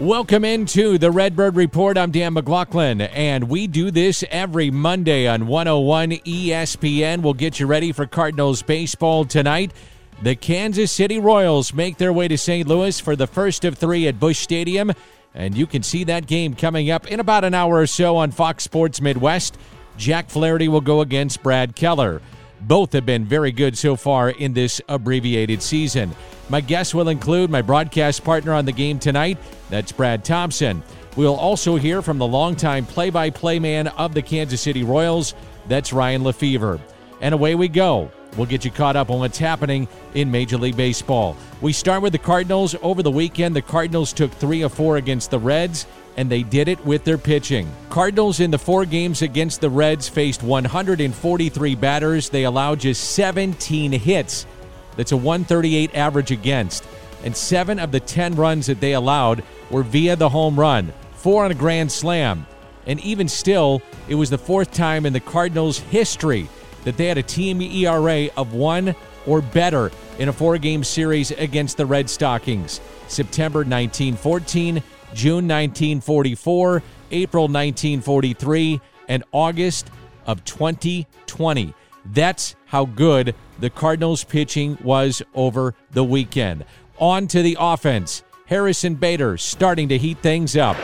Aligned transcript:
Welcome 0.00 0.46
into 0.46 0.96
the 0.96 1.10
Redbird 1.10 1.56
Report. 1.56 1.98
I'm 1.98 2.10
Dan 2.10 2.32
McLaughlin, 2.32 3.02
and 3.02 3.50
we 3.50 3.66
do 3.66 3.90
this 3.90 4.24
every 4.30 4.70
Monday 4.70 5.28
on 5.28 5.46
101 5.46 6.12
ESPN. 6.12 7.20
We'll 7.20 7.34
get 7.34 7.60
you 7.60 7.66
ready 7.66 7.92
for 7.92 8.06
Cardinals 8.06 8.62
baseball 8.62 9.26
tonight. 9.26 9.74
The 10.22 10.36
Kansas 10.36 10.90
City 10.90 11.18
Royals 11.18 11.74
make 11.74 11.98
their 11.98 12.14
way 12.14 12.28
to 12.28 12.38
St. 12.38 12.66
Louis 12.66 12.98
for 12.98 13.14
the 13.14 13.26
first 13.26 13.66
of 13.66 13.76
three 13.76 14.08
at 14.08 14.18
Busch 14.18 14.38
Stadium, 14.38 14.90
and 15.34 15.54
you 15.54 15.66
can 15.66 15.82
see 15.82 16.04
that 16.04 16.26
game 16.26 16.54
coming 16.54 16.90
up 16.90 17.06
in 17.06 17.20
about 17.20 17.44
an 17.44 17.52
hour 17.52 17.74
or 17.74 17.86
so 17.86 18.16
on 18.16 18.30
Fox 18.30 18.64
Sports 18.64 19.02
Midwest. 19.02 19.58
Jack 19.98 20.30
Flaherty 20.30 20.68
will 20.68 20.80
go 20.80 21.02
against 21.02 21.42
Brad 21.42 21.76
Keller. 21.76 22.22
Both 22.62 22.92
have 22.92 23.06
been 23.06 23.24
very 23.24 23.52
good 23.52 23.76
so 23.76 23.96
far 23.96 24.30
in 24.30 24.52
this 24.52 24.80
abbreviated 24.88 25.62
season. 25.62 26.10
My 26.48 26.60
guests 26.60 26.94
will 26.94 27.08
include 27.08 27.50
my 27.50 27.62
broadcast 27.62 28.24
partner 28.24 28.52
on 28.52 28.64
the 28.64 28.72
game 28.72 28.98
tonight, 28.98 29.38
that's 29.70 29.92
Brad 29.92 30.24
Thompson. 30.24 30.82
We'll 31.16 31.36
also 31.36 31.76
hear 31.76 32.02
from 32.02 32.18
the 32.18 32.26
longtime 32.26 32.86
play 32.86 33.10
by 33.10 33.30
play 33.30 33.58
man 33.58 33.88
of 33.88 34.14
the 34.14 34.22
Kansas 34.22 34.60
City 34.60 34.82
Royals, 34.82 35.34
that's 35.68 35.92
Ryan 35.92 36.22
Lefebvre. 36.22 36.80
And 37.20 37.34
away 37.34 37.54
we 37.54 37.68
go. 37.68 38.10
We'll 38.36 38.46
get 38.46 38.64
you 38.64 38.70
caught 38.70 38.96
up 38.96 39.10
on 39.10 39.18
what's 39.18 39.38
happening 39.38 39.88
in 40.14 40.30
Major 40.30 40.56
League 40.56 40.76
Baseball. 40.76 41.36
We 41.60 41.72
start 41.72 42.00
with 42.00 42.12
the 42.12 42.18
Cardinals. 42.18 42.76
Over 42.80 43.02
the 43.02 43.10
weekend, 43.10 43.56
the 43.56 43.62
Cardinals 43.62 44.12
took 44.12 44.30
three 44.32 44.62
of 44.62 44.72
four 44.72 44.98
against 44.98 45.30
the 45.30 45.38
Reds, 45.38 45.86
and 46.16 46.30
they 46.30 46.42
did 46.42 46.68
it 46.68 46.84
with 46.84 47.04
their 47.04 47.18
pitching. 47.18 47.70
Cardinals 47.88 48.40
in 48.40 48.50
the 48.50 48.58
four 48.58 48.84
games 48.84 49.22
against 49.22 49.60
the 49.60 49.70
Reds 49.70 50.08
faced 50.08 50.42
143 50.42 51.74
batters. 51.76 52.28
They 52.28 52.44
allowed 52.44 52.80
just 52.80 53.12
17 53.12 53.92
hits. 53.92 54.46
That's 54.96 55.12
a 55.12 55.16
138 55.16 55.94
average 55.94 56.30
against. 56.30 56.84
And 57.24 57.36
seven 57.36 57.78
of 57.78 57.92
the 57.92 58.00
10 58.00 58.34
runs 58.34 58.66
that 58.66 58.80
they 58.80 58.94
allowed 58.94 59.44
were 59.70 59.82
via 59.82 60.16
the 60.16 60.28
home 60.28 60.58
run, 60.58 60.92
four 61.14 61.44
on 61.44 61.50
a 61.50 61.54
grand 61.54 61.92
slam. 61.92 62.46
And 62.86 62.98
even 63.00 63.28
still, 63.28 63.82
it 64.08 64.14
was 64.14 64.30
the 64.30 64.38
fourth 64.38 64.72
time 64.72 65.06
in 65.06 65.12
the 65.12 65.20
Cardinals' 65.20 65.78
history 65.78 66.48
that 66.84 66.96
they 66.96 67.06
had 67.06 67.18
a 67.18 67.22
team 67.22 67.60
ERA 67.60 68.28
of 68.36 68.54
one 68.54 68.94
or 69.26 69.40
better 69.40 69.90
in 70.18 70.28
a 70.28 70.32
four 70.32 70.58
game 70.58 70.82
series 70.82 71.30
against 71.30 71.76
the 71.76 71.86
Red 71.86 72.08
Stockings. 72.08 72.80
September 73.08 73.60
1914, 73.60 74.82
June 75.14 75.48
1944, 75.48 76.82
April 77.10 77.44
1943, 77.44 78.80
and 79.08 79.24
August 79.32 79.90
of 80.26 80.44
2020. 80.44 81.74
That's 82.06 82.54
how 82.66 82.86
good 82.86 83.34
the 83.58 83.70
Cardinals 83.70 84.24
pitching 84.24 84.78
was 84.82 85.22
over 85.34 85.74
the 85.90 86.04
weekend. 86.04 86.64
On 86.98 87.26
to 87.28 87.42
the 87.42 87.56
offense. 87.58 88.22
Harrison 88.46 88.94
Bader 88.94 89.36
starting 89.36 89.88
to 89.88 89.98
heat 89.98 90.18
things 90.18 90.56
up. 90.56 90.76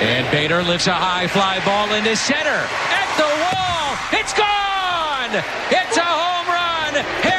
And 0.00 0.30
Bader 0.30 0.62
lifts 0.62 0.86
a 0.86 0.92
high 0.92 1.26
fly 1.26 1.58
ball 1.64 1.92
into 1.94 2.14
center. 2.14 2.48
At 2.48 3.16
the 3.16 3.24
wall. 3.24 4.20
It's 4.20 4.32
gone. 4.32 5.42
It's 5.70 5.96
a 5.96 6.02
home 6.02 6.46
run. 6.46 7.37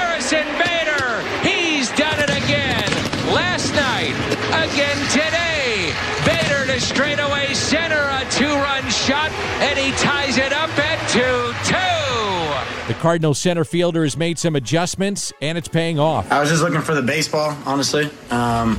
Straightaway 7.00 7.54
center. 7.54 7.96
A 7.96 8.30
two-run 8.30 8.90
shot. 8.90 9.32
And 9.62 9.80
he 9.80 9.92
ties 9.92 10.38
it 10.38 10.52
up 10.52 10.70
at 10.78 11.00
2-2. 11.10 12.88
The 12.88 12.94
Cardinals 12.96 13.40
center 13.40 13.64
fielder 13.64 14.04
has 14.04 14.18
made 14.18 14.38
some 14.38 14.58
adjustments, 14.58 15.32
and 15.42 15.58
it's 15.58 15.70
paying 15.70 15.98
off. 15.98 16.30
I 16.30 16.42
was 16.42 16.50
just 16.50 16.62
looking 16.62 16.82
for 16.82 16.94
the 16.94 17.02
baseball, 17.02 17.58
honestly. 17.66 18.10
Um, 18.32 18.78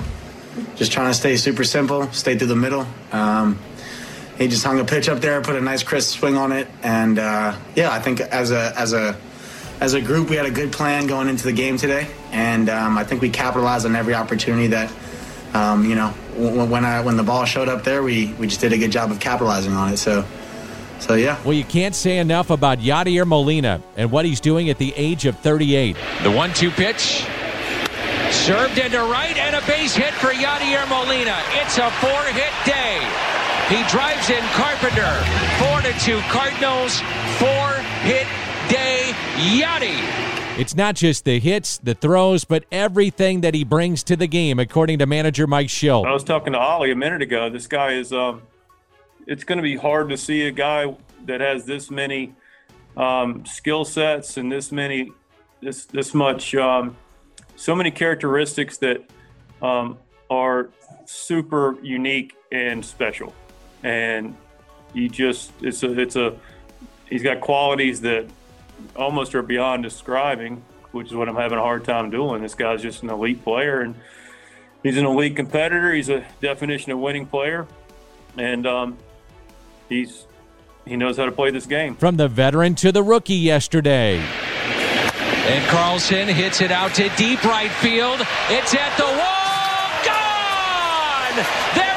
just 0.76 0.92
trying 0.92 1.08
to 1.08 1.14
stay 1.14 1.36
super 1.36 1.64
simple, 1.64 2.12
stay 2.12 2.36
through 2.36 2.48
the 2.48 2.56
middle. 2.56 2.86
Um, 3.10 3.58
he 4.36 4.48
just 4.48 4.64
hung 4.64 4.80
a 4.80 4.84
pitch 4.84 5.08
up 5.08 5.20
there, 5.20 5.40
put 5.40 5.56
a 5.56 5.60
nice 5.62 5.82
crisp 5.82 6.18
swing 6.18 6.36
on 6.36 6.52
it, 6.52 6.68
and 6.82 7.18
uh, 7.18 7.56
yeah, 7.74 7.90
I 7.90 8.00
think 8.00 8.20
as 8.20 8.50
a 8.50 8.72
as 8.76 8.92
a 8.92 9.16
as 9.80 9.94
a 9.94 10.00
group, 10.00 10.28
we 10.28 10.36
had 10.36 10.46
a 10.46 10.50
good 10.50 10.72
plan 10.72 11.06
going 11.06 11.28
into 11.28 11.44
the 11.44 11.52
game 11.52 11.76
today, 11.76 12.08
and 12.32 12.68
um, 12.68 12.98
I 12.98 13.04
think 13.04 13.22
we 13.22 13.30
capitalized 13.30 13.86
on 13.86 13.94
every 13.94 14.14
opportunity 14.14 14.66
that 14.68 14.90
um, 15.54 15.84
you 15.84 15.94
know 15.94 16.08
when, 16.36 16.70
when 16.70 16.84
I 16.84 17.00
when 17.00 17.16
the 17.16 17.22
ball 17.22 17.44
showed 17.44 17.68
up 17.68 17.84
there, 17.84 18.02
we 18.02 18.32
we 18.34 18.46
just 18.46 18.60
did 18.60 18.72
a 18.72 18.78
good 18.78 18.92
job 18.92 19.10
of 19.10 19.20
capitalizing 19.20 19.72
on 19.72 19.92
it. 19.92 19.96
So. 19.98 20.24
So 21.00 21.14
yeah. 21.14 21.42
Well, 21.44 21.54
you 21.54 21.64
can't 21.64 21.94
say 21.94 22.18
enough 22.18 22.50
about 22.50 22.78
Yadier 22.78 23.26
Molina 23.26 23.82
and 23.96 24.12
what 24.12 24.26
he's 24.26 24.38
doing 24.38 24.68
at 24.68 24.76
the 24.76 24.92
age 24.94 25.24
of 25.24 25.38
38. 25.38 25.96
The 26.22 26.30
one-two 26.30 26.70
pitch. 26.70 27.24
Served 28.30 28.76
into 28.76 28.98
right 28.98 29.34
and 29.38 29.56
a 29.56 29.66
base 29.66 29.94
hit 29.94 30.12
for 30.12 30.28
Yadier 30.28 30.86
Molina. 30.90 31.40
It's 31.52 31.78
a 31.78 31.90
four-hit 32.04 32.52
day. 32.66 33.00
He 33.70 33.82
drives 33.88 34.28
in 34.28 34.44
Carpenter. 34.52 35.10
Four 35.56 35.80
to 35.80 35.98
two 36.00 36.20
Cardinals. 36.28 37.00
Four-hit 37.38 38.26
day. 38.68 39.12
Yadi. 39.36 40.29
It's 40.58 40.74
not 40.74 40.94
just 40.94 41.24
the 41.24 41.38
hits, 41.38 41.78
the 41.78 41.94
throws, 41.94 42.44
but 42.44 42.64
everything 42.70 43.40
that 43.40 43.54
he 43.54 43.64
brings 43.64 44.02
to 44.04 44.16
the 44.16 44.26
game, 44.26 44.58
according 44.58 44.98
to 44.98 45.06
manager 45.06 45.46
Mike 45.46 45.68
Shildt. 45.68 46.06
I 46.06 46.12
was 46.12 46.24
talking 46.24 46.52
to 46.52 46.58
Ollie 46.58 46.90
a 46.90 46.96
minute 46.96 47.22
ago. 47.22 47.48
This 47.48 47.66
guy 47.66 47.92
is. 47.92 48.12
Um, 48.12 48.42
it's 49.26 49.44
going 49.44 49.58
to 49.58 49.62
be 49.62 49.76
hard 49.76 50.08
to 50.10 50.16
see 50.16 50.46
a 50.46 50.50
guy 50.50 50.94
that 51.26 51.40
has 51.40 51.64
this 51.64 51.90
many 51.90 52.34
um, 52.96 53.44
skill 53.46 53.84
sets 53.84 54.36
and 54.36 54.50
this 54.50 54.72
many, 54.72 55.12
this 55.62 55.86
this 55.86 56.14
much, 56.14 56.54
um, 56.56 56.96
so 57.56 57.74
many 57.74 57.90
characteristics 57.90 58.78
that 58.78 59.08
um, 59.62 59.98
are 60.28 60.70
super 61.06 61.76
unique 61.82 62.34
and 62.52 62.84
special. 62.84 63.32
And 63.82 64.36
he 64.92 65.08
just 65.08 65.52
it's 65.62 65.82
a 65.82 65.98
it's 65.98 66.16
a 66.16 66.36
he's 67.08 67.22
got 67.22 67.40
qualities 67.40 68.00
that 68.02 68.26
almost 68.96 69.34
are 69.34 69.42
beyond 69.42 69.82
describing, 69.82 70.62
which 70.92 71.08
is 71.08 71.14
what 71.14 71.28
I'm 71.28 71.36
having 71.36 71.58
a 71.58 71.62
hard 71.62 71.84
time 71.84 72.10
doing. 72.10 72.42
This 72.42 72.54
guy's 72.54 72.82
just 72.82 73.02
an 73.02 73.10
elite 73.10 73.42
player 73.44 73.80
and 73.80 73.94
he's 74.82 74.96
an 74.96 75.06
elite 75.06 75.36
competitor. 75.36 75.92
He's 75.92 76.08
a 76.08 76.24
definition 76.40 76.92
of 76.92 76.98
winning 76.98 77.26
player, 77.26 77.66
and 78.36 78.66
um, 78.66 78.98
he's 79.88 80.26
he 80.84 80.96
knows 80.96 81.16
how 81.16 81.26
to 81.26 81.32
play 81.32 81.50
this 81.50 81.66
game. 81.66 81.94
From 81.96 82.16
the 82.16 82.28
veteran 82.28 82.74
to 82.76 82.92
the 82.92 83.02
rookie 83.02 83.34
yesterday. 83.34 84.18
And 84.18 85.64
Carlson 85.66 86.28
hits 86.28 86.60
it 86.60 86.70
out 86.70 86.94
to 86.94 87.08
deep 87.16 87.42
right 87.44 87.70
field. 87.70 88.20
It's 88.48 88.74
at 88.74 88.96
the 88.96 89.04
wall. 89.04 89.40
Gone! 90.06 91.46
There 91.74 91.89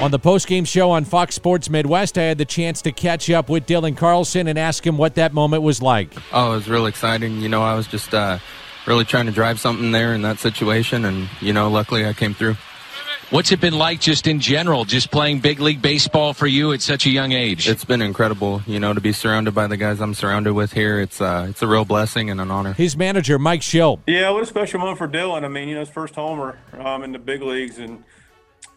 On 0.00 0.12
the 0.12 0.18
postgame 0.20 0.64
show 0.64 0.92
on 0.92 1.04
Fox 1.04 1.34
Sports 1.34 1.68
Midwest, 1.68 2.18
I 2.18 2.22
had 2.22 2.38
the 2.38 2.44
chance 2.44 2.82
to 2.82 2.92
catch 2.92 3.28
up 3.30 3.48
with 3.48 3.66
Dylan 3.66 3.96
Carlson 3.96 4.46
and 4.46 4.56
ask 4.56 4.86
him 4.86 4.96
what 4.96 5.16
that 5.16 5.32
moment 5.32 5.64
was 5.64 5.82
like. 5.82 6.12
Oh, 6.32 6.52
it 6.52 6.54
was 6.54 6.68
real 6.68 6.86
exciting. 6.86 7.40
You 7.40 7.48
know, 7.48 7.62
I 7.62 7.74
was 7.74 7.88
just 7.88 8.14
uh, 8.14 8.38
really 8.86 9.04
trying 9.04 9.26
to 9.26 9.32
drive 9.32 9.58
something 9.58 9.90
there 9.90 10.14
in 10.14 10.22
that 10.22 10.38
situation, 10.38 11.04
and, 11.04 11.28
you 11.40 11.52
know, 11.52 11.68
luckily 11.68 12.06
I 12.06 12.12
came 12.12 12.32
through. 12.32 12.54
What's 13.30 13.50
it 13.50 13.60
been 13.60 13.76
like 13.76 14.00
just 14.00 14.28
in 14.28 14.38
general, 14.38 14.84
just 14.84 15.10
playing 15.10 15.40
big 15.40 15.58
league 15.58 15.82
baseball 15.82 16.32
for 16.32 16.46
you 16.46 16.72
at 16.72 16.80
such 16.80 17.04
a 17.04 17.10
young 17.10 17.32
age? 17.32 17.68
It's 17.68 17.84
been 17.84 18.00
incredible, 18.00 18.62
you 18.68 18.78
know, 18.78 18.94
to 18.94 19.00
be 19.00 19.12
surrounded 19.12 19.52
by 19.52 19.66
the 19.66 19.76
guys 19.76 20.00
I'm 20.00 20.14
surrounded 20.14 20.52
with 20.52 20.72
here. 20.72 21.00
It's 21.00 21.20
uh, 21.20 21.46
it's 21.50 21.60
a 21.60 21.66
real 21.66 21.84
blessing 21.84 22.30
and 22.30 22.40
an 22.40 22.50
honor. 22.50 22.72
His 22.72 22.96
manager, 22.96 23.38
Mike 23.38 23.60
Shildt. 23.60 23.98
Yeah, 24.06 24.30
what 24.30 24.44
a 24.44 24.46
special 24.46 24.78
moment 24.78 24.96
for 24.96 25.08
Dylan. 25.08 25.44
I 25.44 25.48
mean, 25.48 25.68
you 25.68 25.74
know, 25.74 25.80
his 25.80 25.90
first 25.90 26.14
homer 26.14 26.56
um, 26.78 27.02
in 27.02 27.12
the 27.12 27.18
big 27.18 27.42
leagues, 27.42 27.78
and 27.78 28.02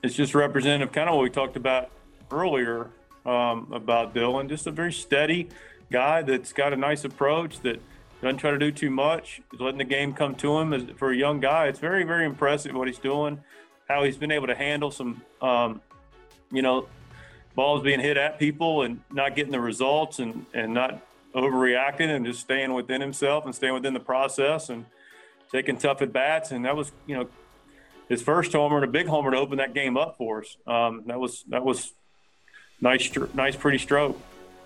it's 0.03 0.16
just 0.16 0.34
representative, 0.34 0.91
kind 0.91 1.09
of 1.09 1.16
what 1.16 1.23
we 1.23 1.29
talked 1.29 1.56
about 1.56 1.89
earlier 2.31 2.89
um, 3.25 3.67
about 3.72 4.16
Dylan. 4.16 4.50
Just 4.50 4.67
a 4.67 4.72
very 4.72 4.94
steady 4.94 5.50
guy 5.92 6.21
that's 6.21 6.53
got 6.53 6.74
a 6.74 6.75
nice 6.75 7.03
approach 7.03 7.59
that 7.62 7.81
doesn't 8.21 8.38
try 8.38 8.51
to 8.51 8.57
do 8.57 8.71
too 8.71 8.89
much. 8.89 9.42
He's 9.51 9.59
letting 9.59 9.80
the 9.80 9.83
game 9.83 10.13
come 10.13 10.36
to 10.36 10.57
him. 10.59 10.95
For 10.95 11.12
a 11.12 11.15
young 11.15 11.39
guy, 11.39 11.68
it's 11.68 11.80
very, 11.80 12.03
very 12.03 12.25
impressive 12.25 12.74
what 12.75 12.88
he's 12.88 13.00
doing. 13.00 13.39
How 13.88 14.03
he's 14.03 14.18
been 14.18 14.31
able 14.31 14.48
to 14.48 14.56
handle 14.56 14.92
some, 14.92 15.21
um, 15.42 15.81
you 16.51 16.62
know, 16.62 16.88
balls 17.56 17.83
being 17.83 18.00
hit 18.00 18.18
at 18.18 18.39
people 18.39 18.83
and 18.83 19.01
not 19.12 19.36
getting 19.36 19.51
the 19.51 19.59
results 19.59 20.19
and 20.19 20.45
and 20.53 20.74
not 20.74 21.01
overreacting 21.36 22.09
and 22.15 22.25
just 22.25 22.39
staying 22.42 22.74
within 22.74 23.01
himself 23.01 23.45
and 23.45 23.53
staying 23.56 23.74
within 23.74 23.94
the 23.94 24.00
process 24.00 24.69
and 24.69 24.86
taking 25.51 25.77
tough 25.77 26.01
at 26.01 26.13
bats. 26.13 26.51
And 26.51 26.65
that 26.65 26.75
was, 26.75 26.92
you 27.07 27.15
know, 27.15 27.27
his 28.12 28.22
first 28.22 28.52
homer 28.52 28.75
and 28.75 28.84
a 28.84 28.90
big 28.90 29.08
homer 29.08 29.31
to 29.31 29.38
open 29.38 29.58
that 29.60 29.74
game 29.74 29.96
up 29.96 30.18
for 30.18 30.42
us. 30.42 30.58
Um, 30.68 31.04
that 31.08 31.18
was 31.18 31.46
that 31.48 31.63
was 31.63 31.94
nice, 32.81 33.10
nice, 33.34 33.56
pretty 33.56 33.78
stroke. 33.78 34.19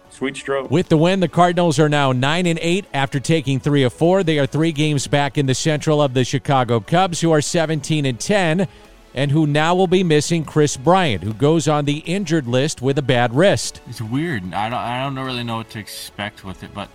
Sweet 0.09 0.35
stroke. 0.35 0.71
With 0.71 0.89
the 0.89 0.97
win, 0.97 1.19
the 1.19 1.27
Cardinals 1.27 1.77
are 1.79 1.89
now 1.89 2.11
9 2.11 2.45
and 2.45 2.59
8 2.61 2.85
after 2.93 3.19
taking 3.19 3.59
3 3.59 3.83
of 3.83 3.93
4. 3.93 4.23
They 4.23 4.39
are 4.39 4.45
3 4.45 4.71
games 4.71 5.07
back 5.07 5.37
in 5.37 5.45
the 5.45 5.55
central 5.55 6.01
of 6.01 6.13
the 6.13 6.23
Chicago 6.23 6.79
Cubs 6.79 7.21
who 7.21 7.31
are 7.31 7.41
17 7.41 8.05
and 8.05 8.19
10. 8.19 8.67
and 9.13 9.31
who 9.31 9.47
now 9.47 9.73
will 9.73 9.87
be 9.87 10.03
missing 10.03 10.43
Kris 10.43 10.75
Bryant, 10.75 11.23
who 11.23 11.33
goes 11.33 11.69
on 11.69 11.85
the 11.85 11.99
injured 11.99 12.47
list 12.47 12.81
with 12.81 12.97
a 12.97 13.01
bad 13.01 13.33
wrist. 13.33 13.79
It's 13.87 14.01
weird. 14.01 14.53
I 14.53 14.69
don't. 14.69 14.77
I 14.77 15.03
don't 15.03 15.15
really 15.25 15.43
know 15.43 15.57
what 15.57 15.69
to 15.69 15.79
expect 15.79 16.43
with 16.43 16.63
it, 16.63 16.73
but 16.73 16.89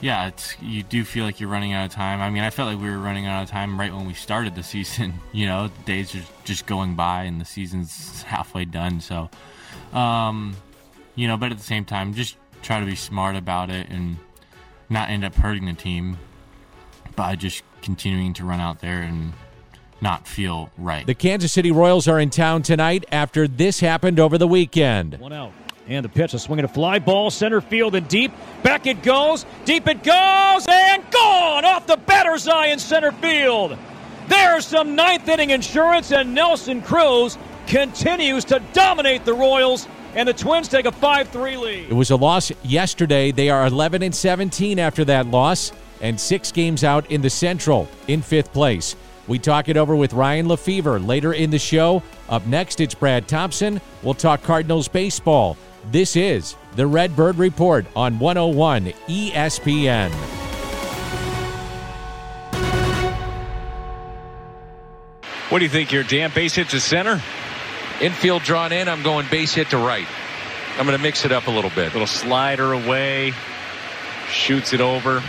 yeah, 0.00 0.28
it's 0.28 0.60
you 0.60 0.82
do 0.82 1.04
feel 1.04 1.24
like 1.24 1.40
you're 1.40 1.50
running 1.50 1.72
out 1.72 1.84
of 1.84 1.92
time. 1.92 2.20
I 2.20 2.30
mean, 2.30 2.42
I 2.42 2.50
felt 2.50 2.70
like 2.70 2.80
we 2.80 2.90
were 2.90 2.98
running 2.98 3.26
out 3.26 3.42
of 3.42 3.50
time 3.50 3.78
right 3.78 3.92
when 3.92 4.06
we 4.06 4.14
started 4.14 4.54
the 4.54 4.62
season. 4.62 5.14
You 5.32 5.46
know, 5.46 5.68
the 5.68 5.84
days 5.84 6.14
are 6.16 6.24
just 6.44 6.66
going 6.66 6.96
by 6.96 7.22
and 7.22 7.40
the 7.40 7.44
season's 7.44 8.22
halfway 8.22 8.64
done. 8.64 9.00
So, 9.00 9.30
um, 9.92 10.56
you 11.14 11.28
know, 11.28 11.36
but 11.36 11.52
at 11.52 11.56
the 11.58 11.64
same 11.64 11.84
time, 11.84 12.14
just 12.14 12.36
try 12.62 12.80
to 12.80 12.86
be 12.86 12.96
smart 12.96 13.36
about 13.36 13.70
it 13.70 13.88
and 13.88 14.16
not 14.88 15.08
end 15.08 15.24
up 15.24 15.34
hurting 15.36 15.66
the 15.66 15.72
team 15.72 16.18
by 17.14 17.36
just 17.36 17.62
continuing 17.80 18.32
to 18.34 18.44
run 18.44 18.60
out 18.60 18.80
there 18.80 19.02
and 19.02 19.32
not 20.00 20.26
feel 20.26 20.70
right. 20.76 21.06
The 21.06 21.14
Kansas 21.14 21.52
City 21.52 21.70
Royals 21.70 22.08
are 22.08 22.18
in 22.18 22.30
town 22.30 22.62
tonight 22.62 23.04
after 23.12 23.46
this 23.46 23.80
happened 23.80 24.18
over 24.18 24.36
the 24.36 24.48
weekend. 24.48 25.18
One 25.18 25.32
out. 25.32 25.52
And 25.90 26.04
the 26.04 26.08
pitch, 26.08 26.34
a 26.34 26.38
swing 26.38 26.60
and 26.60 26.70
a 26.70 26.72
fly 26.72 27.00
ball, 27.00 27.30
center 27.30 27.60
field 27.60 27.96
and 27.96 28.06
deep. 28.06 28.30
Back 28.62 28.86
it 28.86 29.02
goes, 29.02 29.44
deep 29.64 29.88
it 29.88 30.04
goes, 30.04 30.64
and 30.68 31.10
gone 31.10 31.64
off 31.64 31.88
the 31.88 31.96
batter's 31.96 32.46
eye 32.46 32.66
in 32.66 32.78
center 32.78 33.10
field. 33.10 33.76
There's 34.28 34.64
some 34.64 34.94
ninth 34.94 35.28
inning 35.28 35.50
insurance, 35.50 36.12
and 36.12 36.32
Nelson 36.32 36.80
Cruz 36.80 37.36
continues 37.66 38.44
to 38.44 38.62
dominate 38.72 39.24
the 39.24 39.34
Royals, 39.34 39.88
and 40.14 40.28
the 40.28 40.32
Twins 40.32 40.68
take 40.68 40.86
a 40.86 40.92
5 40.92 41.28
3 41.28 41.56
lead. 41.56 41.90
It 41.90 41.94
was 41.94 42.12
a 42.12 42.16
loss 42.16 42.52
yesterday. 42.62 43.32
They 43.32 43.50
are 43.50 43.66
11 43.66 44.04
and 44.04 44.14
17 44.14 44.78
after 44.78 45.04
that 45.06 45.26
loss, 45.26 45.72
and 46.00 46.20
six 46.20 46.52
games 46.52 46.84
out 46.84 47.10
in 47.10 47.20
the 47.20 47.30
Central 47.30 47.88
in 48.06 48.22
fifth 48.22 48.52
place. 48.52 48.94
We 49.26 49.40
talk 49.40 49.68
it 49.68 49.76
over 49.76 49.96
with 49.96 50.12
Ryan 50.12 50.46
Lefebvre 50.46 51.00
later 51.00 51.32
in 51.32 51.50
the 51.50 51.58
show. 51.58 52.04
Up 52.28 52.46
next, 52.46 52.80
it's 52.80 52.94
Brad 52.94 53.26
Thompson. 53.26 53.80
We'll 54.04 54.14
talk 54.14 54.44
Cardinals 54.44 54.86
baseball. 54.86 55.56
This 55.86 56.14
is 56.14 56.56
the 56.76 56.86
Redbird 56.86 57.36
Report 57.36 57.86
on 57.96 58.18
101 58.18 58.92
ESPN. 59.08 60.10
What 65.50 65.58
do 65.58 65.64
you 65.64 65.70
think 65.70 65.90
here, 65.90 66.04
Dan? 66.04 66.30
Base 66.34 66.54
hit 66.54 66.68
to 66.68 66.80
center? 66.80 67.20
Infield 68.00 68.42
drawn 68.42 68.72
in. 68.72 68.88
I'm 68.88 69.02
going 69.02 69.26
base 69.30 69.54
hit 69.54 69.70
to 69.70 69.78
right. 69.78 70.06
I'm 70.78 70.86
going 70.86 70.96
to 70.96 71.02
mix 71.02 71.24
it 71.24 71.32
up 71.32 71.48
a 71.48 71.50
little 71.50 71.70
bit. 71.70 71.92
Little 71.92 72.06
slider 72.06 72.72
away. 72.72 73.32
Shoots 74.28 74.72
it 74.72 74.80
over. 74.80 75.22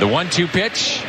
The 0.00 0.08
one 0.08 0.28
two 0.28 0.48
pitch. 0.48 1.02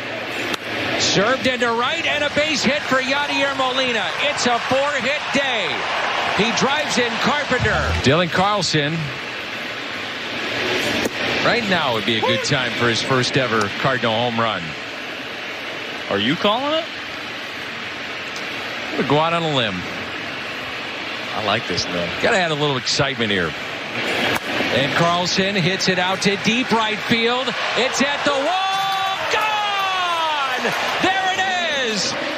Served 1.00 1.46
into 1.46 1.70
right 1.72 2.06
and 2.06 2.24
a 2.24 2.30
base 2.34 2.62
hit 2.62 2.80
for 2.82 2.96
Yadier 2.96 3.56
Molina. 3.58 4.06
It's 4.20 4.46
a 4.46 4.58
four 4.58 4.92
hit 4.92 5.20
day. 5.34 6.13
He 6.36 6.50
drives 6.56 6.98
in 6.98 7.12
Carpenter. 7.20 7.80
Dylan 8.02 8.28
Carlson. 8.28 8.94
Right 11.44 11.62
now 11.70 11.94
would 11.94 12.06
be 12.06 12.16
a 12.16 12.20
good 12.20 12.42
time 12.44 12.72
for 12.72 12.88
his 12.88 13.00
first 13.00 13.36
ever 13.36 13.68
Cardinal 13.78 14.14
home 14.14 14.40
run. 14.40 14.62
Are 16.10 16.18
you 16.18 16.34
calling 16.34 16.74
it? 16.74 16.84
I'm 18.90 18.96
gonna 18.96 19.08
go 19.08 19.18
out 19.18 19.32
on 19.32 19.42
a 19.44 19.54
limb. 19.54 19.76
I 21.36 21.44
like 21.44 21.68
this 21.68 21.84
though. 21.84 22.08
Gotta 22.20 22.38
add 22.38 22.50
a 22.50 22.54
little 22.54 22.78
excitement 22.78 23.30
here. 23.30 23.52
And 24.74 24.92
Carlson 24.94 25.54
hits 25.54 25.88
it 25.88 26.00
out 26.00 26.22
to 26.22 26.36
deep 26.38 26.72
right 26.72 26.98
field. 26.98 27.46
It's 27.76 28.02
at 28.02 28.24
the 28.24 28.32
wall. 28.32 29.14
Gone! 29.30 30.72
There 31.02 31.32
it 31.32 31.92
is. 31.94 32.33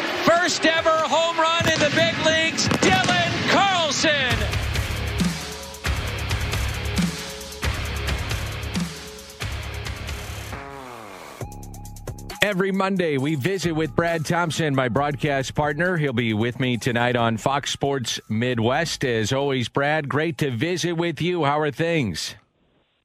Every 12.46 12.70
Monday, 12.70 13.18
we 13.18 13.34
visit 13.34 13.72
with 13.72 13.96
Brad 13.96 14.24
Thompson, 14.24 14.72
my 14.72 14.88
broadcast 14.88 15.56
partner. 15.56 15.96
He'll 15.96 16.12
be 16.12 16.32
with 16.32 16.60
me 16.60 16.76
tonight 16.76 17.16
on 17.16 17.38
Fox 17.38 17.72
Sports 17.72 18.20
Midwest. 18.28 19.04
As 19.04 19.32
always, 19.32 19.68
Brad, 19.68 20.08
great 20.08 20.38
to 20.38 20.52
visit 20.52 20.92
with 20.92 21.20
you. 21.20 21.42
How 21.42 21.58
are 21.58 21.72
things? 21.72 22.36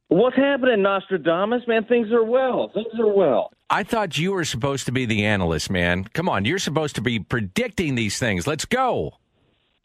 What's 0.10 0.36
happening, 0.36 0.84
Nostradamus? 0.84 1.64
Man, 1.68 1.86
things 1.86 2.12
are 2.12 2.24
well. 2.24 2.70
Things 2.72 2.94
are 3.00 3.12
well. 3.12 3.52
I 3.68 3.82
thought 3.82 4.16
you 4.16 4.34
were 4.34 4.46
supposed 4.46 4.86
to 4.86 4.92
be 4.92 5.08
the 5.08 5.26
analyst, 5.26 5.72
man. 5.72 6.04
Come 6.14 6.30
on, 6.30 6.46
you're 6.46 6.60
supposed 6.60 6.94
to 6.98 7.02
be 7.02 7.20
predicting 7.20 7.96
these 7.96 8.20
things. 8.20 8.46
Let's 8.46 8.66
go. 8.66 9.14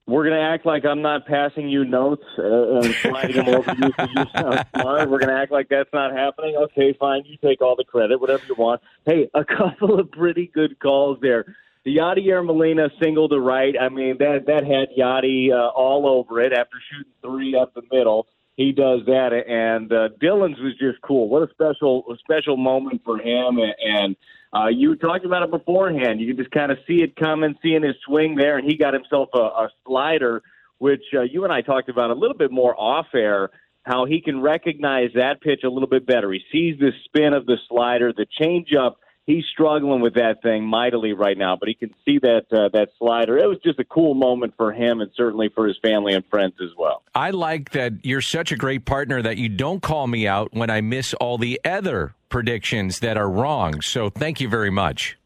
We're 0.08 0.22
going 0.22 0.38
to 0.38 0.42
act 0.42 0.64
like 0.64 0.84
I'm 0.84 1.02
not 1.02 1.26
passing 1.26 1.68
you 1.68 1.84
notes 1.84 2.22
uh, 2.38 2.78
and 2.78 2.94
sliding 3.02 3.36
them 3.36 3.48
over 3.48 3.72
you 3.72 3.92
so 3.98 4.06
you 4.14 4.24
sound 4.36 4.64
smart. 4.74 5.10
We're 5.10 5.18
going 5.18 5.34
to 5.34 5.40
act 5.40 5.50
like 5.50 5.68
that's 5.68 5.92
not 5.92 6.12
happening. 6.12 6.54
Okay, 6.56 6.92
fine. 6.98 7.24
You 7.26 7.36
take 7.38 7.60
all 7.60 7.74
the 7.74 7.84
credit, 7.84 8.20
whatever 8.20 8.44
you 8.48 8.54
want. 8.54 8.82
Hey, 9.04 9.28
a 9.34 9.44
couple 9.44 9.98
of 9.98 10.10
pretty 10.12 10.46
good 10.46 10.78
calls 10.78 11.18
there. 11.20 11.44
The 11.84 11.96
Yadier 11.96 12.44
Molina 12.44 12.88
single 13.00 13.28
to 13.28 13.38
right. 13.40 13.74
I 13.80 13.88
mean, 13.88 14.18
that 14.18 14.46
that 14.46 14.64
had 14.64 14.88
Yadi 14.98 15.52
uh, 15.52 15.68
all 15.70 16.06
over 16.06 16.40
it 16.40 16.52
after 16.52 16.76
shooting 16.90 17.12
three 17.22 17.56
up 17.56 17.74
the 17.74 17.82
middle. 17.92 18.26
He 18.56 18.72
does 18.72 19.00
that, 19.06 19.32
and 19.32 19.92
uh, 19.92 20.08
Dylan's 20.20 20.58
was 20.60 20.72
just 20.78 21.00
cool. 21.02 21.28
What 21.28 21.42
a 21.42 21.52
special, 21.52 22.04
a 22.10 22.16
special 22.16 22.56
moment 22.56 23.02
for 23.04 23.18
him. 23.18 23.58
And, 23.58 23.74
and 23.84 24.16
uh, 24.56 24.68
you 24.68 24.96
talked 24.96 25.24
about 25.24 25.42
it 25.42 25.50
beforehand. 25.50 26.20
You 26.20 26.28
can 26.28 26.36
just 26.36 26.50
kind 26.50 26.72
of 26.72 26.78
see 26.86 27.02
it 27.02 27.16
coming, 27.16 27.54
seeing 27.62 27.82
his 27.82 27.96
swing 28.06 28.36
there, 28.36 28.56
and 28.56 28.68
he 28.68 28.76
got 28.76 28.94
himself 28.94 29.28
a, 29.34 29.38
a 29.38 29.68
slider, 29.86 30.42
which 30.78 31.02
uh, 31.14 31.22
you 31.22 31.44
and 31.44 31.52
I 31.52 31.60
talked 31.60 31.88
about 31.88 32.10
a 32.10 32.14
little 32.14 32.36
bit 32.36 32.50
more 32.50 32.78
off 32.78 33.06
air. 33.14 33.50
How 33.82 34.04
he 34.04 34.20
can 34.20 34.40
recognize 34.40 35.10
that 35.14 35.40
pitch 35.40 35.60
a 35.64 35.68
little 35.68 35.88
bit 35.88 36.06
better. 36.06 36.32
He 36.32 36.40
sees 36.50 36.78
the 36.78 36.90
spin 37.04 37.34
of 37.34 37.46
the 37.46 37.56
slider, 37.68 38.12
the 38.12 38.26
changeup 38.40 38.94
he's 39.26 39.44
struggling 39.52 40.00
with 40.00 40.14
that 40.14 40.42
thing 40.42 40.64
mightily 40.64 41.12
right 41.12 41.36
now, 41.36 41.56
but 41.56 41.68
he 41.68 41.74
can 41.74 41.94
see 42.04 42.18
that 42.18 42.46
uh, 42.52 42.68
that 42.72 42.90
slider. 42.98 43.36
It 43.36 43.46
was 43.46 43.58
just 43.62 43.78
a 43.78 43.84
cool 43.84 44.14
moment 44.14 44.54
for 44.56 44.72
him 44.72 45.00
and 45.00 45.10
certainly 45.16 45.50
for 45.54 45.66
his 45.66 45.76
family 45.82 46.14
and 46.14 46.24
friends 46.26 46.54
as 46.62 46.70
well. 46.78 47.02
I 47.14 47.30
like 47.30 47.70
that 47.70 47.92
you're 48.04 48.20
such 48.20 48.52
a 48.52 48.56
great 48.56 48.84
partner 48.84 49.20
that 49.22 49.36
you 49.36 49.48
don't 49.48 49.82
call 49.82 50.06
me 50.06 50.26
out 50.26 50.52
when 50.52 50.70
I 50.70 50.80
miss 50.80 51.12
all 51.14 51.38
the 51.38 51.60
other 51.64 52.14
predictions 52.28 53.00
that 53.00 53.16
are 53.16 53.30
wrong. 53.30 53.80
So 53.82 54.10
thank 54.10 54.40
you 54.40 54.48
very 54.48 54.70
much. 54.70 55.18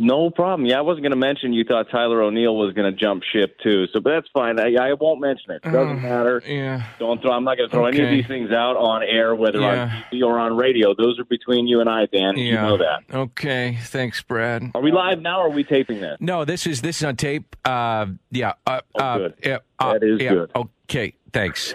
No 0.00 0.30
problem. 0.30 0.64
Yeah, 0.66 0.78
I 0.78 0.82
wasn't 0.82 1.02
going 1.02 1.10
to 1.10 1.16
mention 1.16 1.52
you 1.52 1.64
thought 1.64 1.90
Tyler 1.90 2.22
O'Neill 2.22 2.54
was 2.56 2.72
going 2.72 2.92
to 2.92 2.96
jump 2.96 3.24
ship 3.24 3.58
too, 3.60 3.86
so 3.92 3.98
but 4.00 4.10
that's 4.10 4.28
fine. 4.32 4.60
I, 4.60 4.72
I 4.80 4.92
won't 4.92 5.20
mention 5.20 5.50
it. 5.50 5.62
Doesn't 5.62 6.02
matter. 6.02 6.40
Yeah. 6.46 6.84
Don't 7.00 7.20
throw. 7.20 7.32
I'm 7.32 7.42
not 7.42 7.56
going 7.56 7.68
to 7.68 7.74
throw 7.74 7.86
any 7.86 8.00
of 8.00 8.08
these 8.10 8.26
things 8.28 8.52
out 8.52 8.76
on 8.76 9.02
air, 9.02 9.34
whether 9.34 9.58
Yeah. 9.60 9.82
on 9.82 10.04
TV 10.12 10.22
or 10.24 10.38
on 10.38 10.56
radio. 10.56 10.94
Those 10.94 11.18
are 11.18 11.24
between 11.24 11.66
you 11.66 11.80
and 11.80 11.90
I, 11.90 12.06
Dan. 12.06 12.36
You 12.38 12.54
know 12.54 12.78
that. 12.78 13.00
Okay. 13.12 13.76
Thanks, 13.82 14.22
Brad. 14.22 14.70
Are 14.74 14.80
we 14.80 14.92
live 14.92 15.20
now? 15.20 15.40
or 15.40 15.46
Are 15.46 15.50
we 15.50 15.64
taping 15.64 16.00
this? 16.00 16.16
No, 16.20 16.44
this 16.44 16.66
is 16.66 16.80
this 16.80 16.98
is 16.98 17.04
on 17.04 17.16
tape. 17.16 17.56
Uh, 17.64 18.06
yeah. 18.30 18.52
Uh, 18.66 18.80
Oh, 18.94 19.00
uh, 19.04 19.18
good. 19.18 19.34
Yeah, 19.44 19.58
uh, 19.80 19.92
That 19.94 20.02
is 20.04 20.20
yeah, 20.22 20.30
good. 20.30 20.50
Okay. 20.54 21.14
Thanks. 21.32 21.74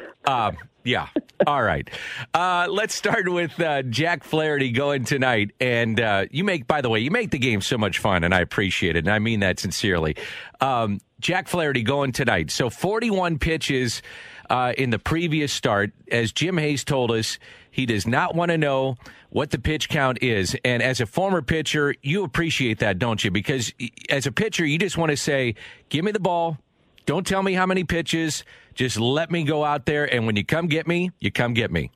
Yeah. 0.83 1.07
All 1.47 1.61
right. 1.61 1.89
Uh, 2.33 2.67
let's 2.69 2.93
start 2.93 3.29
with 3.29 3.59
uh, 3.59 3.83
Jack 3.83 4.23
Flaherty 4.23 4.71
going 4.71 5.05
tonight. 5.05 5.51
And 5.59 5.99
uh, 5.99 6.25
you 6.31 6.43
make, 6.43 6.67
by 6.67 6.81
the 6.81 6.89
way, 6.89 6.99
you 6.99 7.11
make 7.11 7.31
the 7.31 7.39
game 7.39 7.61
so 7.61 7.77
much 7.77 7.99
fun, 7.99 8.23
and 8.23 8.33
I 8.33 8.41
appreciate 8.41 8.95
it. 8.95 9.05
And 9.05 9.11
I 9.11 9.19
mean 9.19 9.41
that 9.41 9.59
sincerely. 9.59 10.15
Um, 10.61 10.99
Jack 11.19 11.47
Flaherty 11.47 11.83
going 11.83 12.11
tonight. 12.11 12.51
So 12.51 12.69
41 12.69 13.39
pitches 13.39 14.01
uh, 14.49 14.73
in 14.77 14.89
the 14.89 14.99
previous 14.99 15.53
start. 15.53 15.91
As 16.11 16.31
Jim 16.31 16.57
Hayes 16.57 16.83
told 16.83 17.11
us, 17.11 17.39
he 17.71 17.85
does 17.85 18.05
not 18.05 18.35
want 18.35 18.51
to 18.51 18.57
know 18.57 18.97
what 19.29 19.51
the 19.51 19.59
pitch 19.59 19.89
count 19.89 20.21
is. 20.21 20.55
And 20.63 20.83
as 20.83 21.01
a 21.01 21.05
former 21.05 21.41
pitcher, 21.41 21.95
you 22.01 22.23
appreciate 22.23 22.79
that, 22.79 22.99
don't 22.99 23.23
you? 23.23 23.31
Because 23.31 23.73
as 24.09 24.27
a 24.27 24.31
pitcher, 24.31 24.65
you 24.65 24.77
just 24.77 24.97
want 24.97 25.09
to 25.09 25.17
say, 25.17 25.55
give 25.89 26.05
me 26.05 26.11
the 26.11 26.19
ball. 26.19 26.57
Don't 27.05 27.25
tell 27.25 27.41
me 27.41 27.53
how 27.53 27.65
many 27.65 27.83
pitches. 27.83 28.43
Just 28.73 28.99
let 28.99 29.31
me 29.31 29.43
go 29.43 29.63
out 29.63 29.85
there. 29.85 30.11
And 30.11 30.25
when 30.25 30.35
you 30.35 30.45
come 30.45 30.67
get 30.67 30.87
me, 30.87 31.11
you 31.19 31.31
come 31.31 31.53
get 31.53 31.71
me. 31.71 31.91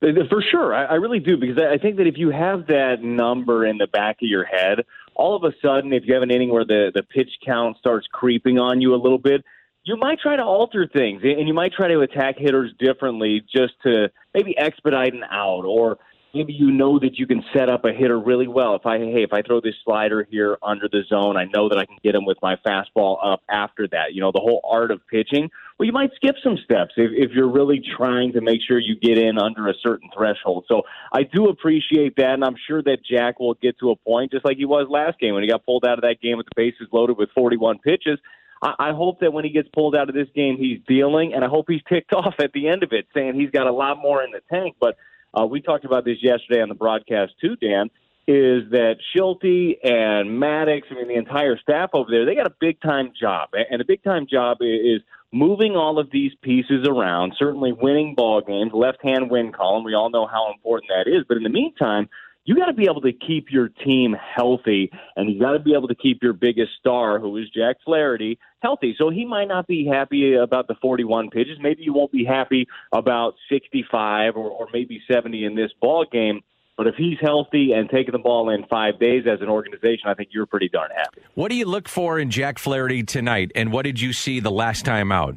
Uh, 0.00 0.08
for 0.30 0.42
sure, 0.42 0.74
I, 0.74 0.84
I 0.84 0.94
really 0.94 1.18
do 1.18 1.36
because 1.36 1.58
I 1.58 1.74
I 1.74 1.78
think 1.78 1.96
that 1.96 2.06
if 2.06 2.16
you 2.16 2.30
have 2.30 2.68
that 2.68 3.02
number 3.02 3.66
in 3.66 3.78
the 3.78 3.88
back 3.88 4.16
of 4.22 4.28
your 4.28 4.44
head, 4.44 4.84
all 5.14 5.34
of 5.34 5.42
a 5.42 5.52
sudden, 5.60 5.92
if 5.92 6.04
you 6.06 6.14
have 6.14 6.22
an 6.22 6.30
inning 6.30 6.50
where 6.50 6.64
the 6.64 6.92
the 6.94 7.02
pitch 7.02 7.30
count 7.44 7.76
starts 7.78 8.06
creeping 8.12 8.58
on 8.58 8.80
you 8.80 8.94
a 8.94 8.96
little 8.96 9.18
bit, 9.18 9.44
you 9.82 9.96
might 9.96 10.20
try 10.20 10.36
to 10.36 10.42
alter 10.42 10.88
things 10.92 11.22
and 11.24 11.48
you 11.48 11.54
might 11.54 11.72
try 11.72 11.88
to 11.88 12.00
attack 12.00 12.36
hitters 12.38 12.72
differently 12.78 13.42
just 13.52 13.72
to 13.82 14.08
maybe 14.34 14.56
expedite 14.56 15.14
an 15.14 15.24
out 15.30 15.64
or 15.64 15.98
maybe 16.34 16.52
you 16.52 16.70
know 16.70 16.98
that 16.98 17.18
you 17.18 17.26
can 17.26 17.42
set 17.52 17.68
up 17.68 17.84
a 17.84 17.92
hitter 17.92 18.20
really 18.20 18.48
well. 18.48 18.74
If 18.76 18.86
I 18.86 18.98
hey, 18.98 19.22
if 19.22 19.32
I 19.32 19.42
throw 19.42 19.60
this 19.60 19.74
slider 19.84 20.26
here 20.30 20.58
under 20.62 20.88
the 20.88 21.02
zone, 21.08 21.36
I 21.36 21.44
know 21.44 21.68
that 21.68 21.78
I 21.78 21.86
can 21.86 21.96
get 22.04 22.14
him 22.14 22.24
with 22.24 22.38
my 22.42 22.56
fastball 22.66 23.18
up 23.24 23.42
after 23.48 23.88
that. 23.88 24.12
You 24.12 24.20
know, 24.20 24.30
the 24.30 24.40
whole 24.40 24.60
art 24.68 24.90
of 24.90 25.00
pitching. 25.08 25.50
Well, 25.78 25.86
you 25.86 25.92
might 25.92 26.10
skip 26.16 26.34
some 26.42 26.56
steps 26.64 26.94
if, 26.96 27.12
if 27.14 27.30
you're 27.30 27.50
really 27.50 27.80
trying 27.96 28.32
to 28.32 28.40
make 28.40 28.60
sure 28.66 28.80
you 28.80 28.96
get 28.96 29.16
in 29.16 29.38
under 29.38 29.68
a 29.68 29.74
certain 29.80 30.10
threshold. 30.12 30.64
So 30.66 30.82
I 31.12 31.22
do 31.22 31.46
appreciate 31.46 32.16
that, 32.16 32.34
and 32.34 32.44
I'm 32.44 32.56
sure 32.66 32.82
that 32.82 32.98
Jack 33.08 33.38
will 33.38 33.54
get 33.54 33.78
to 33.78 33.90
a 33.90 33.96
point 33.96 34.32
just 34.32 34.44
like 34.44 34.56
he 34.56 34.64
was 34.64 34.88
last 34.90 35.20
game 35.20 35.34
when 35.34 35.44
he 35.44 35.48
got 35.48 35.64
pulled 35.64 35.84
out 35.86 35.98
of 35.98 36.02
that 36.02 36.20
game 36.20 36.36
with 36.36 36.46
the 36.46 36.52
bases 36.56 36.88
loaded 36.92 37.16
with 37.16 37.28
41 37.32 37.78
pitches. 37.78 38.18
I, 38.60 38.74
I 38.78 38.92
hope 38.92 39.20
that 39.20 39.32
when 39.32 39.44
he 39.44 39.50
gets 39.50 39.68
pulled 39.72 39.94
out 39.94 40.08
of 40.08 40.16
this 40.16 40.26
game, 40.34 40.56
he's 40.58 40.80
dealing, 40.88 41.32
and 41.32 41.44
I 41.44 41.48
hope 41.48 41.66
he's 41.68 41.82
ticked 41.88 42.12
off 42.12 42.34
at 42.40 42.52
the 42.52 42.66
end 42.66 42.82
of 42.82 42.92
it, 42.92 43.06
saying 43.14 43.34
he's 43.34 43.50
got 43.50 43.68
a 43.68 43.72
lot 43.72 43.98
more 43.98 44.24
in 44.24 44.32
the 44.32 44.40
tank. 44.52 44.74
But 44.80 44.96
uh, 45.32 45.46
we 45.46 45.60
talked 45.60 45.84
about 45.84 46.04
this 46.04 46.18
yesterday 46.20 46.60
on 46.60 46.68
the 46.68 46.74
broadcast 46.74 47.34
too, 47.40 47.54
Dan. 47.54 47.90
Is 48.26 48.68
that 48.72 48.96
Schulte 49.14 49.78
and 49.82 50.28
Maddux, 50.42 50.82
I 50.90 50.94
mean, 50.94 51.08
the 51.08 51.14
entire 51.14 51.56
staff 51.56 51.90
over 51.94 52.10
there. 52.10 52.26
They 52.26 52.34
got 52.34 52.46
a 52.46 52.54
big 52.60 52.78
time 52.80 53.12
job, 53.18 53.50
and 53.70 53.80
a 53.80 53.86
big 53.86 54.02
time 54.02 54.26
job 54.30 54.58
is 54.60 55.00
moving 55.32 55.76
all 55.76 55.98
of 55.98 56.10
these 56.10 56.32
pieces 56.42 56.86
around. 56.86 57.34
Certainly, 57.38 57.72
winning 57.72 58.14
ball 58.14 58.40
games, 58.40 58.72
left 58.72 58.98
hand 59.02 59.30
win 59.30 59.52
column. 59.52 59.84
We 59.84 59.94
all 59.94 60.10
know 60.10 60.26
how 60.26 60.52
important 60.52 60.90
that 60.94 61.10
is. 61.10 61.24
But 61.28 61.36
in 61.36 61.42
the 61.42 61.50
meantime, 61.50 62.08
you 62.48 62.56
got 62.56 62.66
to 62.66 62.72
be 62.72 62.84
able 62.84 63.02
to 63.02 63.12
keep 63.12 63.52
your 63.52 63.68
team 63.68 64.16
healthy, 64.34 64.90
and 65.16 65.30
you 65.30 65.38
got 65.38 65.52
to 65.52 65.58
be 65.58 65.74
able 65.74 65.88
to 65.88 65.94
keep 65.94 66.22
your 66.22 66.32
biggest 66.32 66.72
star, 66.80 67.18
who 67.18 67.36
is 67.36 67.44
Jack 67.50 67.76
Flaherty, 67.84 68.38
healthy. 68.60 68.94
So 68.96 69.10
he 69.10 69.26
might 69.26 69.48
not 69.48 69.66
be 69.66 69.86
happy 69.86 70.34
about 70.34 70.66
the 70.66 70.74
41 70.80 71.28
pitches. 71.28 71.58
Maybe 71.60 71.82
you 71.82 71.92
won't 71.92 72.10
be 72.10 72.24
happy 72.24 72.66
about 72.90 73.34
65 73.50 74.36
or, 74.36 74.48
or 74.48 74.68
maybe 74.72 75.02
70 75.10 75.44
in 75.44 75.56
this 75.56 75.70
ball 75.78 76.06
game. 76.10 76.40
But 76.78 76.86
if 76.86 76.94
he's 76.94 77.18
healthy 77.20 77.72
and 77.72 77.90
taking 77.90 78.12
the 78.12 78.20
ball 78.20 78.50
in 78.50 78.64
five 78.66 79.00
days 79.00 79.24
as 79.26 79.40
an 79.40 79.48
organization, 79.48 80.06
I 80.06 80.14
think 80.14 80.28
you're 80.32 80.46
pretty 80.46 80.68
darn 80.68 80.90
happy. 80.96 81.22
What 81.34 81.48
do 81.48 81.56
you 81.56 81.66
look 81.66 81.88
for 81.88 82.20
in 82.20 82.30
Jack 82.30 82.56
Flaherty 82.60 83.02
tonight, 83.02 83.50
and 83.56 83.72
what 83.72 83.82
did 83.82 84.00
you 84.00 84.12
see 84.12 84.38
the 84.38 84.52
last 84.52 84.84
time 84.84 85.10
out? 85.10 85.36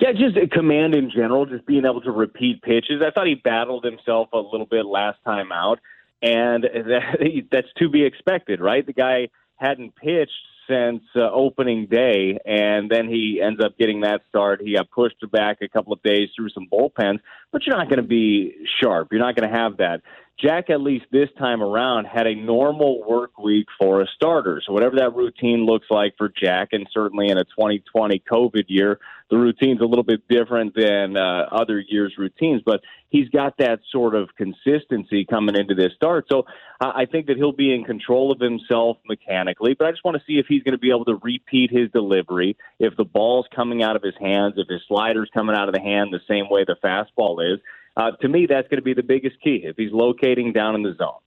Yeah, 0.00 0.10
just 0.12 0.36
command 0.50 0.96
in 0.96 1.08
general, 1.08 1.46
just 1.46 1.64
being 1.66 1.84
able 1.84 2.00
to 2.00 2.10
repeat 2.10 2.62
pitches. 2.62 3.00
I 3.00 3.12
thought 3.12 3.28
he 3.28 3.36
battled 3.36 3.84
himself 3.84 4.28
a 4.32 4.38
little 4.38 4.66
bit 4.66 4.86
last 4.86 5.18
time 5.24 5.52
out, 5.52 5.78
and 6.20 6.64
that, 6.64 7.46
that's 7.52 7.72
to 7.78 7.88
be 7.88 8.04
expected, 8.04 8.60
right? 8.60 8.84
The 8.84 8.92
guy 8.92 9.28
hadn't 9.54 9.94
pitched 9.94 10.32
since 10.72 11.02
uh, 11.16 11.30
opening 11.30 11.86
day, 11.86 12.38
and 12.44 12.90
then 12.90 13.08
he 13.08 13.40
ends 13.44 13.60
up 13.62 13.76
getting 13.78 14.00
that 14.00 14.22
start. 14.28 14.62
He 14.62 14.74
got 14.74 14.90
pushed 14.90 15.16
back 15.30 15.58
a 15.60 15.68
couple 15.68 15.92
of 15.92 16.02
days 16.02 16.30
through 16.34 16.48
some 16.50 16.66
bullpens, 16.72 17.20
but 17.50 17.66
you're 17.66 17.76
not 17.76 17.88
going 17.88 18.00
to 18.00 18.08
be 18.08 18.54
sharp. 18.80 19.08
You're 19.10 19.20
not 19.20 19.36
going 19.36 19.50
to 19.50 19.56
have 19.56 19.76
that. 19.78 20.00
Jack, 20.42 20.70
at 20.70 20.80
least 20.80 21.04
this 21.12 21.28
time 21.38 21.62
around, 21.62 22.06
had 22.06 22.26
a 22.26 22.34
normal 22.34 23.06
work 23.08 23.38
week 23.38 23.66
for 23.78 24.00
a 24.00 24.06
starter. 24.16 24.60
So, 24.66 24.72
whatever 24.72 24.96
that 24.96 25.14
routine 25.14 25.64
looks 25.64 25.86
like 25.88 26.14
for 26.18 26.28
Jack, 26.28 26.70
and 26.72 26.88
certainly 26.92 27.28
in 27.28 27.38
a 27.38 27.44
2020 27.44 28.20
COVID 28.30 28.64
year, 28.66 28.98
the 29.30 29.38
routine's 29.38 29.80
a 29.80 29.84
little 29.84 30.02
bit 30.02 30.26
different 30.28 30.74
than 30.74 31.16
uh, 31.16 31.46
other 31.52 31.78
years' 31.78 32.14
routines, 32.18 32.60
but 32.66 32.80
he's 33.08 33.28
got 33.28 33.56
that 33.58 33.80
sort 33.92 34.16
of 34.16 34.30
consistency 34.36 35.24
coming 35.24 35.54
into 35.54 35.76
this 35.76 35.92
start. 35.94 36.26
So, 36.28 36.44
I 36.80 37.06
think 37.06 37.26
that 37.26 37.36
he'll 37.36 37.52
be 37.52 37.72
in 37.72 37.84
control 37.84 38.32
of 38.32 38.40
himself 38.40 38.96
mechanically, 39.06 39.76
but 39.78 39.86
I 39.86 39.92
just 39.92 40.04
want 40.04 40.16
to 40.16 40.24
see 40.26 40.40
if 40.40 40.46
he's 40.48 40.64
going 40.64 40.72
to 40.72 40.78
be 40.78 40.90
able 40.90 41.04
to 41.04 41.20
repeat 41.22 41.70
his 41.70 41.88
delivery, 41.92 42.56
if 42.80 42.96
the 42.96 43.04
ball's 43.04 43.46
coming 43.54 43.84
out 43.84 43.94
of 43.94 44.02
his 44.02 44.14
hands, 44.20 44.54
if 44.56 44.66
his 44.68 44.80
slider's 44.88 45.30
coming 45.32 45.54
out 45.54 45.68
of 45.68 45.74
the 45.74 45.80
hand 45.80 46.12
the 46.12 46.20
same 46.28 46.50
way 46.50 46.64
the 46.64 46.76
fastball 46.82 47.54
is 47.54 47.60
uh, 47.96 48.12
to 48.20 48.28
me, 48.28 48.46
that's 48.46 48.68
going 48.68 48.78
to 48.78 48.84
be 48.84 48.94
the 48.94 49.02
biggest 49.02 49.40
key 49.42 49.62
if 49.64 49.76
he's 49.76 49.92
locating 49.92 50.52
down 50.52 50.74
in 50.74 50.82
the 50.82 50.94
zone. 50.94 51.18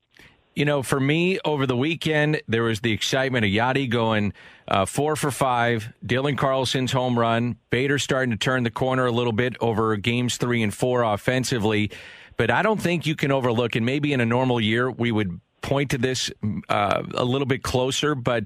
You 0.55 0.63
know, 0.63 0.84
for 0.84 1.01
me, 1.01 1.38
over 1.43 1.67
the 1.67 1.75
weekend, 1.75 2.41
there 2.48 2.63
was 2.63 2.79
the 2.79 2.93
excitement 2.93 3.43
of 3.43 3.51
Yadi 3.51 3.89
going 3.89 4.31
uh, 4.69 4.86
four 4.86 5.17
for 5.17 5.29
five, 5.29 5.93
Dylan 6.05 6.38
Carlson's 6.38 6.93
home 6.93 7.19
run, 7.19 7.57
Bader 7.72 8.00
starting 8.00 8.31
to 8.31 8.38
turn 8.38 8.63
the 8.63 8.72
corner 8.72 9.05
a 9.05 9.12
little 9.12 9.34
bit 9.34 9.57
over 9.60 9.98
games 9.98 10.38
three 10.38 10.63
and 10.63 10.74
four 10.74 11.03
offensively. 11.03 11.91
But 12.38 12.51
I 12.51 12.62
don't 12.62 12.81
think 12.81 13.05
you 13.05 13.15
can 13.15 13.31
overlook, 13.31 13.75
and 13.75 13.86
maybe 13.86 14.13
in 14.13 14.22
a 14.22 14.25
normal 14.25 14.62
year, 14.62 14.89
we 14.89 15.12
would 15.12 15.41
point 15.62 15.91
to 15.91 15.98
this 15.98 16.31
uh, 16.69 17.03
a 17.15 17.25
little 17.25 17.48
bit 17.48 17.62
closer, 17.62 18.15
but 18.15 18.45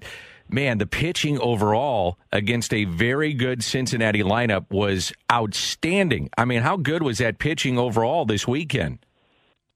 man, 0.51 0.77
the 0.77 0.85
pitching 0.85 1.39
overall 1.39 2.17
against 2.31 2.73
a 2.73 2.85
very 2.85 3.33
good 3.33 3.63
Cincinnati 3.63 4.23
lineup 4.23 4.69
was 4.69 5.13
outstanding. 5.31 6.29
I 6.37 6.45
mean, 6.45 6.61
how 6.61 6.77
good 6.77 7.03
was 7.03 7.17
that 7.19 7.39
pitching 7.39 7.77
overall 7.77 8.25
this 8.25 8.47
weekend? 8.47 8.99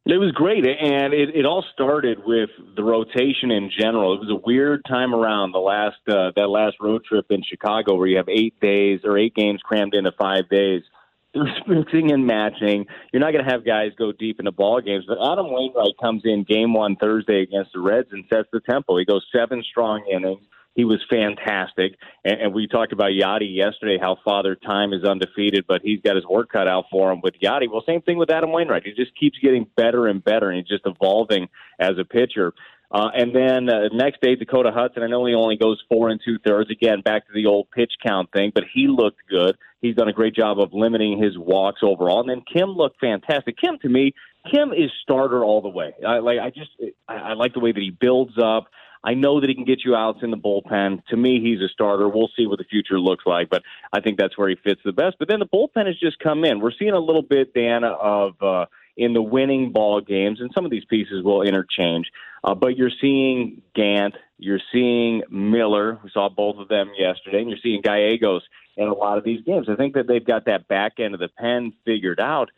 It 0.06 0.18
was 0.18 0.34
great, 0.34 0.66
and 0.66 1.14
it, 1.14 1.34
it 1.34 1.46
all 1.46 1.64
started 1.74 2.18
with 2.26 2.50
the 2.76 2.84
rotation 2.84 3.52
in 3.52 3.72
general. 3.72 4.16
It 4.16 4.20
was 4.20 4.30
a 4.32 4.46
weird 4.46 4.84
time 4.86 5.16
around 5.16 5.54
the 5.54 5.60
last 5.60 5.96
uh, 6.10 6.32
that 6.36 6.50
last 6.50 6.76
road 6.82 7.06
trip 7.06 7.28
in 7.30 7.42
Chicago, 7.42 7.96
where 7.96 8.08
you 8.08 8.18
have 8.18 8.28
eight 8.28 8.60
days 8.60 9.00
or 9.06 9.18
eight 9.18 9.34
games 9.34 9.62
crammed 9.64 9.94
into 9.94 10.12
five 10.20 10.50
days. 10.50 10.84
There's 11.34 11.48
mixing 11.66 12.12
and 12.12 12.28
matching. 12.28 12.86
You're 13.12 13.22
not 13.22 13.32
going 13.32 13.46
to 13.46 13.52
have 13.52 13.66
guys 13.66 13.92
go 13.98 14.12
deep 14.12 14.40
into 14.40 14.52
ball 14.52 14.82
games, 14.82 15.06
but 15.08 15.18
Adam 15.20 15.48
Wainwright 15.50 15.98
comes 16.02 16.24
in 16.26 16.44
game 16.44 16.74
one 16.74 16.98
Thursday 16.98 17.42
against 17.42 17.72
the 17.74 17.80
Reds 17.80 18.10
and 18.12 18.26
sets 18.32 18.50
the 18.52 18.60
tempo. 18.60 18.98
He 18.98 19.06
goes 19.06 19.26
seven 19.34 19.64
strong 19.72 20.04
innings 20.14 20.44
he 20.76 20.86
was 20.86 21.00
fantastic. 21.10 21.96
And, 22.26 22.42
and 22.42 22.54
we 22.54 22.68
talked 22.68 22.94
about 22.94 23.12
Yadi 23.12 23.56
yesterday, 23.56 23.98
how 24.00 24.18
Father 24.24 24.56
Time 24.56 24.94
is 24.94 25.04
undefeated, 25.04 25.66
but 25.68 25.82
he's 25.84 26.02
got 26.02 26.16
his 26.16 26.26
work 26.26 26.52
cut 26.52 26.68
out 26.68 26.86
for 26.92 27.12
him 27.12 27.22
with 27.22 27.36
Yadi. 27.42 27.70
Well, 27.70 27.84
same 27.86 28.02
thing 28.02 28.18
with 28.18 28.32
Adam 28.32 28.52
Wainwright. 28.52 28.84
He 28.86 28.94
just 28.94 29.18
keeps 29.20 29.38
getting 29.40 29.68
better 29.76 30.08
and 30.08 30.24
better, 30.24 30.50
and 30.50 30.58
he's 30.58 30.68
just 30.68 30.86
evolving 30.86 31.48
as 31.80 31.98
a 32.00 32.04
pitcher. 32.04 32.54
Uh, 32.92 33.10
and 33.16 33.36
then 33.36 33.70
uh, 33.70 33.90
next 33.92 34.22
day, 34.22 34.36
Dakota 34.36 34.72
Hudson. 34.72 35.02
I 35.02 35.08
know 35.08 35.26
he 35.26 35.34
only 35.34 35.58
goes 35.58 35.82
four 35.90 36.10
and 36.10 36.22
two 36.24 36.38
thirds. 36.46 36.70
Again, 36.70 37.02
back 37.02 37.26
to 37.26 37.34
the 37.34 37.48
old 37.48 37.72
pitch 37.72 37.92
count 38.06 38.32
thing, 38.32 38.52
but 38.54 38.66
he 38.72 38.88
looked 38.88 39.20
good. 39.28 39.58
He's 39.82 39.96
done 39.96 40.10
a 40.10 40.14
great 40.14 40.36
job 40.36 40.60
of 40.60 40.74
limiting 40.74 41.22
his 41.22 41.36
walks 41.36 41.82
overall. 41.82 42.20
And 42.20 42.30
then 42.30 42.44
Kim 42.52 42.70
looked 42.70 43.00
fantastic. 43.00 43.58
Kim, 43.58 43.80
to 43.80 43.90
me, 43.90 44.14
Kim 44.52 44.72
is 44.74 44.92
starter 45.02 45.44
all 45.44 45.62
the 45.62 45.70
way. 45.70 45.94
I 46.08 46.20
like. 46.20 46.38
I 46.40 46.50
just. 46.52 46.70
I, 47.08 47.16
I 47.16 47.34
like 47.34 47.54
the 47.54 47.60
way 47.60 47.72
that 47.72 47.82
he 47.82 47.90
builds 47.90 48.34
up. 48.38 48.66
I 49.04 49.14
know 49.16 49.42
that 49.42 49.50
he 49.50 49.56
can 49.56 49.66
get 49.66 49.84
you 49.84 49.96
outs 49.96 50.20
in 50.22 50.32
the 50.32 50.38
bullpen. 50.38 51.06
To 51.08 51.18
me, 51.18 51.42
he's 51.42 51.62
a 51.62 51.68
starter. 51.68 52.08
We'll 52.08 52.30
see 52.38 52.48
what 52.48 52.60
the 52.60 52.64
future 52.64 53.00
looks 53.00 53.26
like, 53.26 53.50
but 53.50 53.64
I 53.92 54.00
think 54.00 54.18
that's 54.18 54.38
where 54.38 54.50
he 54.50 54.56
fits 54.56 54.82
the 54.86 54.94
best. 54.94 55.18
But 55.20 55.28
then 55.28 55.40
the 55.40 55.46
bullpen 55.46 55.88
has 55.88 56.00
just 56.00 56.20
come 56.20 56.46
in. 56.46 56.62
We're 56.62 56.72
seeing 56.78 56.94
a 56.94 57.00
little 57.00 57.22
bit, 57.22 57.54
Dan, 57.54 57.84
of 57.84 58.42
uh, 58.42 58.66
in 58.96 59.14
the 59.14 59.22
winning 59.22 59.72
ball 59.72 60.02
games, 60.02 60.40
and 60.40 60.52
some 60.54 60.66
of 60.66 60.72
these 60.72 60.86
pieces 60.86 61.24
will 61.24 61.42
interchange. 61.42 62.08
Uh, 62.44 62.56
but 62.56 62.78
you're 62.78 62.92
seeing 63.02 63.62
Gant, 63.76 64.16
you're 64.38 64.62
seeing 64.72 65.24
Miller. 65.30 66.00
We 66.04 66.10
saw 66.14 66.30
both 66.30 66.58
of 66.58 66.68
them 66.68 66.92
yesterday, 66.98 67.42
and 67.42 67.50
you're 67.50 67.60
seeing 67.62 67.82
Gallegos 67.82 68.44
in 68.78 68.88
a 68.88 68.94
lot 68.94 69.18
of 69.18 69.24
these 69.24 69.42
games. 69.46 69.68
I 69.70 69.76
think 69.76 69.96
that 69.96 70.08
they've 70.08 70.26
got 70.26 70.46
that 70.46 70.68
back 70.68 70.94
end 71.00 71.14
of 71.14 71.20
the 71.20 71.30
pen 71.30 71.74
figured 71.86 72.20
out. 72.20 72.52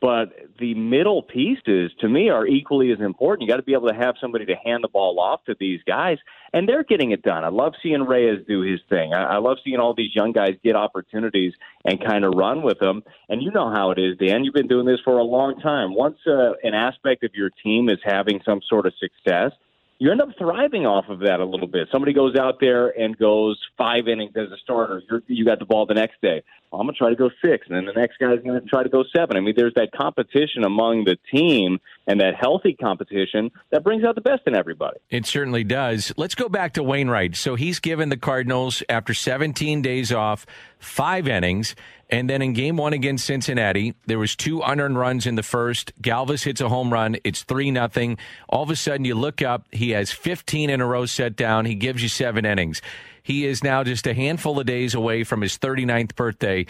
But 0.00 0.32
the 0.58 0.74
middle 0.74 1.22
pieces, 1.22 1.92
to 2.00 2.08
me, 2.08 2.30
are 2.30 2.46
equally 2.46 2.90
as 2.90 3.00
important. 3.00 3.42
You 3.42 3.52
got 3.52 3.58
to 3.58 3.62
be 3.62 3.74
able 3.74 3.88
to 3.88 3.94
have 3.94 4.14
somebody 4.18 4.46
to 4.46 4.54
hand 4.54 4.82
the 4.82 4.88
ball 4.88 5.20
off 5.20 5.44
to 5.44 5.54
these 5.60 5.80
guys, 5.86 6.16
and 6.54 6.66
they're 6.66 6.84
getting 6.84 7.10
it 7.10 7.22
done. 7.22 7.44
I 7.44 7.48
love 7.48 7.74
seeing 7.82 8.02
Reyes 8.02 8.40
do 8.48 8.62
his 8.62 8.80
thing. 8.88 9.12
I, 9.12 9.34
I 9.34 9.38
love 9.38 9.58
seeing 9.62 9.78
all 9.78 9.94
these 9.94 10.14
young 10.14 10.32
guys 10.32 10.56
get 10.64 10.74
opportunities 10.74 11.52
and 11.84 12.02
kind 12.02 12.24
of 12.24 12.32
run 12.34 12.62
with 12.62 12.78
them. 12.78 13.02
And 13.28 13.42
you 13.42 13.50
know 13.50 13.70
how 13.70 13.90
it 13.90 13.98
is, 13.98 14.16
Dan. 14.16 14.42
You've 14.42 14.54
been 14.54 14.68
doing 14.68 14.86
this 14.86 15.00
for 15.04 15.18
a 15.18 15.24
long 15.24 15.60
time. 15.60 15.94
Once 15.94 16.16
uh, 16.26 16.52
an 16.62 16.72
aspect 16.72 17.22
of 17.22 17.32
your 17.34 17.50
team 17.62 17.90
is 17.90 17.98
having 18.02 18.40
some 18.42 18.60
sort 18.68 18.86
of 18.86 18.94
success, 18.98 19.52
you 20.00 20.10
end 20.10 20.22
up 20.22 20.30
thriving 20.38 20.86
off 20.86 21.04
of 21.10 21.20
that 21.20 21.40
a 21.40 21.44
little 21.44 21.66
bit. 21.66 21.88
Somebody 21.92 22.14
goes 22.14 22.34
out 22.34 22.58
there 22.58 22.88
and 22.88 23.16
goes 23.18 23.60
five 23.76 24.08
innings 24.08 24.32
as 24.34 24.50
a 24.50 24.56
starter. 24.62 25.02
You're, 25.08 25.22
you 25.26 25.44
got 25.44 25.58
the 25.58 25.66
ball 25.66 25.84
the 25.84 25.92
next 25.92 26.22
day. 26.22 26.42
I'm 26.72 26.86
going 26.86 26.94
to 26.94 26.98
try 26.98 27.10
to 27.10 27.16
go 27.16 27.28
six, 27.44 27.66
and 27.68 27.76
then 27.76 27.84
the 27.84 27.92
next 27.92 28.16
guy's 28.18 28.38
going 28.42 28.58
to 28.58 28.66
try 28.66 28.82
to 28.82 28.88
go 28.88 29.04
seven. 29.14 29.36
I 29.36 29.40
mean, 29.40 29.54
there's 29.56 29.74
that 29.74 29.90
competition 29.92 30.64
among 30.64 31.04
the 31.04 31.18
team 31.30 31.80
and 32.06 32.20
that 32.20 32.34
healthy 32.34 32.72
competition 32.72 33.50
that 33.72 33.84
brings 33.84 34.02
out 34.04 34.14
the 34.14 34.22
best 34.22 34.42
in 34.46 34.54
everybody. 34.54 34.98
It 35.10 35.26
certainly 35.26 35.64
does. 35.64 36.14
Let's 36.16 36.34
go 36.34 36.48
back 36.48 36.74
to 36.74 36.82
Wainwright. 36.82 37.36
So 37.36 37.54
he's 37.56 37.78
given 37.78 38.08
the 38.08 38.16
Cardinals, 38.16 38.82
after 38.88 39.12
17 39.12 39.82
days 39.82 40.12
off, 40.12 40.46
five 40.78 41.28
innings. 41.28 41.74
And 42.10 42.28
then 42.28 42.42
in 42.42 42.52
game 42.52 42.76
one 42.76 42.92
against 42.92 43.24
Cincinnati, 43.24 43.94
there 44.06 44.18
was 44.18 44.34
two 44.34 44.60
unearned 44.60 44.98
runs 44.98 45.26
in 45.26 45.36
the 45.36 45.42
first. 45.42 45.92
Galvis 46.02 46.42
hits 46.42 46.60
a 46.60 46.68
home 46.68 46.92
run. 46.92 47.16
It's 47.22 47.44
three 47.44 47.70
nothing. 47.70 48.18
All 48.48 48.64
of 48.64 48.70
a 48.70 48.76
sudden, 48.76 49.04
you 49.04 49.14
look 49.14 49.42
up. 49.42 49.66
He 49.70 49.90
has 49.90 50.10
15 50.10 50.70
in 50.70 50.80
a 50.80 50.86
row 50.86 51.06
set 51.06 51.36
down. 51.36 51.66
He 51.66 51.76
gives 51.76 52.02
you 52.02 52.08
seven 52.08 52.44
innings. 52.44 52.82
He 53.22 53.46
is 53.46 53.62
now 53.62 53.84
just 53.84 54.06
a 54.08 54.14
handful 54.14 54.58
of 54.58 54.66
days 54.66 54.94
away 54.94 55.22
from 55.22 55.40
his 55.40 55.56
39th 55.56 56.16
birthday. 56.16 56.66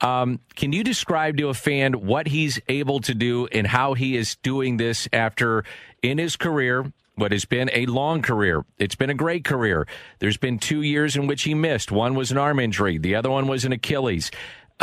Um, 0.00 0.40
can 0.54 0.72
you 0.72 0.84
describe 0.84 1.38
to 1.38 1.48
a 1.48 1.54
fan 1.54 2.06
what 2.06 2.28
he's 2.28 2.60
able 2.68 3.00
to 3.00 3.14
do 3.14 3.46
and 3.48 3.66
how 3.66 3.94
he 3.94 4.16
is 4.16 4.36
doing 4.36 4.76
this 4.76 5.08
after 5.12 5.64
in 6.02 6.18
his 6.18 6.36
career? 6.36 6.92
What 7.16 7.30
has 7.30 7.44
been 7.44 7.70
a 7.72 7.86
long 7.86 8.22
career. 8.22 8.64
It's 8.76 8.96
been 8.96 9.10
a 9.10 9.14
great 9.14 9.44
career. 9.44 9.86
There's 10.18 10.36
been 10.36 10.58
two 10.58 10.82
years 10.82 11.14
in 11.14 11.28
which 11.28 11.44
he 11.44 11.54
missed. 11.54 11.92
One 11.92 12.16
was 12.16 12.32
an 12.32 12.38
arm 12.38 12.58
injury. 12.58 12.98
The 12.98 13.14
other 13.14 13.30
one 13.30 13.46
was 13.46 13.64
an 13.64 13.70
Achilles. 13.72 14.32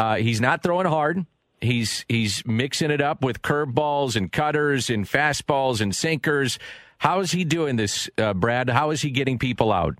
Uh, 0.02 0.16
he's 0.16 0.42
not 0.42 0.64
throwing 0.64 0.88
hard. 0.88 1.28
He's 1.62 2.06
he's 2.10 2.44
mixing 2.48 2.90
it 2.90 3.02
up 3.02 3.24
with 3.24 3.44
curveballs 3.44 4.16
and 4.16 4.32
cutters 4.32 4.90
and 4.90 5.06
fastballs 5.06 5.80
and 5.80 5.96
sinkers. 5.96 6.58
How 6.98 7.20
is 7.20 7.32
he 7.32 7.44
doing 7.44 7.76
this, 7.76 8.10
uh, 8.18 8.34
Brad? 8.34 8.68
How 8.68 8.90
is 8.90 9.04
he 9.04 9.12
getting 9.12 9.38
people 9.38 9.72
out? 9.72 10.00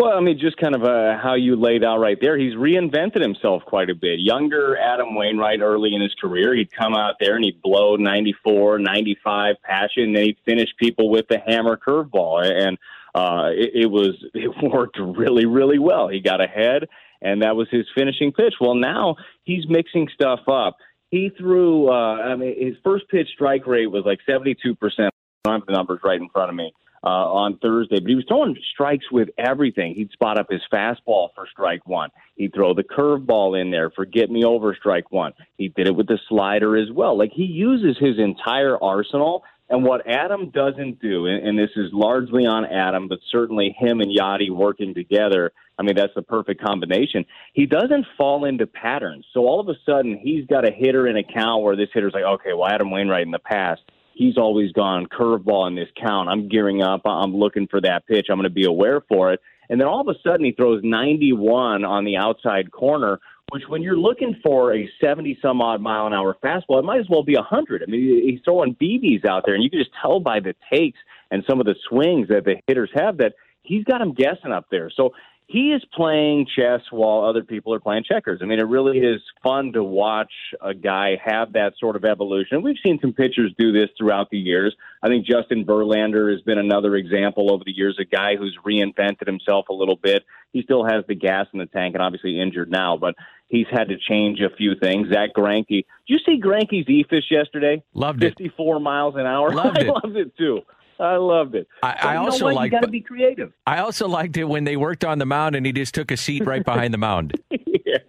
Well, 0.00 0.18
I 0.18 0.20
mean, 0.20 0.36
just 0.40 0.56
kind 0.56 0.74
of 0.74 0.82
uh, 0.82 1.16
how 1.22 1.34
you 1.34 1.54
laid 1.54 1.84
out 1.84 1.98
right 1.98 2.18
there. 2.20 2.36
He's 2.36 2.54
reinvented 2.54 3.22
himself 3.22 3.62
quite 3.64 3.88
a 3.88 3.94
bit. 3.94 4.18
Younger 4.18 4.76
Adam 4.76 5.14
Wainwright 5.14 5.60
early 5.60 5.94
in 5.94 6.00
his 6.00 6.14
career, 6.20 6.56
he'd 6.56 6.72
come 6.72 6.94
out 6.94 7.14
there 7.20 7.36
and 7.36 7.44
he'd 7.44 7.62
blow 7.62 7.94
94, 7.94 8.80
95 8.80 9.54
passion, 9.62 10.02
and 10.02 10.16
then 10.16 10.24
he'd 10.24 10.38
finish 10.44 10.70
people 10.76 11.08
with 11.08 11.26
the 11.28 11.38
hammer 11.46 11.76
curveball. 11.76 12.44
And 12.44 12.76
uh, 13.14 13.50
it, 13.52 13.84
it 13.84 13.86
was 13.86 14.16
it 14.34 14.50
worked 14.60 14.98
really, 14.98 15.46
really 15.46 15.78
well. 15.78 16.08
He 16.08 16.18
got 16.18 16.40
ahead, 16.40 16.88
and 17.22 17.42
that 17.42 17.56
was 17.56 17.68
his 17.70 17.86
finishing 17.96 18.32
pitch. 18.32 18.54
Well, 18.60 18.74
now 18.74 19.16
he's 19.44 19.68
mixing 19.68 20.08
stuff 20.14 20.40
up. 20.48 20.76
He 21.10 21.30
threw, 21.36 21.88
uh, 21.88 22.16
I 22.16 22.36
mean, 22.36 22.54
his 22.58 22.76
first 22.84 23.08
pitch 23.08 23.28
strike 23.34 23.66
rate 23.66 23.86
was 23.86 24.04
like 24.04 24.18
72%. 24.28 24.52
I 24.98 25.08
don't 25.44 25.60
have 25.60 25.66
the 25.66 25.72
numbers 25.72 26.00
right 26.04 26.20
in 26.20 26.28
front 26.28 26.50
of 26.50 26.56
me 26.56 26.72
uh, 27.02 27.08
on 27.08 27.58
Thursday, 27.58 28.00
but 28.00 28.08
he 28.08 28.14
was 28.14 28.24
throwing 28.28 28.56
strikes 28.72 29.06
with 29.10 29.28
everything. 29.38 29.94
He'd 29.94 30.10
spot 30.12 30.38
up 30.38 30.48
his 30.50 30.60
fastball 30.72 31.28
for 31.34 31.46
strike 31.50 31.86
one. 31.86 32.10
He'd 32.36 32.54
throw 32.54 32.74
the 32.74 32.82
curveball 32.82 33.60
in 33.60 33.70
there 33.70 33.90
for 33.90 34.04
get 34.04 34.30
me 34.30 34.44
over 34.44 34.76
strike 34.78 35.10
one. 35.10 35.32
He 35.56 35.68
did 35.68 35.86
it 35.86 35.96
with 35.96 36.08
the 36.08 36.18
slider 36.28 36.76
as 36.76 36.90
well. 36.92 37.16
Like 37.16 37.32
he 37.32 37.44
uses 37.44 37.96
his 37.98 38.18
entire 38.18 38.76
arsenal. 38.82 39.44
And 39.70 39.84
what 39.84 40.06
Adam 40.06 40.50
doesn't 40.50 41.00
do, 41.00 41.26
and, 41.26 41.46
and 41.46 41.58
this 41.58 41.70
is 41.76 41.90
largely 41.92 42.46
on 42.46 42.64
Adam, 42.64 43.06
but 43.08 43.18
certainly 43.30 43.76
him 43.78 44.00
and 44.00 44.10
Yadi 44.10 44.50
working 44.50 44.94
together, 44.94 45.52
I 45.78 45.82
mean, 45.82 45.94
that's 45.94 46.14
the 46.14 46.22
perfect 46.22 46.62
combination. 46.62 47.24
He 47.52 47.66
doesn't 47.66 48.06
fall 48.16 48.44
into 48.46 48.66
patterns. 48.66 49.26
So 49.32 49.40
all 49.46 49.60
of 49.60 49.68
a 49.68 49.78
sudden, 49.86 50.18
he's 50.18 50.46
got 50.46 50.66
a 50.66 50.72
hitter 50.72 51.06
in 51.06 51.16
a 51.16 51.22
count 51.22 51.62
where 51.62 51.76
this 51.76 51.88
hitter's 51.92 52.14
like, 52.14 52.24
okay, 52.24 52.52
well, 52.54 52.68
Adam 52.68 52.90
Wainwright 52.90 53.26
in 53.26 53.30
the 53.30 53.38
past, 53.38 53.82
he's 54.14 54.36
always 54.36 54.72
gone 54.72 55.06
curveball 55.06 55.68
in 55.68 55.76
this 55.76 55.88
count. 55.96 56.28
I'm 56.28 56.48
gearing 56.48 56.82
up. 56.82 57.02
I'm 57.04 57.36
looking 57.36 57.68
for 57.68 57.80
that 57.82 58.06
pitch. 58.06 58.26
I'm 58.30 58.36
going 58.36 58.44
to 58.44 58.50
be 58.50 58.64
aware 58.64 59.02
for 59.08 59.32
it. 59.32 59.40
And 59.70 59.78
then 59.80 59.86
all 59.86 60.00
of 60.00 60.08
a 60.08 60.18
sudden, 60.26 60.44
he 60.44 60.52
throws 60.52 60.80
91 60.82 61.84
on 61.84 62.04
the 62.04 62.16
outside 62.16 62.72
corner 62.72 63.20
which 63.50 63.62
when 63.68 63.82
you're 63.82 63.96
looking 63.96 64.36
for 64.44 64.74
a 64.74 64.88
70 65.00 65.38
some 65.40 65.60
odd 65.60 65.80
mile 65.80 66.06
an 66.06 66.12
hour 66.12 66.36
fastball, 66.42 66.78
it 66.78 66.84
might 66.84 67.00
as 67.00 67.08
well 67.08 67.22
be 67.22 67.34
100. 67.34 67.82
I 67.82 67.90
mean, 67.90 68.28
he's 68.28 68.40
throwing 68.44 68.74
BBs 68.74 69.26
out 69.26 69.44
there, 69.46 69.54
and 69.54 69.62
you 69.62 69.70
can 69.70 69.78
just 69.78 69.92
tell 70.00 70.20
by 70.20 70.40
the 70.40 70.54
takes 70.72 70.98
and 71.30 71.42
some 71.48 71.60
of 71.60 71.66
the 71.66 71.74
swings 71.88 72.28
that 72.28 72.44
the 72.44 72.56
hitters 72.66 72.90
have 72.94 73.18
that 73.18 73.34
he's 73.62 73.84
got 73.84 73.98
them 73.98 74.12
guessing 74.12 74.52
up 74.52 74.66
there. 74.70 74.90
So 74.94 75.14
he 75.48 75.72
is 75.72 75.82
playing 75.94 76.46
chess 76.54 76.82
while 76.90 77.24
other 77.24 77.42
people 77.42 77.72
are 77.72 77.80
playing 77.80 78.04
checkers. 78.04 78.40
I 78.42 78.44
mean, 78.44 78.58
it 78.58 78.68
really 78.68 78.98
is 78.98 79.22
fun 79.42 79.72
to 79.72 79.82
watch 79.82 80.30
a 80.60 80.74
guy 80.74 81.16
have 81.24 81.54
that 81.54 81.72
sort 81.80 81.96
of 81.96 82.04
evolution. 82.04 82.60
We've 82.60 82.76
seen 82.84 82.98
some 83.00 83.14
pitchers 83.14 83.54
do 83.58 83.72
this 83.72 83.88
throughout 83.96 84.28
the 84.28 84.36
years. 84.36 84.76
I 85.02 85.08
think 85.08 85.24
Justin 85.24 85.64
Verlander 85.64 86.30
has 86.30 86.42
been 86.42 86.58
another 86.58 86.96
example 86.96 87.50
over 87.50 87.64
the 87.64 87.72
years, 87.72 87.96
a 87.98 88.04
guy 88.04 88.36
who's 88.36 88.58
reinvented 88.64 89.26
himself 89.26 89.70
a 89.70 89.72
little 89.72 89.96
bit. 89.96 90.22
He 90.52 90.60
still 90.62 90.84
has 90.84 91.04
the 91.08 91.14
gas 91.14 91.46
in 91.54 91.60
the 91.60 91.66
tank 91.66 91.94
and 91.94 92.02
obviously 92.02 92.38
injured 92.38 92.70
now, 92.70 92.98
but 92.98 93.14
he's 93.48 93.66
had 93.70 93.88
to 93.88 93.96
change 93.96 94.40
a 94.40 94.54
few 94.54 94.74
things. 94.74 95.08
Zack 95.08 95.30
Greinke. 95.34 95.66
Did 95.68 95.84
you 96.06 96.18
see 96.26 96.38
Greinke's 96.38 96.86
eephus 96.88 97.30
yesterday? 97.30 97.82
Loved 97.94 98.22
it. 98.22 98.34
54 98.36 98.80
miles 98.80 99.14
an 99.16 99.24
hour. 99.24 99.50
Loved 99.54 99.78
it. 99.80 99.88
I 99.88 99.92
loved 99.92 100.16
it 100.16 100.36
too. 100.36 100.60
I 101.00 101.16
loved 101.16 101.54
it. 101.54 101.68
I, 101.82 101.96
I 102.00 102.16
also 102.16 102.48
like 102.48 102.72
you 102.72 102.78
got 102.78 102.82
to 102.84 102.88
be 102.88 103.00
creative. 103.00 103.52
I 103.66 103.78
also 103.78 104.08
liked 104.08 104.36
it 104.36 104.44
when 104.44 104.64
they 104.64 104.76
worked 104.76 105.04
on 105.04 105.18
the 105.18 105.26
mound 105.26 105.54
and 105.54 105.64
he 105.64 105.72
just 105.72 105.94
took 105.94 106.10
a 106.10 106.16
seat 106.16 106.44
right 106.44 106.64
behind 106.64 106.92
the 106.92 106.98
mound. 106.98 107.40
yes. 107.50 108.00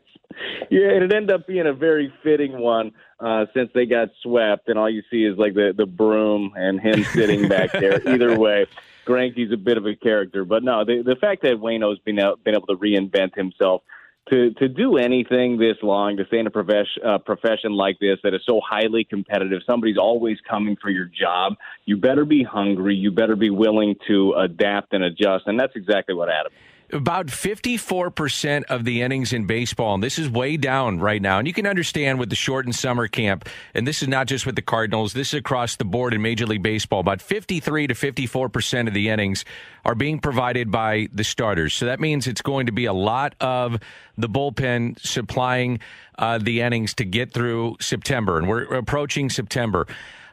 Yeah, 0.69 0.91
and 0.91 1.03
it 1.03 1.13
ended 1.13 1.31
up 1.31 1.47
being 1.47 1.67
a 1.67 1.73
very 1.73 2.13
fitting 2.23 2.59
one 2.59 2.91
uh, 3.19 3.45
since 3.55 3.69
they 3.73 3.85
got 3.85 4.09
swept, 4.21 4.69
and 4.69 4.77
all 4.77 4.89
you 4.89 5.01
see 5.09 5.25
is 5.25 5.37
like 5.37 5.53
the 5.53 5.73
the 5.75 5.85
broom 5.85 6.53
and 6.55 6.79
him 6.79 7.03
sitting 7.05 7.47
back 7.47 7.71
there. 7.71 8.07
Either 8.07 8.37
way, 8.37 8.67
Greinke's 9.05 9.51
a 9.51 9.57
bit 9.57 9.77
of 9.77 9.85
a 9.85 9.95
character, 9.95 10.45
but 10.45 10.63
no, 10.63 10.85
the 10.85 11.01
the 11.03 11.15
fact 11.15 11.41
that 11.41 11.55
Wayno's 11.55 11.99
been 11.99 12.19
out, 12.19 12.43
been 12.43 12.55
able 12.55 12.67
to 12.67 12.75
reinvent 12.75 13.35
himself 13.35 13.81
to 14.29 14.51
to 14.51 14.67
do 14.67 14.97
anything 14.97 15.57
this 15.57 15.77
long, 15.81 16.17
to 16.17 16.25
stay 16.27 16.39
in 16.39 16.47
a 16.47 16.51
profession 16.51 17.03
uh, 17.05 17.17
profession 17.17 17.73
like 17.73 17.99
this 17.99 18.19
that 18.23 18.33
is 18.33 18.41
so 18.45 18.61
highly 18.67 19.03
competitive, 19.03 19.61
somebody's 19.65 19.97
always 19.97 20.37
coming 20.49 20.77
for 20.81 20.89
your 20.89 21.05
job. 21.05 21.55
You 21.85 21.97
better 21.97 22.25
be 22.25 22.43
hungry. 22.43 22.95
You 22.95 23.11
better 23.11 23.35
be 23.35 23.49
willing 23.49 23.95
to 24.07 24.33
adapt 24.33 24.93
and 24.93 25.03
adjust, 25.03 25.47
and 25.47 25.59
that's 25.59 25.75
exactly 25.75 26.15
what 26.15 26.29
Adam. 26.29 26.51
About 26.91 27.27
54% 27.27 28.63
of 28.63 28.83
the 28.83 29.03
innings 29.03 29.31
in 29.31 29.45
baseball, 29.45 29.93
and 29.93 30.03
this 30.03 30.17
is 30.17 30.27
way 30.27 30.57
down 30.57 30.99
right 30.99 31.21
now. 31.21 31.37
And 31.37 31.47
you 31.47 31.53
can 31.53 31.67
understand 31.67 32.17
with 32.17 32.29
the 32.29 32.35
shortened 32.35 32.75
summer 32.75 33.07
camp, 33.07 33.47
and 33.75 33.87
this 33.87 34.01
is 34.01 34.07
not 34.07 34.25
just 34.25 34.47
with 34.47 34.55
the 34.55 34.63
Cardinals, 34.63 35.13
this 35.13 35.33
is 35.33 35.39
across 35.39 35.75
the 35.75 35.85
board 35.85 36.15
in 36.15 36.21
Major 36.23 36.47
League 36.47 36.63
Baseball. 36.63 36.99
About 37.01 37.21
53 37.21 37.87
to 37.87 37.93
54% 37.93 38.87
of 38.87 38.95
the 38.95 39.09
innings 39.09 39.45
are 39.85 39.93
being 39.93 40.19
provided 40.19 40.71
by 40.71 41.07
the 41.13 41.23
starters. 41.23 41.75
So 41.75 41.85
that 41.85 41.99
means 41.99 42.25
it's 42.25 42.41
going 42.41 42.65
to 42.65 42.71
be 42.71 42.85
a 42.85 42.93
lot 42.93 43.35
of 43.39 43.79
the 44.17 44.27
bullpen 44.27 44.99
supplying 44.99 45.79
uh, 46.17 46.39
the 46.39 46.61
innings 46.61 46.95
to 46.95 47.05
get 47.05 47.31
through 47.33 47.77
September. 47.79 48.39
And 48.39 48.47
we're 48.47 48.63
approaching 48.63 49.29
September. 49.29 49.85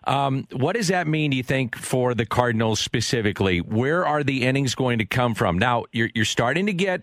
Um, 0.07 0.47
what 0.53 0.77
does 0.77 0.89
that 0.89 1.07
mean, 1.07 1.33
do 1.33 1.37
you 1.37 1.43
think, 1.43 1.77
for 1.77 2.15
the 2.15 2.27
Cardinals 2.27 2.79
specifically? 2.81 3.61
Where 3.61 4.07
are 4.07 4.23
the 4.23 4.45
innings 4.45 4.75
going 4.75 4.99
to 4.99 5.05
come 5.05 5.35
from? 5.35 5.59
Now, 5.59 5.85
you're, 5.93 6.11
you're 6.15 6.25
starting 6.25 6.67
to 6.67 6.73
get 6.73 7.03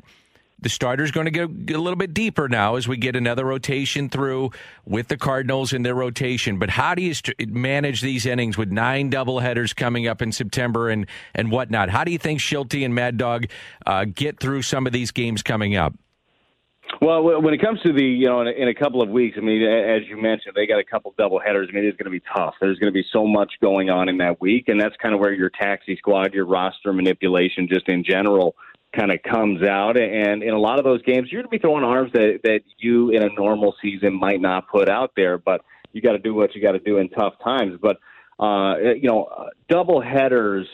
the 0.63 0.69
starter's 0.69 1.11
going 1.11 1.25
to 1.25 1.31
get, 1.31 1.75
a 1.75 1.79
little 1.79 1.97
bit 1.97 2.13
deeper 2.13 2.47
now 2.47 2.75
as 2.75 2.87
we 2.87 2.95
get 2.95 3.17
another 3.17 3.43
rotation 3.43 4.09
through 4.09 4.51
with 4.85 5.09
the 5.09 5.17
Cardinals 5.17 5.73
in 5.73 5.83
their 5.83 5.93
rotation. 5.93 6.57
But 6.57 6.69
how 6.69 6.95
do 6.95 7.01
you 7.01 7.13
manage 7.47 8.01
these 8.01 8.25
innings 8.25 8.57
with 8.57 8.71
nine 8.71 9.11
doubleheaders 9.11 9.75
coming 9.75 10.07
up 10.07 10.21
in 10.21 10.31
September 10.31 10.89
and, 10.89 11.05
and 11.35 11.51
whatnot? 11.51 11.89
How 11.89 12.05
do 12.05 12.11
you 12.11 12.17
think 12.17 12.39
Shilty 12.39 12.85
and 12.85 12.95
Mad 12.95 13.17
Dog 13.17 13.47
uh, 13.85 14.05
get 14.05 14.39
through 14.39 14.61
some 14.61 14.87
of 14.87 14.93
these 14.93 15.11
games 15.11 15.43
coming 15.43 15.75
up? 15.75 15.93
Well, 17.03 17.41
when 17.41 17.53
it 17.53 17.61
comes 17.61 17.81
to 17.81 17.91
the, 17.91 18.01
you 18.01 18.27
know, 18.27 18.39
in 18.39 18.47
a, 18.47 18.51
in 18.51 18.67
a 18.69 18.73
couple 18.73 19.01
of 19.01 19.09
weeks, 19.09 19.35
I 19.37 19.41
mean, 19.41 19.61
as 19.61 20.07
you 20.07 20.15
mentioned, 20.15 20.55
they 20.55 20.65
got 20.65 20.79
a 20.79 20.85
couple 20.85 21.13
double 21.17 21.37
headers. 21.37 21.67
I 21.69 21.75
mean, 21.75 21.83
it's 21.83 21.97
going 21.97 22.05
to 22.05 22.17
be 22.17 22.23
tough. 22.33 22.55
There's 22.61 22.79
going 22.79 22.93
to 22.93 22.93
be 22.93 23.03
so 23.11 23.27
much 23.27 23.51
going 23.61 23.89
on 23.89 24.07
in 24.07 24.19
that 24.19 24.39
week, 24.39 24.69
and 24.69 24.79
that's 24.79 24.95
kind 25.01 25.13
of 25.13 25.19
where 25.19 25.33
your 25.33 25.49
taxi 25.49 25.97
squad, 25.97 26.33
your 26.33 26.45
roster 26.45 26.93
manipulation, 26.93 27.67
just 27.67 27.89
in 27.89 28.05
general, 28.05 28.55
kind 28.95 29.11
of 29.11 29.21
comes 29.21 29.63
out. 29.63 29.97
And 29.97 30.43
in 30.43 30.53
a 30.53 30.57
lot 30.57 30.79
of 30.79 30.85
those 30.85 31.01
games, 31.01 31.29
you're 31.29 31.41
going 31.41 31.51
to 31.51 31.57
be 31.57 31.59
throwing 31.59 31.83
arms 31.83 32.13
that 32.13 32.39
that 32.43 32.61
you 32.77 33.09
in 33.09 33.21
a 33.21 33.33
normal 33.33 33.75
season 33.81 34.17
might 34.17 34.39
not 34.39 34.69
put 34.69 34.87
out 34.87 35.11
there, 35.17 35.37
but 35.37 35.59
you 35.91 36.01
got 36.01 36.13
to 36.13 36.19
do 36.19 36.33
what 36.33 36.55
you 36.55 36.61
got 36.61 36.71
to 36.71 36.79
do 36.79 36.99
in 36.99 37.09
tough 37.09 37.33
times. 37.43 37.77
But 37.81 37.97
uh, 38.39 38.75
you 38.95 39.09
know, 39.09 39.49
double 39.69 40.01
headers 40.01 40.67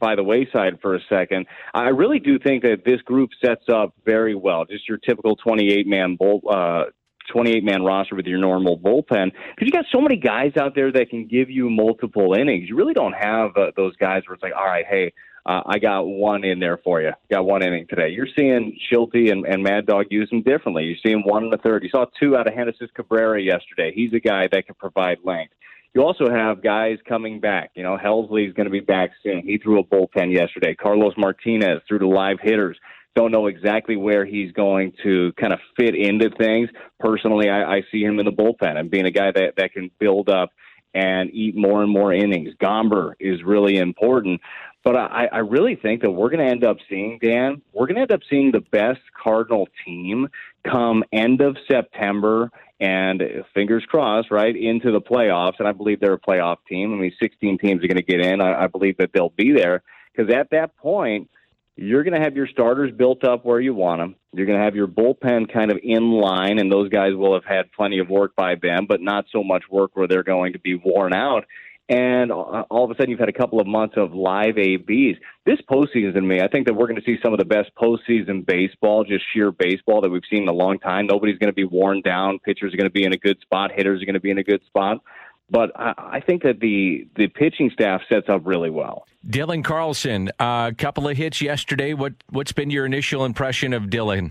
by 0.00 0.14
the 0.14 0.22
wayside 0.22 0.78
for 0.80 0.94
a 0.94 1.00
second. 1.08 1.46
I 1.74 1.88
really 1.88 2.18
do 2.18 2.38
think 2.38 2.62
that 2.62 2.82
this 2.84 3.00
group 3.02 3.30
sets 3.44 3.64
up 3.72 3.94
very 4.04 4.34
well. 4.34 4.64
Just 4.64 4.88
your 4.88 4.98
typical 4.98 5.36
28 5.36 5.86
man 5.86 6.16
bull, 6.16 6.42
uh, 6.48 6.84
28 7.32 7.64
man 7.64 7.82
roster 7.82 8.16
with 8.16 8.26
your 8.26 8.38
normal 8.38 8.78
bullpen 8.78 9.30
because 9.30 9.66
you 9.66 9.70
got 9.70 9.84
so 9.92 10.00
many 10.00 10.16
guys 10.16 10.52
out 10.60 10.74
there 10.74 10.92
that 10.92 11.10
can 11.10 11.26
give 11.26 11.50
you 11.50 11.70
multiple 11.70 12.34
innings. 12.34 12.68
You 12.68 12.76
really 12.76 12.94
don't 12.94 13.14
have 13.14 13.56
uh, 13.56 13.70
those 13.76 13.96
guys 13.96 14.22
where 14.26 14.34
it's 14.34 14.42
like, 14.42 14.54
all 14.54 14.66
right, 14.66 14.84
hey, 14.88 15.12
uh, 15.44 15.62
I 15.66 15.78
got 15.78 16.02
one 16.02 16.44
in 16.44 16.60
there 16.60 16.78
for 16.84 17.02
you. 17.02 17.10
Got 17.30 17.44
one 17.44 17.64
inning 17.64 17.86
today. 17.88 18.10
You're 18.10 18.28
seeing 18.36 18.78
Shilty 18.90 19.32
and, 19.32 19.44
and 19.44 19.62
Mad 19.62 19.86
Dog 19.86 20.06
use 20.10 20.30
them 20.30 20.42
differently. 20.42 20.84
You're 20.84 20.96
seeing 21.04 21.22
one 21.22 21.44
in 21.44 21.50
the 21.50 21.58
third. 21.58 21.82
You 21.82 21.88
saw 21.90 22.06
two 22.20 22.36
out 22.36 22.46
of 22.46 22.54
Genesis 22.54 22.90
Cabrera 22.94 23.42
yesterday. 23.42 23.92
He's 23.92 24.12
a 24.12 24.20
guy 24.20 24.48
that 24.52 24.66
can 24.66 24.76
provide 24.76 25.18
length. 25.24 25.54
You 25.94 26.02
also 26.02 26.30
have 26.30 26.62
guys 26.62 26.98
coming 27.06 27.40
back. 27.40 27.72
You 27.74 27.82
know, 27.82 27.98
Helsley's 27.98 28.54
going 28.54 28.64
to 28.64 28.70
be 28.70 28.80
back 28.80 29.10
soon. 29.22 29.42
He 29.42 29.58
threw 29.58 29.78
a 29.78 29.84
bullpen 29.84 30.32
yesterday. 30.32 30.74
Carlos 30.74 31.12
Martinez 31.18 31.82
threw 31.86 31.98
to 31.98 32.08
live 32.08 32.38
hitters. 32.40 32.78
Don't 33.14 33.30
know 33.30 33.46
exactly 33.46 33.96
where 33.96 34.24
he's 34.24 34.52
going 34.52 34.94
to 35.02 35.32
kind 35.38 35.52
of 35.52 35.58
fit 35.76 35.94
into 35.94 36.30
things. 36.30 36.70
Personally, 36.98 37.50
I, 37.50 37.76
I 37.76 37.82
see 37.92 38.02
him 38.02 38.18
in 38.18 38.24
the 38.24 38.32
bullpen 38.32 38.78
and 38.78 38.90
being 38.90 39.04
a 39.04 39.10
guy 39.10 39.32
that, 39.32 39.54
that 39.58 39.74
can 39.74 39.90
build 39.98 40.30
up 40.30 40.50
and 40.94 41.30
eat 41.30 41.54
more 41.56 41.82
and 41.82 41.90
more 41.92 42.12
innings. 42.12 42.54
Gomber 42.60 43.12
is 43.20 43.42
really 43.42 43.76
important. 43.76 44.40
But 44.84 44.96
I, 44.96 45.28
I 45.30 45.38
really 45.38 45.76
think 45.76 46.02
that 46.02 46.10
we're 46.10 46.30
going 46.30 46.44
to 46.44 46.50
end 46.50 46.64
up 46.64 46.78
seeing, 46.88 47.18
Dan, 47.22 47.62
we're 47.72 47.86
going 47.86 47.96
to 47.96 48.02
end 48.02 48.12
up 48.12 48.22
seeing 48.28 48.50
the 48.50 48.60
best 48.60 49.00
Cardinal 49.22 49.68
team 49.84 50.28
come 50.64 51.04
end 51.12 51.40
of 51.40 51.56
September 51.70 52.50
and 52.82 53.22
fingers 53.54 53.84
crossed, 53.86 54.32
right, 54.32 54.56
into 54.56 54.90
the 54.90 55.00
playoffs. 55.00 55.54
And 55.60 55.68
I 55.68 55.72
believe 55.72 56.00
they're 56.00 56.14
a 56.14 56.20
playoff 56.20 56.56
team. 56.68 56.92
I 56.92 56.96
mean, 56.96 57.12
16 57.20 57.58
teams 57.58 57.84
are 57.84 57.86
going 57.86 57.96
to 57.96 58.02
get 58.02 58.20
in. 58.20 58.40
I, 58.40 58.64
I 58.64 58.66
believe 58.66 58.96
that 58.98 59.10
they'll 59.14 59.30
be 59.30 59.52
there 59.52 59.82
because 60.12 60.34
at 60.34 60.50
that 60.50 60.76
point, 60.76 61.30
you're 61.76 62.02
going 62.02 62.14
to 62.14 62.20
have 62.20 62.36
your 62.36 62.48
starters 62.48 62.92
built 62.92 63.24
up 63.24 63.44
where 63.44 63.60
you 63.60 63.72
want 63.72 64.00
them. 64.00 64.16
You're 64.34 64.46
going 64.46 64.58
to 64.58 64.64
have 64.64 64.74
your 64.74 64.88
bullpen 64.88 65.50
kind 65.50 65.70
of 65.70 65.78
in 65.82 66.10
line, 66.10 66.58
and 66.58 66.70
those 66.70 66.88
guys 66.90 67.14
will 67.14 67.34
have 67.34 67.44
had 67.44 67.72
plenty 67.72 67.98
of 67.98 68.10
work 68.10 68.34
by 68.36 68.56
then, 68.60 68.86
but 68.86 69.00
not 69.00 69.26
so 69.32 69.42
much 69.42 69.62
work 69.70 69.92
where 69.94 70.06
they're 70.06 70.22
going 70.22 70.52
to 70.52 70.58
be 70.58 70.74
worn 70.74 71.14
out. 71.14 71.44
And 71.88 72.30
all 72.30 72.84
of 72.84 72.90
a 72.90 72.94
sudden, 72.94 73.10
you've 73.10 73.20
had 73.20 73.28
a 73.28 73.34
couple 73.34 73.60
of 73.60 73.66
months 73.66 73.94
of 73.96 74.14
live 74.14 74.56
ABs. 74.56 75.18
This 75.44 75.58
postseason, 75.70 76.14
to 76.14 76.20
me, 76.20 76.40
I 76.40 76.48
think 76.48 76.66
that 76.66 76.74
we're 76.74 76.86
going 76.86 77.00
to 77.00 77.04
see 77.04 77.18
some 77.22 77.32
of 77.32 77.38
the 77.38 77.44
best 77.44 77.70
postseason 77.74 78.46
baseball, 78.46 79.04
just 79.04 79.24
sheer 79.34 79.50
baseball 79.50 80.00
that 80.00 80.10
we've 80.10 80.22
seen 80.30 80.42
in 80.42 80.48
a 80.48 80.52
long 80.52 80.78
time. 80.78 81.06
Nobody's 81.06 81.38
going 81.38 81.50
to 81.50 81.54
be 81.54 81.64
worn 81.64 82.00
down. 82.00 82.38
Pitchers 82.38 82.72
are 82.72 82.76
going 82.76 82.88
to 82.88 82.92
be 82.92 83.04
in 83.04 83.12
a 83.12 83.18
good 83.18 83.38
spot. 83.40 83.72
Hitters 83.74 84.00
are 84.00 84.06
going 84.06 84.14
to 84.14 84.20
be 84.20 84.30
in 84.30 84.38
a 84.38 84.44
good 84.44 84.64
spot. 84.66 85.02
But 85.50 85.72
I, 85.76 85.92
I 85.98 86.20
think 86.20 86.44
that 86.44 86.60
the 86.60 87.06
the 87.16 87.28
pitching 87.28 87.70
staff 87.74 88.00
sets 88.10 88.26
up 88.28 88.42
really 88.46 88.70
well. 88.70 89.04
Dylan 89.26 89.62
Carlson, 89.62 90.30
a 90.40 90.42
uh, 90.42 90.70
couple 90.72 91.08
of 91.08 91.16
hits 91.16 91.42
yesterday. 91.42 91.92
What 91.92 92.14
what's 92.30 92.52
been 92.52 92.70
your 92.70 92.86
initial 92.86 93.24
impression 93.26 93.74
of 93.74 93.84
Dylan? 93.84 94.30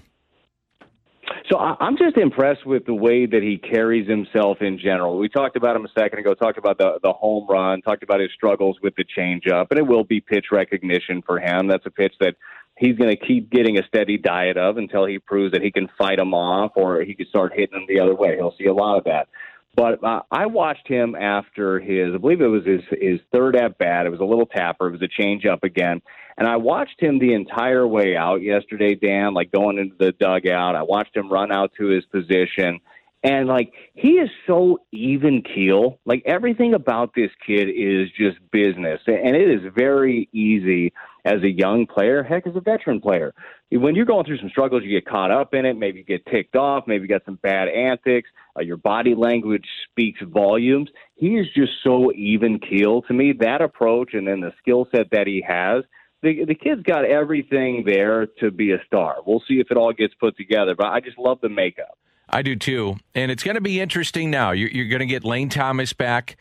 So 1.49 1.57
I, 1.57 1.75
I'm 1.79 1.97
just 1.97 2.17
impressed 2.17 2.65
with 2.65 2.85
the 2.85 2.93
way 2.93 3.25
that 3.25 3.41
he 3.41 3.57
carries 3.57 4.07
himself 4.07 4.57
in 4.61 4.77
general. 4.79 5.17
We 5.17 5.29
talked 5.29 5.55
about 5.55 5.75
him 5.75 5.85
a 5.85 5.99
second 5.99 6.19
ago. 6.19 6.33
Talked 6.33 6.57
about 6.57 6.77
the 6.77 6.99
the 7.01 7.13
home 7.13 7.47
run. 7.49 7.81
Talked 7.81 8.03
about 8.03 8.19
his 8.19 8.31
struggles 8.33 8.77
with 8.81 8.95
the 8.95 9.05
changeup, 9.05 9.67
and 9.69 9.79
it 9.79 9.87
will 9.87 10.03
be 10.03 10.21
pitch 10.21 10.45
recognition 10.51 11.21
for 11.25 11.39
him. 11.39 11.67
That's 11.67 11.85
a 11.85 11.91
pitch 11.91 12.13
that 12.19 12.35
he's 12.77 12.97
going 12.97 13.11
to 13.11 13.17
keep 13.17 13.49
getting 13.51 13.77
a 13.77 13.83
steady 13.87 14.17
diet 14.17 14.57
of 14.57 14.77
until 14.77 15.05
he 15.05 15.19
proves 15.19 15.51
that 15.53 15.61
he 15.61 15.71
can 15.71 15.87
fight 15.97 16.17
them 16.17 16.33
off, 16.33 16.71
or 16.75 17.01
he 17.01 17.13
can 17.13 17.27
start 17.27 17.53
hitting 17.55 17.79
them 17.79 17.85
the 17.87 17.99
other 17.99 18.15
way. 18.15 18.35
He'll 18.35 18.55
see 18.57 18.65
a 18.65 18.73
lot 18.73 18.97
of 18.97 19.03
that. 19.05 19.29
But 19.75 20.03
uh, 20.03 20.21
I 20.29 20.47
watched 20.47 20.87
him 20.87 21.15
after 21.15 21.79
his, 21.79 22.13
I 22.13 22.17
believe 22.17 22.41
it 22.41 22.47
was 22.47 22.65
his 22.65 22.81
his 22.91 23.19
third 23.31 23.55
at 23.55 23.77
bat. 23.77 24.05
It 24.05 24.09
was 24.09 24.19
a 24.19 24.25
little 24.25 24.45
tapper. 24.45 24.87
It 24.87 24.91
was 24.91 25.01
a 25.01 25.07
change 25.07 25.45
up 25.45 25.63
again, 25.63 26.01
and 26.37 26.47
I 26.47 26.57
watched 26.57 27.01
him 27.01 27.19
the 27.19 27.33
entire 27.33 27.87
way 27.87 28.17
out 28.17 28.41
yesterday, 28.41 28.95
Dan. 28.95 29.33
Like 29.33 29.51
going 29.51 29.77
into 29.77 29.95
the 29.97 30.11
dugout, 30.11 30.75
I 30.75 30.83
watched 30.83 31.15
him 31.15 31.31
run 31.31 31.53
out 31.53 31.71
to 31.77 31.87
his 31.87 32.03
position, 32.05 32.81
and 33.23 33.47
like 33.47 33.71
he 33.93 34.13
is 34.13 34.29
so 34.45 34.79
even 34.91 35.41
keel. 35.41 35.99
Like 36.05 36.23
everything 36.25 36.73
about 36.73 37.13
this 37.15 37.31
kid 37.47 37.69
is 37.69 38.09
just 38.17 38.39
business, 38.51 38.99
and 39.07 39.37
it 39.37 39.49
is 39.49 39.71
very 39.73 40.27
easy 40.33 40.91
as 41.25 41.41
a 41.43 41.49
young 41.49 41.85
player, 41.85 42.23
heck, 42.23 42.47
as 42.47 42.55
a 42.55 42.61
veteran 42.61 42.99
player. 42.99 43.33
When 43.71 43.95
you're 43.95 44.05
going 44.05 44.25
through 44.25 44.39
some 44.39 44.49
struggles, 44.49 44.83
you 44.83 44.89
get 44.89 45.07
caught 45.07 45.31
up 45.31 45.53
in 45.53 45.65
it. 45.65 45.77
Maybe 45.77 45.99
you 45.99 46.05
get 46.05 46.25
ticked 46.25 46.55
off. 46.55 46.85
Maybe 46.87 47.03
you 47.03 47.07
got 47.07 47.25
some 47.25 47.39
bad 47.41 47.67
antics. 47.67 48.29
Uh, 48.57 48.61
your 48.61 48.77
body 48.77 49.15
language 49.15 49.65
speaks 49.89 50.19
volumes. 50.21 50.89
He 51.15 51.37
is 51.37 51.47
just 51.55 51.71
so 51.83 52.11
even 52.13 52.59
keel 52.59 53.03
to 53.03 53.13
me. 53.13 53.33
That 53.39 53.61
approach 53.61 54.13
and 54.13 54.27
then 54.27 54.41
the 54.41 54.51
skill 54.59 54.87
set 54.93 55.11
that 55.11 55.27
he 55.27 55.43
has. 55.47 55.83
The, 56.23 56.45
the 56.45 56.55
kid's 56.55 56.83
got 56.83 57.05
everything 57.05 57.83
there 57.85 58.27
to 58.39 58.51
be 58.51 58.71
a 58.71 58.77
star. 58.85 59.17
We'll 59.25 59.43
see 59.47 59.59
if 59.59 59.71
it 59.71 59.77
all 59.77 59.93
gets 59.93 60.13
put 60.15 60.37
together, 60.37 60.75
but 60.75 60.87
I 60.87 60.99
just 60.99 61.17
love 61.17 61.39
the 61.41 61.49
makeup. 61.49 61.97
I 62.29 62.41
do 62.41 62.55
too. 62.55 62.97
And 63.13 63.31
it's 63.31 63.43
going 63.43 63.55
to 63.55 63.61
be 63.61 63.79
interesting 63.79 64.29
now. 64.29 64.51
You're, 64.51 64.69
you're 64.69 64.87
going 64.87 64.99
to 64.99 65.05
get 65.05 65.23
Lane 65.23 65.49
Thomas 65.49 65.93
back, 65.93 66.37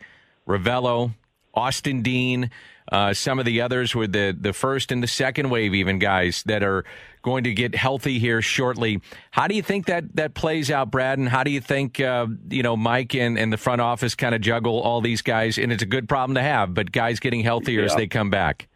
Ravelo, 0.47 1.13
Austin 1.53 2.01
Dean, 2.01 2.49
uh, 2.91 3.13
some 3.13 3.39
of 3.39 3.45
the 3.45 3.61
others 3.61 3.95
with 3.95 4.11
the, 4.11 4.35
the 4.39 4.53
first 4.53 4.91
and 4.91 5.01
the 5.01 5.07
second 5.07 5.49
wave, 5.49 5.73
even 5.73 5.99
guys 5.99 6.43
that 6.43 6.63
are 6.63 6.83
going 7.21 7.43
to 7.43 7.53
get 7.53 7.75
healthy 7.75 8.19
here 8.19 8.41
shortly. 8.41 8.99
How 9.29 9.47
do 9.47 9.55
you 9.55 9.61
think 9.61 9.85
that, 9.85 10.15
that 10.15 10.33
plays 10.33 10.71
out, 10.71 10.91
Brad? 10.91 11.19
And 11.19 11.29
how 11.29 11.43
do 11.43 11.51
you 11.51 11.61
think, 11.61 11.99
uh, 11.99 12.27
you 12.49 12.63
know, 12.63 12.75
Mike 12.75 13.15
and, 13.15 13.37
and 13.37 13.53
the 13.53 13.57
front 13.57 13.81
office 13.81 14.15
kind 14.15 14.35
of 14.35 14.41
juggle 14.41 14.79
all 14.79 15.01
these 15.01 15.21
guys? 15.21 15.57
And 15.57 15.71
it's 15.71 15.83
a 15.83 15.87
good 15.87 16.09
problem 16.09 16.35
to 16.35 16.41
have, 16.41 16.73
but 16.73 16.91
guys 16.91 17.19
getting 17.19 17.41
healthier 17.41 17.81
yeah. 17.81 17.85
as 17.85 17.95
they 17.95 18.07
come 18.07 18.29
back. 18.29 18.67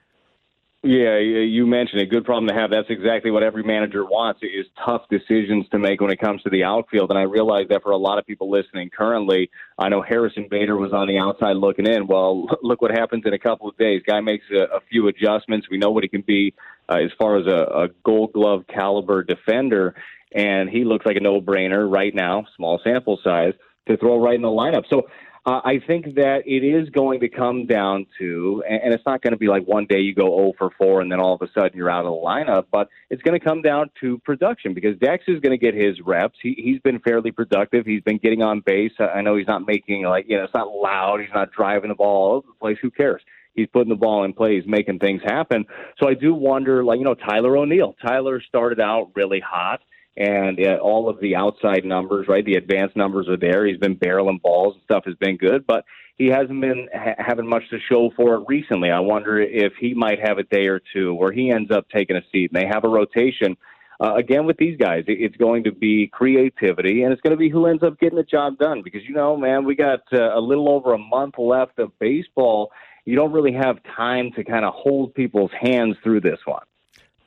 Yeah, 0.88 1.18
you 1.18 1.66
mentioned 1.66 2.02
a 2.02 2.06
good 2.06 2.26
problem 2.26 2.48
to 2.48 2.54
have. 2.54 2.70
That's 2.70 2.92
exactly 2.92 3.32
what 3.32 3.42
every 3.42 3.64
manager 3.64 4.06
wants 4.06 4.42
is 4.44 4.68
tough 4.86 5.02
decisions 5.10 5.66
to 5.72 5.80
make 5.80 6.00
when 6.00 6.12
it 6.12 6.20
comes 6.20 6.44
to 6.44 6.52
the 6.52 6.64
outfield. 6.64 7.10
And 7.10 7.18
I 7.18 7.24
realize 7.24 7.66
that 7.70 7.82
for 7.82 7.90
a 7.90 7.98
lot 7.98 8.20
of 8.20 8.28
people 8.28 8.52
listening 8.52 8.92
currently, 8.96 9.50
I 9.80 9.90
know 9.90 10.04
Harrison 10.04 10.46
Bader 10.48 10.78
was 10.78 10.94
on 10.94 11.08
the 11.08 11.18
outside 11.18 11.56
looking 11.56 11.88
in. 11.88 12.06
Well, 12.06 12.46
look 12.62 12.84
what 12.84 12.92
happens 12.92 13.24
in 13.26 13.34
a 13.34 13.40
couple 13.40 13.68
of 13.68 13.76
days. 13.78 14.04
Guy 14.06 14.22
makes 14.22 14.46
a, 14.52 14.76
a 14.76 14.80
few 14.88 15.08
adjustments. 15.08 15.66
We 15.72 15.80
know 15.80 15.90
what 15.90 16.04
he 16.04 16.08
can 16.08 16.22
be 16.22 16.54
uh, 16.88 16.98
as 16.98 17.10
far 17.18 17.38
as 17.38 17.48
a, 17.48 17.86
a 17.86 17.88
gold 18.06 18.34
glove 18.34 18.66
caliber 18.72 19.24
defender. 19.24 19.96
And 20.36 20.70
he 20.70 20.84
looks 20.84 21.08
like 21.08 21.18
a 21.18 21.20
no 21.20 21.42
brainer 21.42 21.92
right 21.92 22.14
now, 22.14 22.46
small 22.56 22.80
sample 22.84 23.18
size, 23.24 23.54
to 23.88 23.98
throw 23.98 24.22
right 24.22 24.36
in 24.36 24.44
the 24.44 24.50
lineup. 24.50 24.84
So 24.92 25.08
uh, 25.48 25.62
I 25.64 25.80
think 25.86 26.16
that 26.16 26.48
it 26.48 26.64
is 26.64 26.90
going 26.90 27.20
to 27.20 27.30
come 27.30 27.68
down 27.68 28.08
to, 28.18 28.64
and 28.68 28.94
it's 28.94 29.06
not 29.06 29.22
going 29.22 29.34
to 29.34 29.38
be 29.38 29.48
like 29.48 29.68
one 29.68 29.86
day 29.86 30.00
you 30.00 30.16
go 30.16 30.26
0 30.26 30.54
for 30.58 30.72
4 30.76 31.02
and 31.02 31.12
then 31.12 31.20
all 31.20 31.36
of 31.36 31.42
a 31.44 31.52
sudden 31.54 31.72
you're 31.76 31.90
out 31.90 32.06
of 32.06 32.12
the 32.12 32.18
lineup, 32.18 32.66
but 32.72 32.90
it's 33.12 33.22
going 33.22 33.40
to 33.40 33.46
come 33.46 33.62
down 33.62 33.92
to 34.02 34.18
production 34.20 34.74
because 34.74 34.98
Dex 34.98 35.24
is 35.28 35.40
going 35.42 35.52
to 35.52 35.64
get 35.64 35.76
his 35.76 36.02
reps. 36.02 36.40
He, 36.42 36.56
he's 36.58 36.80
been 36.80 37.00
fairly 37.00 37.32
productive. 37.32 37.86
He's 37.86 38.02
been 38.02 38.18
getting 38.18 38.42
on 38.42 38.62
base. 38.62 38.94
I 39.00 39.22
know 39.22 39.38
he's 39.38 39.48
not 39.48 39.68
making 39.68 40.04
like, 40.04 40.26
you 40.28 40.36
know, 40.38 40.46
it's 40.46 40.54
not 40.54 40.70
loud. 40.70 41.22
He's 41.22 41.34
not 41.34 41.52
driving 41.52 41.90
the 41.90 41.96
ball 41.96 42.32
all 42.32 42.38
over 42.38 42.48
the 42.48 42.60
place. 42.60 42.78
Who 42.82 42.90
cares? 42.90 43.22
He's 43.54 43.68
putting 43.72 43.90
the 43.90 43.96
ball 43.96 44.24
in 44.24 44.34
play. 44.34 44.56
He's 44.56 44.68
making 44.68 44.98
things 44.98 45.22
happen. 45.24 45.66
So 46.00 46.10
I 46.10 46.16
do 46.16 46.34
wonder, 46.34 46.84
like, 46.84 46.98
you 46.98 47.06
know, 47.06 47.14
Tyler 47.14 47.56
O'Neill. 47.56 47.96
Tyler 48.06 48.42
started 48.42 48.80
out 48.80 49.12
really 49.16 49.40
hot 49.40 49.82
and 50.18 50.60
uh, 50.60 50.78
all 50.82 51.10
of 51.10 51.20
the 51.20 51.36
outside 51.36 51.84
numbers, 51.84 52.28
right? 52.28 52.46
The 52.46 52.56
advanced 52.56 52.96
numbers 52.96 53.28
are 53.28 53.38
there. 53.38 53.66
He's 53.66 53.78
been 53.78 53.98
barreling 53.98 54.42
balls 54.42 54.76
and 54.76 54.84
stuff 54.84 55.04
has 55.06 55.16
been 55.16 55.38
good, 55.38 55.68
but 55.68 55.84
he 56.18 56.28
hasn't 56.28 56.62
been 56.62 56.88
ha- 56.94 57.16
having 57.18 57.48
much 57.48 57.64
to 57.70 57.78
show 57.90 58.12
for 58.16 58.36
it 58.36 58.46
recently. 58.48 58.92
I 58.92 59.02
wonder 59.02 59.40
if 59.40 59.74
he 59.80 59.94
might 59.94 60.20
have 60.26 60.38
a 60.38 60.44
day 60.44 60.68
or 60.68 60.82
two 60.94 61.14
where 61.14 61.32
he 61.32 61.52
ends 61.52 61.72
up 61.72 61.88
taking 61.90 62.16
a 62.16 62.22
seat 62.32 62.52
and 62.54 62.62
they 62.62 62.68
have 62.68 62.86
a 62.86 62.90
rotation. 62.90 63.58
Uh, 64.00 64.16
again, 64.16 64.46
with 64.46 64.58
these 64.58 64.78
guys, 64.78 65.04
it's 65.08 65.38
going 65.38 65.64
to 65.66 65.72
be 65.72 66.08
creativity 66.08 67.04
and 67.04 67.12
it's 67.12 67.22
going 67.22 67.32
to 67.32 67.38
be 67.38 67.50
who 67.50 67.66
ends 67.66 67.84
up 67.84 68.00
getting 68.00 68.18
the 68.18 68.24
job 68.24 68.58
done 68.58 68.82
because, 68.84 69.02
you 69.08 69.14
know, 69.14 69.36
man, 69.36 69.66
we 69.66 69.76
got 69.76 70.02
uh, 70.14 70.38
a 70.38 70.40
little 70.40 70.70
over 70.70 70.94
a 70.94 70.98
month 70.98 71.36
left 71.38 71.80
of 71.80 71.98
baseball. 72.00 72.72
You 73.06 73.16
don't 73.16 73.32
really 73.32 73.54
have 73.54 73.78
time 73.96 74.32
to 74.36 74.44
kind 74.44 74.66
of 74.66 74.74
hold 74.74 75.14
people's 75.14 75.52
hands 75.60 75.96
through 76.04 76.22
this 76.22 76.40
one. 76.46 76.64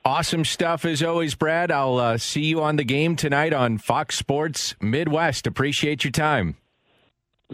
Awesome 0.05 0.45
stuff 0.45 0.85
as 0.85 1.03
always, 1.03 1.35
Brad. 1.35 1.71
I'll 1.71 1.97
uh, 1.97 2.17
see 2.17 2.45
you 2.45 2.61
on 2.61 2.77
the 2.77 2.83
game 2.83 3.15
tonight 3.15 3.53
on 3.53 3.77
Fox 3.77 4.17
Sports 4.17 4.75
Midwest. 4.81 5.45
Appreciate 5.45 6.03
your 6.03 6.11
time. 6.11 6.55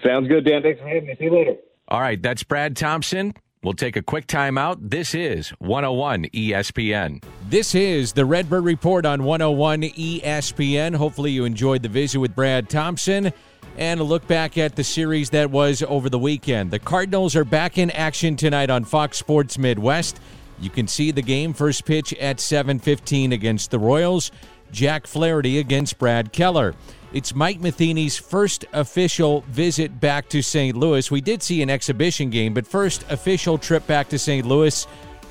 Sounds 0.03 0.27
good, 0.27 0.45
Dan. 0.45 0.61
Thanks 0.61 0.79
for 0.79 0.87
having 0.87 1.07
me. 1.07 1.15
See 1.17 1.25
you 1.25 1.35
later. 1.35 1.55
All 1.87 2.01
right, 2.01 2.21
that's 2.21 2.43
Brad 2.43 2.75
Thompson. 2.75 3.33
We'll 3.63 3.73
take 3.73 3.95
a 3.95 4.03
quick 4.03 4.27
timeout. 4.27 4.77
This 4.79 5.15
is 5.15 5.49
101 5.57 6.25
ESPN. 6.25 7.23
This 7.49 7.73
is 7.73 8.13
the 8.13 8.25
Redbird 8.25 8.63
Report 8.63 9.07
on 9.07 9.23
101 9.23 9.81
ESPN. 9.81 10.95
Hopefully, 10.95 11.31
you 11.31 11.45
enjoyed 11.45 11.81
the 11.81 11.89
visit 11.89 12.19
with 12.19 12.35
Brad 12.35 12.69
Thompson 12.69 13.33
and 13.77 13.99
a 13.99 14.03
look 14.03 14.27
back 14.27 14.57
at 14.57 14.75
the 14.75 14.83
series 14.83 15.31
that 15.31 15.49
was 15.49 15.83
over 15.83 16.09
the 16.09 16.19
weekend. 16.19 16.71
The 16.71 16.79
Cardinals 16.79 17.35
are 17.35 17.43
back 17.43 17.77
in 17.77 17.89
action 17.91 18.35
tonight 18.35 18.69
on 18.69 18.83
Fox 18.83 19.17
Sports 19.17 19.57
Midwest. 19.57 20.19
You 20.59 20.69
can 20.69 20.87
see 20.87 21.11
the 21.11 21.21
game 21.21 21.53
first 21.53 21.85
pitch 21.85 22.13
at 22.13 22.39
7:15 22.39 23.33
against 23.33 23.71
the 23.71 23.79
Royals. 23.79 24.31
Jack 24.71 25.07
Flaherty 25.07 25.59
against 25.59 25.99
Brad 25.99 26.31
Keller. 26.31 26.75
It's 27.13 27.33
Mike 27.33 27.61
Matheny's 27.61 28.17
first 28.17 28.65
official 28.73 29.41
visit 29.49 29.99
back 30.01 30.27
to 30.29 30.41
St. 30.41 30.75
Louis. 30.75 31.09
We 31.09 31.21
did 31.21 31.41
see 31.41 31.61
an 31.61 31.69
exhibition 31.69 32.29
game, 32.29 32.53
but 32.53 32.67
first 32.67 33.05
official 33.09 33.57
trip 33.57 33.87
back 33.87 34.09
to 34.09 34.19
St. 34.19 34.45
Louis 34.45 34.85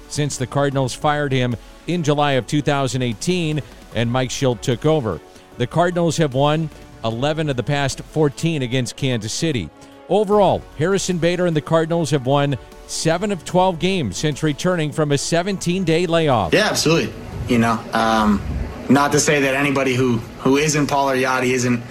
since 0.09 0.37
the 0.37 0.47
Cardinals 0.47 0.95
fired 0.95 1.33
him 1.33 1.57
in 1.87 2.03
July 2.03 2.33
of 2.33 2.47
2018 2.47 3.61
and 3.95 4.11
Mike 4.11 4.31
Shildt 4.31 4.61
took 4.61 4.87
over. 4.87 5.21
The 5.59 5.67
Cardinals 5.67 6.17
have 6.17 6.35
won 6.35 6.71
11 7.05 7.51
of 7.51 7.57
the 7.57 7.63
past 7.63 8.01
14 8.01 8.63
against 8.63 8.97
Kansas 8.97 9.33
City. 9.33 9.69
Overall, 10.09 10.63
Harrison 10.79 11.19
Bader 11.19 11.47
and 11.47 11.57
the 11.57 11.61
Cardinals 11.61 12.11
have 12.11 12.27
won 12.27 12.57
seven 12.95 13.33
of 13.33 13.45
12 13.45 13.79
games 13.79 14.17
since 14.17 14.43
returning 14.43 14.93
from 14.93 15.13
a 15.13 15.19
17 15.19 15.85
day 15.85 16.07
layoff. 16.07 16.55
Yeah, 16.55 16.69
absolutely. 16.71 17.13
You 17.49 17.59
know, 17.59 17.83
um, 17.93 18.41
not 18.89 19.13
to 19.13 19.21
say 19.21 19.41
that 19.43 19.55
anybody 19.55 19.95
who, 19.95 20.19
who 20.39 20.57
isn't 20.57 20.87
Paul 20.87 21.11
or 21.11 21.17
Yadi 21.17 21.51
isn't 21.51 21.83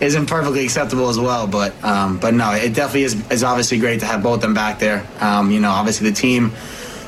isn't 0.00 0.26
perfectly 0.26 0.64
acceptable 0.64 1.08
as 1.08 1.18
well, 1.18 1.46
but 1.46 1.72
um, 1.84 2.18
but 2.18 2.34
no, 2.34 2.52
it 2.52 2.74
definitely 2.74 3.04
is, 3.04 3.30
is 3.30 3.44
obviously 3.44 3.78
great 3.78 4.00
to 4.00 4.06
have 4.06 4.22
both 4.22 4.40
them 4.40 4.52
back 4.52 4.78
there. 4.78 5.06
Um, 5.20 5.50
you 5.50 5.60
know, 5.60 5.70
obviously 5.70 6.10
the 6.10 6.16
team 6.16 6.52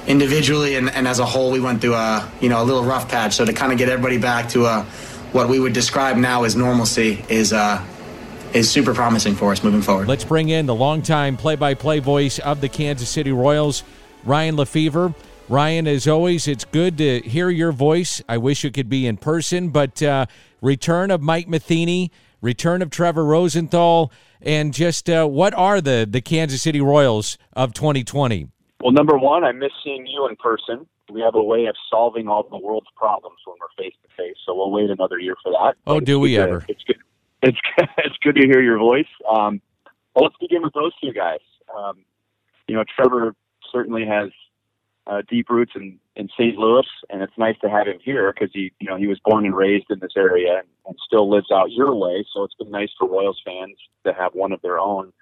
individually 0.06 0.76
and, 0.76 0.88
and 0.90 1.08
as 1.08 1.18
a 1.18 1.26
whole, 1.26 1.50
we 1.50 1.60
went 1.60 1.80
through 1.80 1.94
a 1.94 2.30
you 2.40 2.48
know 2.48 2.62
a 2.62 2.64
little 2.64 2.84
rough 2.84 3.08
patch. 3.08 3.34
So 3.34 3.44
to 3.44 3.52
kind 3.52 3.72
of 3.72 3.78
get 3.78 3.88
everybody 3.88 4.18
back 4.18 4.48
to 4.50 4.66
a 4.66 4.82
what 5.32 5.48
we 5.48 5.58
would 5.58 5.72
describe 5.72 6.16
now 6.16 6.44
as 6.44 6.56
normalcy 6.56 7.24
is 7.28 7.52
uh, 7.52 7.84
is 8.54 8.70
super 8.70 8.94
promising 8.94 9.34
for 9.34 9.52
us 9.52 9.62
moving 9.62 9.82
forward. 9.82 10.08
Let's 10.08 10.24
bring 10.24 10.48
in 10.48 10.66
the 10.66 10.74
longtime 10.74 11.36
play-by-play 11.36 12.00
voice 12.00 12.38
of 12.38 12.60
the 12.60 12.68
Kansas 12.68 13.08
City 13.08 13.32
Royals, 13.32 13.82
Ryan 14.24 14.56
Lefebvre. 14.56 15.14
Ryan, 15.48 15.86
as 15.86 16.08
always, 16.08 16.48
it's 16.48 16.64
good 16.64 16.98
to 16.98 17.20
hear 17.20 17.50
your 17.50 17.72
voice. 17.72 18.20
I 18.28 18.38
wish 18.38 18.64
it 18.64 18.74
could 18.74 18.88
be 18.88 19.06
in 19.06 19.16
person, 19.16 19.68
but 19.68 20.02
uh, 20.02 20.26
return 20.60 21.10
of 21.10 21.22
Mike 21.22 21.48
Matheny, 21.48 22.10
return 22.40 22.82
of 22.82 22.90
Trevor 22.90 23.24
Rosenthal, 23.24 24.10
and 24.42 24.74
just 24.74 25.08
uh, 25.08 25.26
what 25.26 25.54
are 25.54 25.80
the 25.80 26.06
the 26.08 26.20
Kansas 26.20 26.62
City 26.62 26.80
Royals 26.80 27.38
of 27.52 27.74
2020? 27.74 28.48
Well, 28.82 28.92
number 28.92 29.16
one, 29.16 29.44
I 29.44 29.52
miss 29.52 29.72
seeing 29.84 30.06
you 30.06 30.26
in 30.28 30.36
person. 30.36 30.86
We 31.12 31.20
have 31.20 31.36
a 31.36 31.42
way 31.42 31.66
of 31.66 31.76
solving 31.88 32.26
all 32.26 32.46
the 32.50 32.58
world's 32.58 32.88
problems 32.96 33.38
when 33.46 33.56
we're 33.60 33.84
face 33.84 33.94
to 34.02 34.08
face, 34.16 34.36
so 34.44 34.54
we'll 34.54 34.72
wait 34.72 34.90
another 34.90 35.20
year 35.20 35.36
for 35.42 35.52
that. 35.52 35.74
Oh, 35.86 36.00
do 36.00 36.18
we 36.18 36.36
ever? 36.36 36.64
it's 36.68 36.82
good 36.82 36.96
it's 37.42 37.58
it's 37.98 38.16
good 38.22 38.36
to 38.36 38.46
hear 38.46 38.62
your 38.62 38.78
voice. 38.78 39.06
Um, 39.28 39.60
well, 40.14 40.24
let's 40.24 40.36
begin 40.40 40.62
with 40.62 40.72
those 40.74 40.92
two 41.02 41.12
guys. 41.12 41.40
Um, 41.76 42.04
you 42.68 42.74
know, 42.74 42.84
Trevor 42.96 43.34
certainly 43.72 44.06
has 44.06 44.30
uh, 45.06 45.22
deep 45.28 45.48
roots 45.50 45.72
in 45.76 45.98
in 46.16 46.28
St. 46.38 46.56
Louis, 46.56 46.86
and 47.10 47.22
it's 47.22 47.36
nice 47.36 47.56
to 47.62 47.68
have 47.68 47.86
him 47.86 47.98
here 48.02 48.32
because 48.32 48.50
he, 48.52 48.72
you 48.80 48.88
know, 48.88 48.96
he 48.96 49.06
was 49.06 49.20
born 49.24 49.44
and 49.44 49.54
raised 49.54 49.86
in 49.90 49.98
this 50.00 50.14
area 50.16 50.58
and, 50.58 50.68
and 50.86 50.96
still 51.06 51.30
lives 51.30 51.50
out 51.52 51.70
your 51.70 51.94
way. 51.94 52.24
So 52.32 52.42
it's 52.42 52.54
been 52.54 52.70
nice 52.70 52.88
for 52.98 53.08
Royals 53.08 53.40
fans 53.44 53.76
to 54.06 54.14
have 54.14 54.32
one 54.32 54.52
of 54.52 54.62
their 54.62 54.78
own 54.78 55.12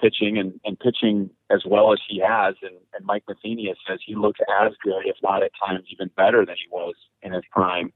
pitching 0.00 0.38
and, 0.38 0.60
and 0.64 0.78
pitching 0.78 1.28
as 1.50 1.62
well 1.66 1.92
as 1.92 1.98
he 2.08 2.20
has. 2.20 2.54
And, 2.62 2.76
and 2.94 3.04
Mike 3.04 3.24
Matheny 3.28 3.74
says 3.86 3.98
he 4.06 4.14
looks 4.14 4.38
as 4.62 4.72
good, 4.84 5.06
if 5.06 5.16
not 5.22 5.42
at 5.42 5.50
times 5.66 5.84
even 5.90 6.08
better 6.16 6.46
than 6.46 6.54
he 6.54 6.68
was 6.70 6.94
in 7.22 7.32
his 7.32 7.42
prime 7.50 7.92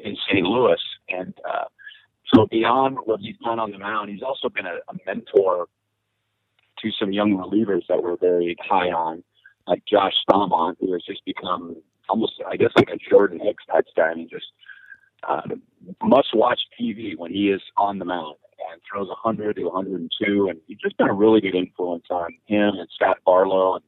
in 0.00 0.16
St. 0.28 0.44
Louis. 0.44 0.80
And 1.08 1.34
uh, 1.48 1.66
So 2.34 2.46
beyond 2.46 2.98
what 3.04 3.20
he's 3.20 3.36
done 3.44 3.58
on 3.58 3.70
the 3.70 3.78
mound, 3.78 4.10
he's 4.10 4.22
also 4.22 4.48
been 4.48 4.66
a, 4.66 4.76
a 4.88 4.94
mentor 5.06 5.66
to 6.82 6.90
some 6.98 7.12
young 7.12 7.36
relievers 7.36 7.82
that 7.88 8.02
we're 8.02 8.16
very 8.16 8.56
high 8.60 8.90
on, 8.90 9.22
like 9.66 9.82
Josh 9.86 10.14
Staumont, 10.28 10.76
who 10.80 10.92
has 10.92 11.02
just 11.06 11.24
become 11.24 11.76
almost, 12.08 12.34
I 12.48 12.56
guess, 12.56 12.70
like 12.76 12.88
a 12.90 13.10
Jordan 13.10 13.40
Hicks 13.42 13.64
type 13.66 13.86
guy. 13.96 14.08
I 14.10 14.14
mean, 14.14 14.28
just 14.30 14.46
uh, 15.28 15.42
must 16.02 16.28
watch 16.34 16.60
TV 16.80 17.16
when 17.16 17.32
he 17.32 17.50
is 17.50 17.60
on 17.76 17.98
the 17.98 18.04
mound 18.04 18.36
and 18.70 18.80
throws 18.90 19.08
100 19.08 19.56
to 19.56 19.64
102. 19.64 20.48
And 20.48 20.60
he's 20.66 20.78
just 20.78 20.96
been 20.96 21.08
a 21.08 21.14
really 21.14 21.40
good 21.40 21.54
influence 21.54 22.04
on 22.10 22.30
him 22.46 22.74
and 22.78 22.88
Scott 22.94 23.18
Barlow. 23.24 23.76
And, 23.76 23.84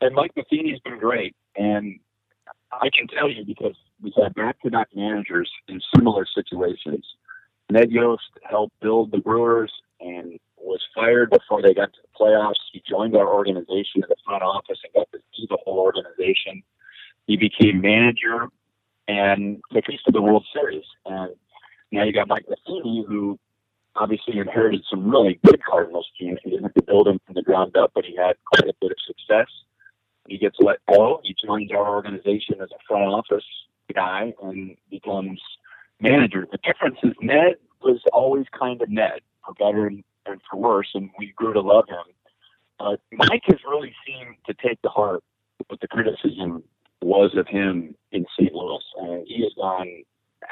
and 0.00 0.14
Mike 0.14 0.32
Matheny's 0.36 0.80
been 0.80 0.98
great. 0.98 1.34
And 1.56 1.98
I 2.72 2.88
can 2.96 3.06
tell 3.08 3.28
you 3.28 3.44
because 3.44 3.76
we've 4.02 4.12
had 4.20 4.34
back 4.34 4.60
to 4.62 4.70
back 4.70 4.88
managers 4.94 5.50
in 5.68 5.80
similar 5.94 6.26
situations. 6.34 7.04
Ned 7.70 7.90
Yost 7.90 8.30
helped 8.42 8.78
build 8.80 9.10
the 9.12 9.18
Brewers 9.18 9.72
and 10.00 10.38
was 10.56 10.80
fired 10.94 11.30
before 11.30 11.62
they 11.62 11.74
got 11.74 11.92
to 11.92 11.98
the 12.02 12.18
playoffs. 12.18 12.54
He 12.72 12.82
joined 12.88 13.16
our 13.16 13.32
organization 13.32 14.02
in 14.02 14.08
the 14.08 14.16
front 14.24 14.42
office 14.42 14.78
and 14.84 14.92
got 14.94 15.10
to 15.12 15.18
see 15.36 15.46
the 15.48 15.58
whole 15.64 15.78
organization. 15.78 16.62
He 17.26 17.36
became 17.36 17.80
manager 17.80 18.48
and 19.08 19.60
took 19.72 19.88
us 19.88 20.00
to 20.06 20.12
the 20.12 20.22
World 20.22 20.46
Series. 20.52 20.84
And 21.06 21.34
now 21.92 22.04
you 22.04 22.12
got 22.12 22.28
Mike 22.28 22.46
Matheny, 22.48 23.04
who 23.06 23.38
obviously 23.96 24.38
inherited 24.38 24.84
some 24.88 25.10
really 25.10 25.40
good 25.44 25.60
Cardinals 25.62 26.08
teams. 26.18 26.38
He 26.44 26.50
didn't 26.50 26.64
have 26.64 26.74
to 26.74 26.82
build 26.82 27.06
them 27.06 27.20
from 27.26 27.34
the 27.34 27.42
ground 27.42 27.76
up, 27.76 27.92
but 27.94 28.04
he 28.04 28.16
had 28.16 28.36
quite 28.46 28.68
a 28.68 28.74
bit 28.80 28.92
of 28.92 28.96
success. 29.06 29.48
He 30.28 30.38
gets 30.38 30.56
let 30.60 30.78
go. 30.88 31.20
He 31.24 31.34
joins 31.44 31.72
our 31.72 31.88
organization 31.88 32.60
as 32.62 32.70
a 32.70 32.78
front 32.86 33.04
office 33.04 33.44
guy 33.92 34.32
and 34.42 34.76
becomes 34.90 35.40
manager. 36.00 36.46
The 36.50 36.58
difference 36.58 36.98
is 37.02 37.12
Ned 37.20 37.56
was 37.82 38.00
always 38.12 38.46
kind 38.58 38.80
of 38.82 38.88
Ned, 38.88 39.20
for 39.44 39.54
better 39.54 39.86
and, 39.86 40.04
and 40.26 40.40
for 40.50 40.58
worse, 40.58 40.88
and 40.94 41.10
we 41.18 41.32
grew 41.36 41.52
to 41.52 41.60
love 41.60 41.84
him. 41.88 42.14
Uh, 42.78 42.96
Mike 43.12 43.42
has 43.46 43.58
really 43.68 43.94
seemed 44.06 44.36
to 44.46 44.54
take 44.54 44.80
to 44.82 44.88
heart 44.88 45.22
what 45.68 45.80
the 45.80 45.88
criticism 45.88 46.62
was 47.02 47.34
of 47.36 47.46
him 47.46 47.94
in 48.12 48.26
St. 48.38 48.52
Louis, 48.54 48.82
and 48.98 49.26
he 49.26 49.42
has 49.42 49.52
gone 49.56 50.02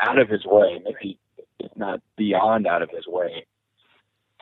out 0.03 0.19
of 0.19 0.29
his 0.29 0.45
way, 0.45 0.81
maybe 0.85 1.19
if 1.59 1.71
not 1.77 2.01
beyond 2.17 2.67
out 2.67 2.83
of 2.83 2.91
his 2.91 3.07
way, 3.07 3.47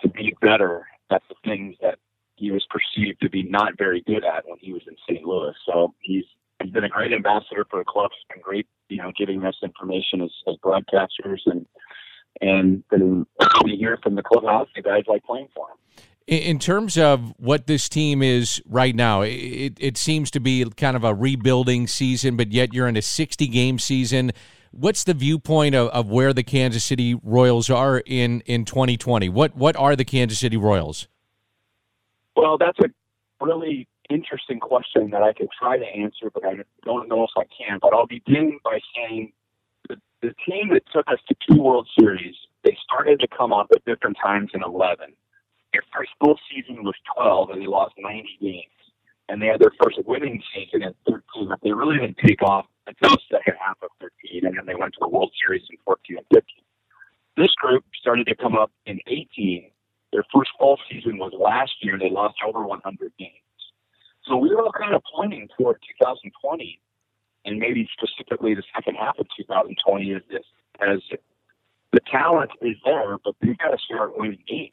to 0.03 0.09
be 0.09 0.37
better 0.41 0.87
at 1.11 1.23
the 1.29 1.35
things 1.45 1.77
that 1.81 1.99
he 2.37 2.51
was 2.51 2.67
perceived 2.69 3.21
to 3.23 3.31
be 3.31 3.43
not 3.45 3.79
very 3.79 4.03
good 4.03 4.25
at 4.25 4.45
when 4.47 4.59
he 4.61 4.73
was 4.73 4.83
in 4.87 4.97
St. 5.09 5.25
Louis. 5.25 5.55
So 5.65 5.95
he's 6.01 6.25
he's 6.63 6.73
been 6.73 6.85
a 6.85 6.89
great 6.89 7.13
ambassador 7.13 7.67
for 7.71 7.79
the 7.79 7.85
club. 7.85 8.11
He's 8.13 8.37
been 8.37 8.43
great, 8.43 8.67
you 8.89 8.99
know, 8.99 9.13
giving 9.17 9.45
us 9.45 9.55
information 9.63 10.21
as, 10.23 10.31
as 10.49 10.57
broadcasters 10.65 11.41
and 11.47 11.67
and 12.43 12.87
been 12.89 13.27
to 13.41 13.77
hear 13.77 13.99
from 14.03 14.15
the 14.15 14.23
clubhouse 14.23 14.69
the 14.75 14.83
guys 14.83 15.05
like 15.07 15.25
playing 15.25 15.49
for 15.55 15.69
him. 15.71 15.77
In 16.27 16.59
terms 16.59 16.99
of 16.99 17.33
what 17.39 17.69
this 17.69 17.89
team 17.89 18.21
is 18.21 18.61
right 18.67 18.97
now, 18.97 19.23
it, 19.23 19.75
it 19.79 19.97
seems 19.97 20.31
to 20.33 20.41
be 20.41 20.65
kind 20.77 20.97
of 20.97 21.05
a 21.05 21.15
rebuilding 21.15 21.87
season, 21.87 22.37
but 22.37 22.51
yet 22.51 22.75
you're 22.75 22.89
in 22.89 22.97
a 22.97 23.03
60 23.03 23.47
game 23.47 23.79
season. 23.79 24.33
What's 24.73 25.05
the 25.05 25.15
viewpoint 25.15 25.77
of, 25.77 25.89
of 25.91 26.11
where 26.11 26.33
the 26.33 26.43
Kansas 26.43 26.85
City 26.85 27.15
Royals 27.23 27.71
are 27.71 28.03
in, 28.05 28.41
in 28.41 28.65
2020? 28.65 29.29
What 29.29 29.57
what 29.57 29.77
are 29.77 29.95
the 29.95 30.05
Kansas 30.05 30.41
City 30.41 30.57
Royals? 30.57 31.07
Well, 32.35 32.59
that's 32.59 32.79
a 32.81 33.45
really 33.45 33.89
interesting 34.11 34.61
question 34.61 35.11
that 35.11 35.23
I 35.23 35.33
could 35.33 35.49
try 35.59 35.79
to 35.79 35.85
answer, 35.85 36.31
but 36.33 36.45
I 36.45 36.55
don't 36.85 37.09
know 37.09 37.25
if 37.25 37.31
I 37.37 37.45
can. 37.45 37.79
But 37.81 37.95
I'll 37.95 38.07
begin 38.07 38.59
by 38.65 38.81
saying 38.95 39.33
the, 39.89 39.97
the 40.23 40.35
team 40.49 40.71
that 40.73 40.83
took 40.93 41.07
us 41.09 41.19
to 41.29 41.35
two 41.49 41.61
World 41.61 41.89
Series, 41.99 42.35
they 42.65 42.77
started 42.85 43.21
to 43.21 43.29
come 43.29 43.53
up 43.53 43.69
at 43.75 43.85
different 43.85 44.17
times 44.23 44.51
in 44.55 44.63
11. 44.63 45.13
Their 45.73 45.83
first 45.95 46.11
full 46.21 46.39
season 46.51 46.85
was 46.85 46.95
12, 47.17 47.51
and 47.51 47.63
they 47.63 47.67
lost 47.67 47.95
90 47.99 48.29
games. 48.41 48.65
And 49.29 49.43
they 49.43 49.47
had 49.47 49.61
their 49.61 49.73
first 49.83 49.99
winning 50.07 50.43
season 50.55 50.83
in 50.83 50.95
13, 51.09 51.49
but 51.49 51.59
they 51.63 51.73
really 51.73 51.99
didn't 51.99 52.19
take 52.25 52.43
off 52.43 52.67
until 52.87 53.11
the 53.11 53.23
second 53.31 53.55
half 53.59 53.77
of 53.83 53.91
13, 54.01 54.47
and 54.47 54.57
then 54.57 54.67
they 54.67 54.75
went 54.75 54.93
to 54.95 54.99
the 55.01 55.09
World 55.09 55.33
Series 55.45 55.63
in 55.71 55.77
14 55.85 56.19
and 56.19 56.27
15. 56.33 56.45
This 57.37 57.53
group 57.57 57.85
started 58.01 58.27
to 58.29 58.37
come 58.37 58.57
up 58.57 58.71
in 58.87 59.01
18. 59.07 59.71
Their 60.13 60.25
first 60.35 60.51
full 60.59 60.79
season 60.91 61.19
was 61.19 61.33
last 61.39 61.73
year. 61.83 61.99
They 61.99 62.09
lost 62.09 62.37
over 62.47 62.65
100 62.65 63.13
games. 63.19 63.46
So 64.27 64.37
we 64.37 64.51
were 64.51 64.63
all 64.63 64.73
kind 64.73 64.95
of 64.95 65.03
pointing 65.15 65.49
toward 65.57 65.77
2020, 66.01 66.81
and 67.45 67.59
maybe 67.59 67.89
specifically 67.93 68.55
the 68.55 68.63
second 68.75 68.97
half 68.97 69.19
of 69.19 69.27
2020 69.37 70.11
is 70.11 70.23
this 70.31 70.45
as 70.81 70.99
the 71.93 72.01
talent 72.11 72.51
is 72.61 72.77
there, 72.85 73.19
but 73.25 73.35
they've 73.41 73.57
got 73.59 73.71
to 73.71 73.79
start 73.79 74.19
winning 74.19 74.43
games. 74.49 74.73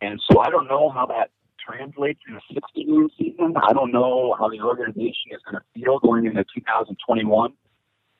And 0.00 0.20
so 0.30 0.40
I 0.40 0.50
don't 0.50 0.68
know 0.68 0.90
how 0.90 1.06
that 1.06 1.30
translates 1.58 2.20
in 2.28 2.36
a 2.36 2.40
60 2.52 2.84
game 2.84 3.08
season. 3.18 3.54
I 3.56 3.72
don't 3.72 3.92
know 3.92 4.36
how 4.38 4.48
the 4.48 4.60
organization 4.60 5.32
is 5.32 5.40
going 5.44 5.60
to 5.60 5.64
feel 5.74 5.98
going 5.98 6.26
into 6.26 6.44
2021. 6.54 7.52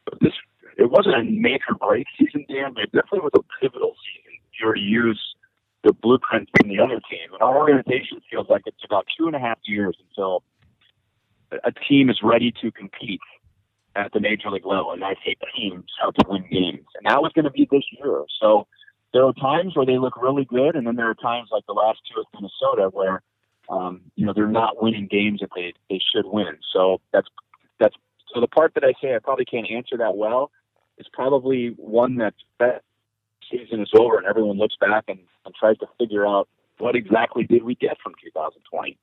But 0.04 0.20
this, 0.20 0.32
it 0.76 0.90
wasn't 0.90 1.16
a 1.16 1.22
make 1.22 1.62
or 1.68 1.76
break 1.76 2.06
season, 2.18 2.46
Dan, 2.48 2.74
but 2.74 2.84
it 2.84 2.92
definitely 2.92 3.20
was 3.20 3.32
a 3.36 3.44
pivotal 3.60 3.94
season. 4.02 4.40
If 4.52 4.60
you 4.60 4.66
were 4.66 4.74
to 4.74 4.80
the 5.84 5.92
blueprint 5.92 6.48
from 6.58 6.68
the 6.68 6.80
other 6.80 7.00
team. 7.10 7.32
And 7.32 7.42
our 7.42 7.56
organization 7.56 8.20
feels 8.30 8.48
like 8.48 8.62
it's 8.66 8.84
about 8.84 9.06
two 9.16 9.26
and 9.26 9.36
a 9.36 9.38
half 9.38 9.58
years 9.64 9.96
until 10.08 10.42
a 11.64 11.72
team 11.72 12.10
is 12.10 12.18
ready 12.22 12.52
to 12.60 12.70
compete 12.72 13.20
at 13.96 14.12
the 14.12 14.20
major 14.20 14.50
league 14.50 14.66
level. 14.66 14.92
And 14.92 15.04
I 15.04 15.14
say 15.24 15.36
teams 15.56 15.84
how 16.00 16.10
to 16.10 16.28
win 16.28 16.44
games. 16.50 16.86
And 16.96 17.06
that 17.06 17.22
was 17.22 17.32
going 17.32 17.44
to 17.44 17.50
be 17.50 17.68
this 17.70 17.84
year. 17.92 18.24
So 18.40 18.66
there 19.12 19.24
are 19.24 19.32
times 19.34 19.74
where 19.74 19.86
they 19.86 19.98
look 19.98 20.20
really 20.20 20.44
good, 20.44 20.76
and 20.76 20.86
then 20.86 20.96
there 20.96 21.08
are 21.08 21.14
times 21.14 21.48
like 21.50 21.64
the 21.66 21.72
last 21.72 22.00
two 22.06 22.18
with 22.18 22.26
Minnesota 22.34 22.90
where 22.92 23.22
um, 23.70 24.02
you 24.16 24.26
know 24.26 24.32
they're 24.32 24.46
not 24.46 24.82
winning 24.82 25.06
games 25.10 25.40
that 25.40 25.50
they 25.54 25.72
they 25.88 26.00
should 26.14 26.26
win. 26.26 26.58
So 26.72 27.00
that's 27.12 27.28
that's 27.80 27.94
so 28.32 28.40
the 28.40 28.46
part 28.46 28.74
that 28.74 28.84
I 28.84 28.92
say 29.00 29.14
I 29.14 29.18
probably 29.18 29.44
can't 29.44 29.70
answer 29.70 29.96
that 29.98 30.16
well 30.16 30.50
is 30.98 31.06
probably 31.12 31.68
one 31.76 32.16
that's 32.16 32.36
that 32.58 32.82
season 33.50 33.80
is 33.80 33.90
over 33.98 34.18
and 34.18 34.26
everyone 34.26 34.58
looks 34.58 34.76
back 34.80 35.04
and, 35.08 35.18
and 35.44 35.54
tries 35.54 35.78
to 35.78 35.86
figure 35.98 36.26
out 36.26 36.48
what 36.78 36.94
exactly 36.96 37.44
did 37.44 37.62
we 37.62 37.74
get 37.74 37.96
from 38.02 38.14
2020. 38.22 38.98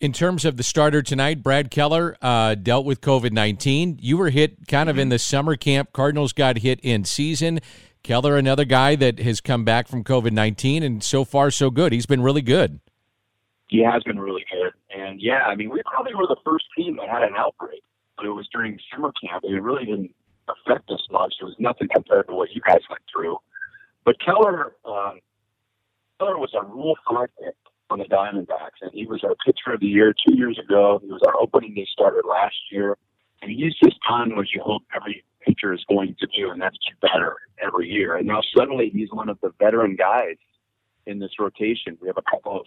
In 0.00 0.12
terms 0.12 0.44
of 0.44 0.56
the 0.56 0.62
starter 0.62 1.02
tonight, 1.02 1.42
Brad 1.42 1.70
Keller 1.70 2.16
uh, 2.20 2.56
dealt 2.56 2.84
with 2.84 3.00
COVID 3.00 3.32
19. 3.32 3.98
You 4.02 4.16
were 4.16 4.30
hit 4.30 4.66
kind 4.68 4.90
of 4.90 4.98
in 4.98 5.08
the 5.08 5.18
summer 5.18 5.56
camp. 5.56 5.92
Cardinals 5.92 6.32
got 6.32 6.58
hit 6.58 6.80
in 6.80 7.04
season. 7.04 7.60
Keller, 8.02 8.36
another 8.36 8.66
guy 8.66 8.96
that 8.96 9.18
has 9.20 9.40
come 9.40 9.64
back 9.64 9.88
from 9.88 10.04
COVID 10.04 10.32
19, 10.32 10.82
and 10.82 11.02
so 11.02 11.24
far, 11.24 11.50
so 11.50 11.70
good. 11.70 11.92
He's 11.92 12.06
been 12.06 12.22
really 12.22 12.42
good. 12.42 12.80
He 13.68 13.82
has 13.82 14.02
been 14.02 14.18
really 14.18 14.44
good. 14.52 14.72
And 14.94 15.22
yeah, 15.22 15.44
I 15.46 15.54
mean, 15.54 15.70
we 15.70 15.80
probably 15.86 16.14
were 16.14 16.26
the 16.26 16.36
first 16.44 16.66
team 16.76 16.96
that 16.96 17.08
had 17.08 17.22
an 17.22 17.34
outbreak, 17.36 17.82
but 18.16 18.26
it 18.26 18.30
was 18.30 18.46
during 18.52 18.78
summer 18.92 19.10
camp, 19.22 19.44
and 19.44 19.54
it 19.54 19.60
really 19.60 19.86
didn't 19.86 20.14
affect 20.48 20.90
us 20.90 21.00
much. 21.10 21.34
It 21.40 21.44
was 21.44 21.56
nothing 21.58 21.88
compared 21.94 22.28
to 22.28 22.34
what 22.34 22.50
you 22.52 22.60
guys 22.60 22.80
went 22.90 23.02
through. 23.10 23.38
But 24.04 24.16
Keller, 24.20 24.76
um, 24.84 25.20
Keller 26.18 26.38
was 26.38 26.52
a 26.54 26.64
Rule 26.64 26.96
Five 27.08 27.28
pick 27.42 27.54
on 27.90 27.98
the 27.98 28.04
Diamondbacks, 28.04 28.80
and 28.82 28.90
he 28.92 29.06
was 29.06 29.22
our 29.24 29.34
pitcher 29.44 29.74
of 29.74 29.80
the 29.80 29.86
year 29.86 30.14
two 30.26 30.36
years 30.36 30.58
ago. 30.58 31.00
He 31.02 31.10
was 31.10 31.22
our 31.26 31.34
opening 31.40 31.74
day 31.74 31.86
starter 31.90 32.22
last 32.28 32.56
year, 32.70 32.96
and 33.42 33.50
he's 33.50 33.74
just 33.82 33.96
done 34.08 34.36
what 34.36 34.46
you 34.54 34.62
hope 34.62 34.82
every 34.94 35.24
pitcher 35.46 35.72
is 35.72 35.84
going 35.88 36.16
to 36.20 36.26
do, 36.36 36.50
and 36.50 36.60
that's 36.60 36.76
get 36.86 37.00
better 37.00 37.36
every 37.62 37.88
year. 37.88 38.16
And 38.16 38.26
now 38.26 38.40
suddenly 38.56 38.90
he's 38.90 39.08
one 39.12 39.28
of 39.28 39.38
the 39.42 39.52
veteran 39.58 39.96
guys 39.96 40.36
in 41.06 41.18
this 41.18 41.32
rotation. 41.38 41.98
We 42.00 42.08
have 42.08 42.16
a 42.16 42.30
couple 42.30 42.60
of 42.60 42.66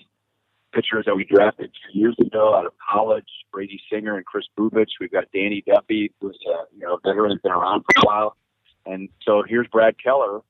pitchers 0.74 1.06
that 1.06 1.16
we 1.16 1.24
drafted 1.24 1.72
two 1.74 2.00
years 2.00 2.16
ago 2.20 2.56
out 2.56 2.66
of 2.66 2.74
college, 2.92 3.28
Brady 3.52 3.82
Singer 3.92 4.18
and 4.18 4.26
Kris 4.26 4.46
Bubic. 4.58 4.88
We've 5.00 5.12
got 5.12 5.26
Danny 5.34 5.64
Duffy, 5.66 6.12
who's 6.22 6.38
a 6.48 6.76
you 6.76 6.86
know 6.86 7.00
veteran, 7.04 7.40
been 7.42 7.52
around 7.52 7.84
for 7.84 8.02
a 8.02 8.06
while. 8.06 8.38
And 8.86 9.10
so 9.24 9.44
here's 9.48 9.68
Brad 9.68 9.96
Keller, 10.02 10.42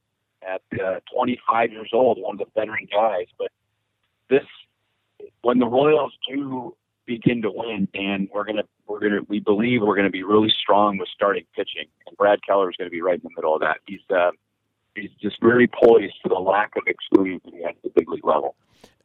at 0.41 0.61
uh, 0.79 0.99
25 1.13 1.71
years 1.71 1.89
old, 1.93 2.19
one 2.19 2.39
of 2.39 2.39
the 2.39 2.59
veteran 2.59 2.87
guys. 2.91 3.27
But 3.37 3.49
this, 4.29 4.43
when 5.41 5.59
the 5.59 5.67
Royals 5.67 6.13
do 6.29 6.75
begin 7.05 7.41
to 7.41 7.51
win, 7.51 7.87
and 7.93 8.27
we're 8.33 8.43
gonna, 8.43 8.63
we're 8.87 8.99
gonna, 8.99 9.21
we 9.27 9.39
believe 9.39 9.81
we're 9.81 9.95
gonna 9.95 10.09
be 10.09 10.23
really 10.23 10.53
strong 10.61 10.97
with 10.97 11.07
starting 11.13 11.45
pitching, 11.55 11.87
and 12.05 12.17
Brad 12.17 12.39
Keller 12.45 12.69
is 12.69 12.75
going 12.77 12.89
to 12.89 12.91
be 12.91 13.01
right 13.01 13.15
in 13.15 13.21
the 13.23 13.31
middle 13.35 13.55
of 13.55 13.61
that. 13.61 13.77
He's, 13.87 14.01
uh, 14.09 14.31
he's 14.95 15.11
just 15.21 15.37
very 15.41 15.67
poised 15.67 16.15
for 16.21 16.29
the 16.29 16.35
lack 16.35 16.73
of 16.75 16.83
experience 16.87 17.43
at 17.67 17.75
the 17.83 17.89
big 17.95 18.09
league 18.09 18.25
level. 18.25 18.55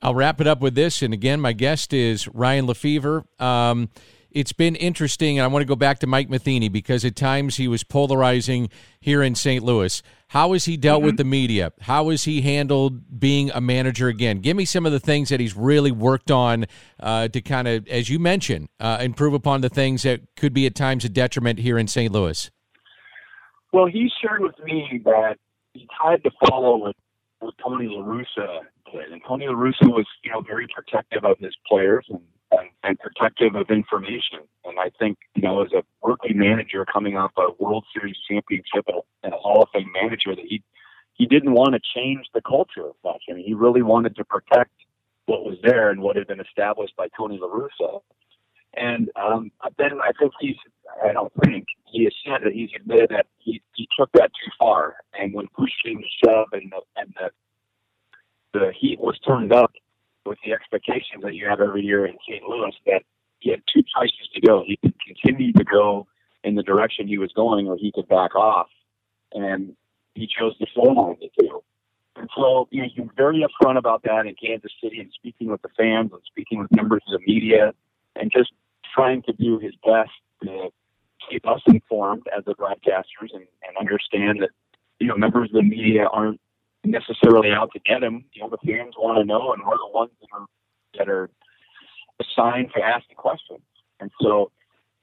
I'll 0.02 0.14
wrap 0.14 0.40
it 0.40 0.48
up 0.48 0.60
with 0.60 0.74
this, 0.74 1.00
and 1.00 1.14
again, 1.14 1.40
my 1.40 1.52
guest 1.52 1.92
is 1.92 2.26
Ryan 2.28 2.66
Lefebvre. 2.66 3.24
Um, 3.38 3.88
it's 4.34 4.52
been 4.52 4.76
interesting, 4.76 5.38
and 5.38 5.44
I 5.44 5.46
want 5.48 5.62
to 5.62 5.66
go 5.66 5.76
back 5.76 5.98
to 6.00 6.06
Mike 6.06 6.28
Matheny 6.28 6.68
because 6.68 7.04
at 7.04 7.16
times 7.16 7.56
he 7.56 7.68
was 7.68 7.84
polarizing 7.84 8.68
here 9.00 9.22
in 9.22 9.34
St. 9.34 9.62
Louis. 9.62 10.02
How 10.28 10.52
has 10.52 10.64
he 10.64 10.76
dealt 10.76 11.00
mm-hmm. 11.00 11.06
with 11.06 11.16
the 11.18 11.24
media? 11.24 11.72
How 11.82 12.10
has 12.10 12.24
he 12.24 12.40
handled 12.40 13.20
being 13.20 13.50
a 13.50 13.60
manager 13.60 14.08
again? 14.08 14.40
Give 14.40 14.56
me 14.56 14.64
some 14.64 14.86
of 14.86 14.92
the 14.92 15.00
things 15.00 15.28
that 15.28 15.40
he's 15.40 15.56
really 15.56 15.92
worked 15.92 16.30
on 16.30 16.66
uh, 17.00 17.28
to 17.28 17.40
kind 17.40 17.68
of, 17.68 17.86
as 17.88 18.08
you 18.08 18.18
mentioned, 18.18 18.68
uh, 18.80 18.98
improve 19.00 19.34
upon 19.34 19.60
the 19.60 19.68
things 19.68 20.02
that 20.02 20.20
could 20.36 20.54
be 20.54 20.66
at 20.66 20.74
times 20.74 21.04
a 21.04 21.08
detriment 21.08 21.58
here 21.58 21.78
in 21.78 21.86
St. 21.86 22.10
Louis. 22.12 22.50
Well, 23.72 23.86
he 23.86 24.10
shared 24.22 24.40
with 24.40 24.58
me 24.64 25.00
that 25.04 25.36
he 25.74 25.88
tried 26.00 26.22
to 26.24 26.30
follow 26.48 26.76
what, 26.76 26.96
what 27.40 27.54
Tony 27.62 27.88
La 27.88 28.04
Russa 28.04 28.60
did, 28.90 29.12
and 29.12 29.22
Tony 29.26 29.46
La 29.46 29.54
Russa 29.54 29.88
was 29.88 30.06
you 30.22 30.30
know 30.30 30.42
very 30.42 30.66
protective 30.74 31.24
of 31.24 31.38
his 31.38 31.54
players 31.66 32.04
and, 32.08 32.20
and 32.82 32.98
protective 32.98 33.54
of 33.54 33.70
information. 33.70 34.40
And 34.64 34.78
I 34.78 34.90
think 34.98 35.18
you 35.34 35.42
know 35.42 35.62
as 35.62 35.72
a 35.72 35.82
rookie 36.02 36.34
manager 36.34 36.84
coming 36.84 37.16
off 37.16 37.32
a 37.36 37.52
World 37.62 37.84
Series 37.94 38.16
championship 38.28 38.86
and 39.22 39.32
a, 39.32 39.36
Hall 39.36 39.62
of 39.62 39.68
Fame 39.72 39.90
manager 39.92 40.34
that 40.34 40.44
he 40.46 40.62
he 41.14 41.26
didn't 41.26 41.52
want 41.52 41.74
to 41.74 41.80
change 41.94 42.26
the 42.34 42.40
culture 42.40 42.90
much. 43.04 43.22
I 43.30 43.34
mean, 43.34 43.44
he 43.44 43.54
really 43.54 43.82
wanted 43.82 44.16
to 44.16 44.24
protect 44.24 44.72
what 45.26 45.44
was 45.44 45.56
there 45.62 45.90
and 45.90 46.00
what 46.00 46.16
had 46.16 46.26
been 46.26 46.40
established 46.40 46.96
by 46.96 47.08
Tony 47.16 47.38
La 47.40 47.48
Russa. 47.48 48.00
And 48.74 49.10
um, 49.16 49.52
then 49.78 50.00
I 50.02 50.12
think 50.18 50.32
he's, 50.40 50.56
I 51.04 51.12
don't 51.12 51.32
think, 51.44 51.66
he 51.84 52.04
has 52.04 52.14
said 52.24 52.40
that 52.44 52.54
he's 52.54 52.70
admitted 52.74 53.10
that 53.10 53.26
he, 53.38 53.60
he 53.74 53.86
took 53.98 54.10
that 54.12 54.30
too 54.42 54.50
far. 54.58 54.96
And 55.12 55.34
when 55.34 55.46
push 55.48 55.70
came 55.84 55.98
to 56.00 56.26
shove 56.26 56.48
and 56.52 56.72
the, 56.72 56.80
and 56.96 57.14
the, 57.20 58.58
the 58.58 58.72
heat 58.78 58.98
was 58.98 59.18
turned 59.20 59.52
up 59.52 59.72
with 60.32 60.38
the 60.46 60.52
expectations 60.52 61.22
that 61.22 61.34
you 61.34 61.46
have 61.46 61.60
every 61.60 61.82
year 61.82 62.06
in 62.06 62.16
St. 62.26 62.42
Louis, 62.48 62.72
that 62.86 63.02
he 63.40 63.50
had 63.50 63.60
two 63.72 63.82
choices 63.94 64.30
to 64.34 64.40
go. 64.40 64.64
He 64.66 64.78
could 64.78 64.94
continue 65.06 65.52
to 65.52 65.64
go 65.64 66.06
in 66.42 66.54
the 66.54 66.62
direction 66.62 67.06
he 67.06 67.18
was 67.18 67.30
going 67.34 67.68
or 67.68 67.76
he 67.76 67.92
could 67.92 68.08
back 68.08 68.34
off. 68.34 68.68
And 69.34 69.76
he 70.14 70.26
chose 70.26 70.56
to 70.56 70.66
sideline 70.74 71.18
the 71.20 71.28
two. 71.38 71.62
And 72.16 72.30
so 72.34 72.66
you 72.70 72.80
know, 72.80 72.88
you're 72.94 73.10
very 73.14 73.44
upfront 73.44 73.76
about 73.76 74.04
that 74.04 74.26
in 74.26 74.34
Kansas 74.42 74.72
City 74.82 75.00
and 75.00 75.10
speaking 75.12 75.50
with 75.50 75.60
the 75.60 75.68
fans 75.76 76.12
and 76.12 76.22
speaking 76.26 76.60
with 76.60 76.72
members 76.72 77.02
of 77.08 77.20
the 77.20 77.26
media 77.26 77.74
and 78.16 78.32
just 78.32 78.52
trying 78.94 79.22
to 79.24 79.34
do 79.34 79.58
his 79.58 79.74
best 79.84 80.10
to 80.44 80.70
keep 81.30 81.46
us 81.46 81.60
informed 81.66 82.22
as 82.36 82.42
the 82.46 82.54
broadcasters 82.54 83.34
and, 83.34 83.44
and 83.66 83.76
understand 83.78 84.40
that, 84.40 84.50
you 84.98 85.08
know, 85.08 85.16
members 85.16 85.50
of 85.50 85.56
the 85.56 85.62
media 85.62 86.06
aren't 86.10 86.40
necessarily 86.84 87.50
out 87.50 87.70
to 87.72 87.80
get 87.80 88.02
him. 88.02 88.24
You 88.32 88.42
know, 88.42 88.50
the 88.50 88.58
fans 88.66 88.94
want 88.98 89.18
to 89.18 89.24
know 89.24 89.52
and 89.52 89.62
we're 89.64 89.76
the 89.76 89.92
ones 89.92 90.10
that 90.20 90.28
are 90.32 90.46
that 90.98 91.08
are 91.08 91.30
assigned 92.20 92.70
to 92.76 92.82
ask 92.82 93.08
the 93.08 93.14
questions. 93.14 93.62
And 94.00 94.10
so 94.20 94.50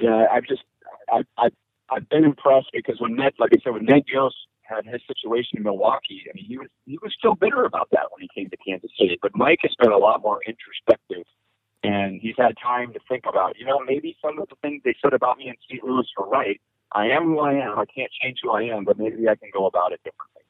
yeah, 0.02 0.26
I've 0.32 0.46
just 0.46 0.64
I 1.12 1.22
I 1.38 1.50
I've 1.90 2.08
been 2.10 2.24
impressed 2.24 2.70
because 2.74 3.00
when 3.00 3.16
Ned 3.16 3.34
like 3.40 3.52
I 3.54 3.58
said, 3.64 3.74
when 3.74 3.86
Ned 3.86 4.04
Yost 4.08 4.36
had 4.70 4.86
his 4.86 5.02
situation 5.08 5.58
in 5.58 5.64
Milwaukee, 5.64 6.24
I 6.30 6.36
mean, 6.36 6.46
he 6.46 6.58
was 6.58 6.70
he 6.86 7.00
was 7.02 7.14
still 7.18 7.36
bitter 7.36 7.66
about 7.66 7.90
that 7.92 8.08
when 8.12 8.22
he 8.22 8.30
came 8.34 8.50
to 8.50 8.58
Kansas 8.58 8.92
City. 9.00 9.18
But 9.22 9.36
Mike 9.36 9.60
has 9.64 9.76
been 9.80 9.92
a 9.92 9.98
lot 9.98 10.22
more 10.22 10.40
introspective, 10.46 11.26
and 11.84 12.22
he's 12.22 12.36
had 12.38 12.56
time 12.62 12.94
to 12.94 13.00
think 13.10 13.24
about, 13.28 13.58
you 13.58 13.66
know, 13.66 13.80
maybe 13.86 14.16
some 14.22 14.40
of 14.40 14.48
the 14.50 14.56
things 14.62 14.82
they 14.86 14.96
said 15.02 15.14
about 15.14 15.38
me 15.38 15.50
in 15.50 15.56
St. 15.70 15.84
Louis 15.84 16.08
were 16.18 16.28
right. 16.28 16.62
I 16.92 17.08
am 17.08 17.24
who 17.26 17.40
I 17.40 17.54
am. 17.54 17.78
I 17.78 17.86
can't 17.86 18.12
change 18.22 18.40
who 18.44 18.52
I 18.52 18.64
am, 18.64 18.84
but 18.84 18.98
maybe 18.98 19.28
I 19.28 19.36
can 19.36 19.50
go 19.54 19.66
about 19.66 19.92
it 19.92 20.02
differently. 20.04 20.44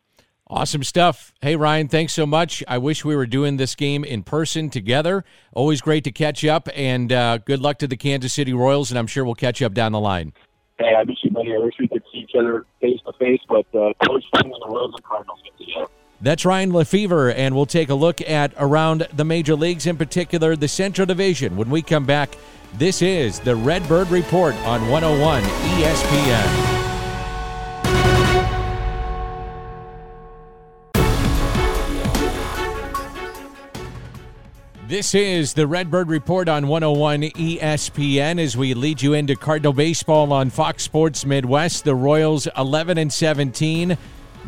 Awesome 0.52 0.84
stuff. 0.84 1.32
Hey, 1.42 1.56
Ryan, 1.56 1.88
thanks 1.88 2.12
so 2.14 2.26
much. 2.26 2.64
I 2.68 2.80
wish 2.80 3.06
we 3.06 3.16
were 3.16 3.28
doing 3.28 3.58
this 3.58 3.76
game 3.76 4.04
in 4.04 4.24
person 4.24 4.72
together. 4.72 5.24
Always 5.54 5.80
great 5.80 6.04
to 6.06 6.12
catch 6.12 6.44
up, 6.44 6.68
and 6.74 7.14
uh, 7.14 7.38
good 7.38 7.62
luck 7.62 7.78
to 7.80 7.88
the 7.88 7.96
Kansas 7.96 8.34
City 8.34 8.52
Royals, 8.52 8.90
and 8.90 8.98
I'm 8.98 9.06
sure 9.06 9.24
we'll 9.24 9.36
catch 9.36 9.62
up 9.62 9.76
down 9.76 9.92
the 9.92 10.00
line. 10.00 10.34
Hey, 10.80 10.96
I 10.98 11.04
miss 11.04 11.18
you, 11.24 11.30
buddy. 11.30 11.54
I 11.54 11.60
wish 11.60 11.76
we 11.80 11.88
could 11.88 12.02
see 12.12 12.20
each 12.20 12.32
other 12.36 12.66
face 12.82 13.00
to 13.06 13.14
face, 13.20 13.40
but 13.48 13.66
uh, 13.76 13.94
Coach 14.08 14.24
and 14.34 14.52
the 14.52 14.68
Royals 14.68 14.94
and 14.96 15.04
Cardinals 15.04 15.40
get 15.44 15.66
together. 15.66 15.88
That's 16.20 16.44
Ryan 16.44 16.74
Lefebvre, 16.74 17.30
and 17.30 17.56
we'll 17.56 17.68
take 17.68 17.90
a 17.90 17.96
look 17.96 18.20
at 18.22 18.52
around 18.58 19.08
the 19.14 19.26
major 19.26 19.56
leagues, 19.56 19.86
in 19.86 19.98
particular 19.98 20.56
the 20.56 20.68
Central 20.68 21.06
Division, 21.06 21.58
when 21.58 21.70
we 21.70 21.84
come 21.84 22.06
back. 22.06 22.36
This 22.74 23.04
is 23.04 23.40
the 23.40 23.56
Redbird 23.56 24.10
Report 24.10 24.56
on 24.66 24.90
101 24.90 25.44
ESPN. 25.44 26.79
This 34.90 35.14
is 35.14 35.54
the 35.54 35.68
Redbird 35.68 36.10
Report 36.10 36.50
on 36.50 36.68
101 36.68 37.22
ESPN 37.22 38.40
as 38.40 38.58
we 38.58 38.74
lead 38.74 39.04
you 39.04 39.14
into 39.14 39.36
Cardinal 39.36 39.72
baseball 39.72 40.34
on 40.34 40.50
Fox 40.50 40.82
Sports 40.82 41.28
Midwest. 41.28 41.84
The 41.84 41.94
Royals 41.94 42.48
11 42.58 42.98
and 42.98 43.14
17. 43.14 43.96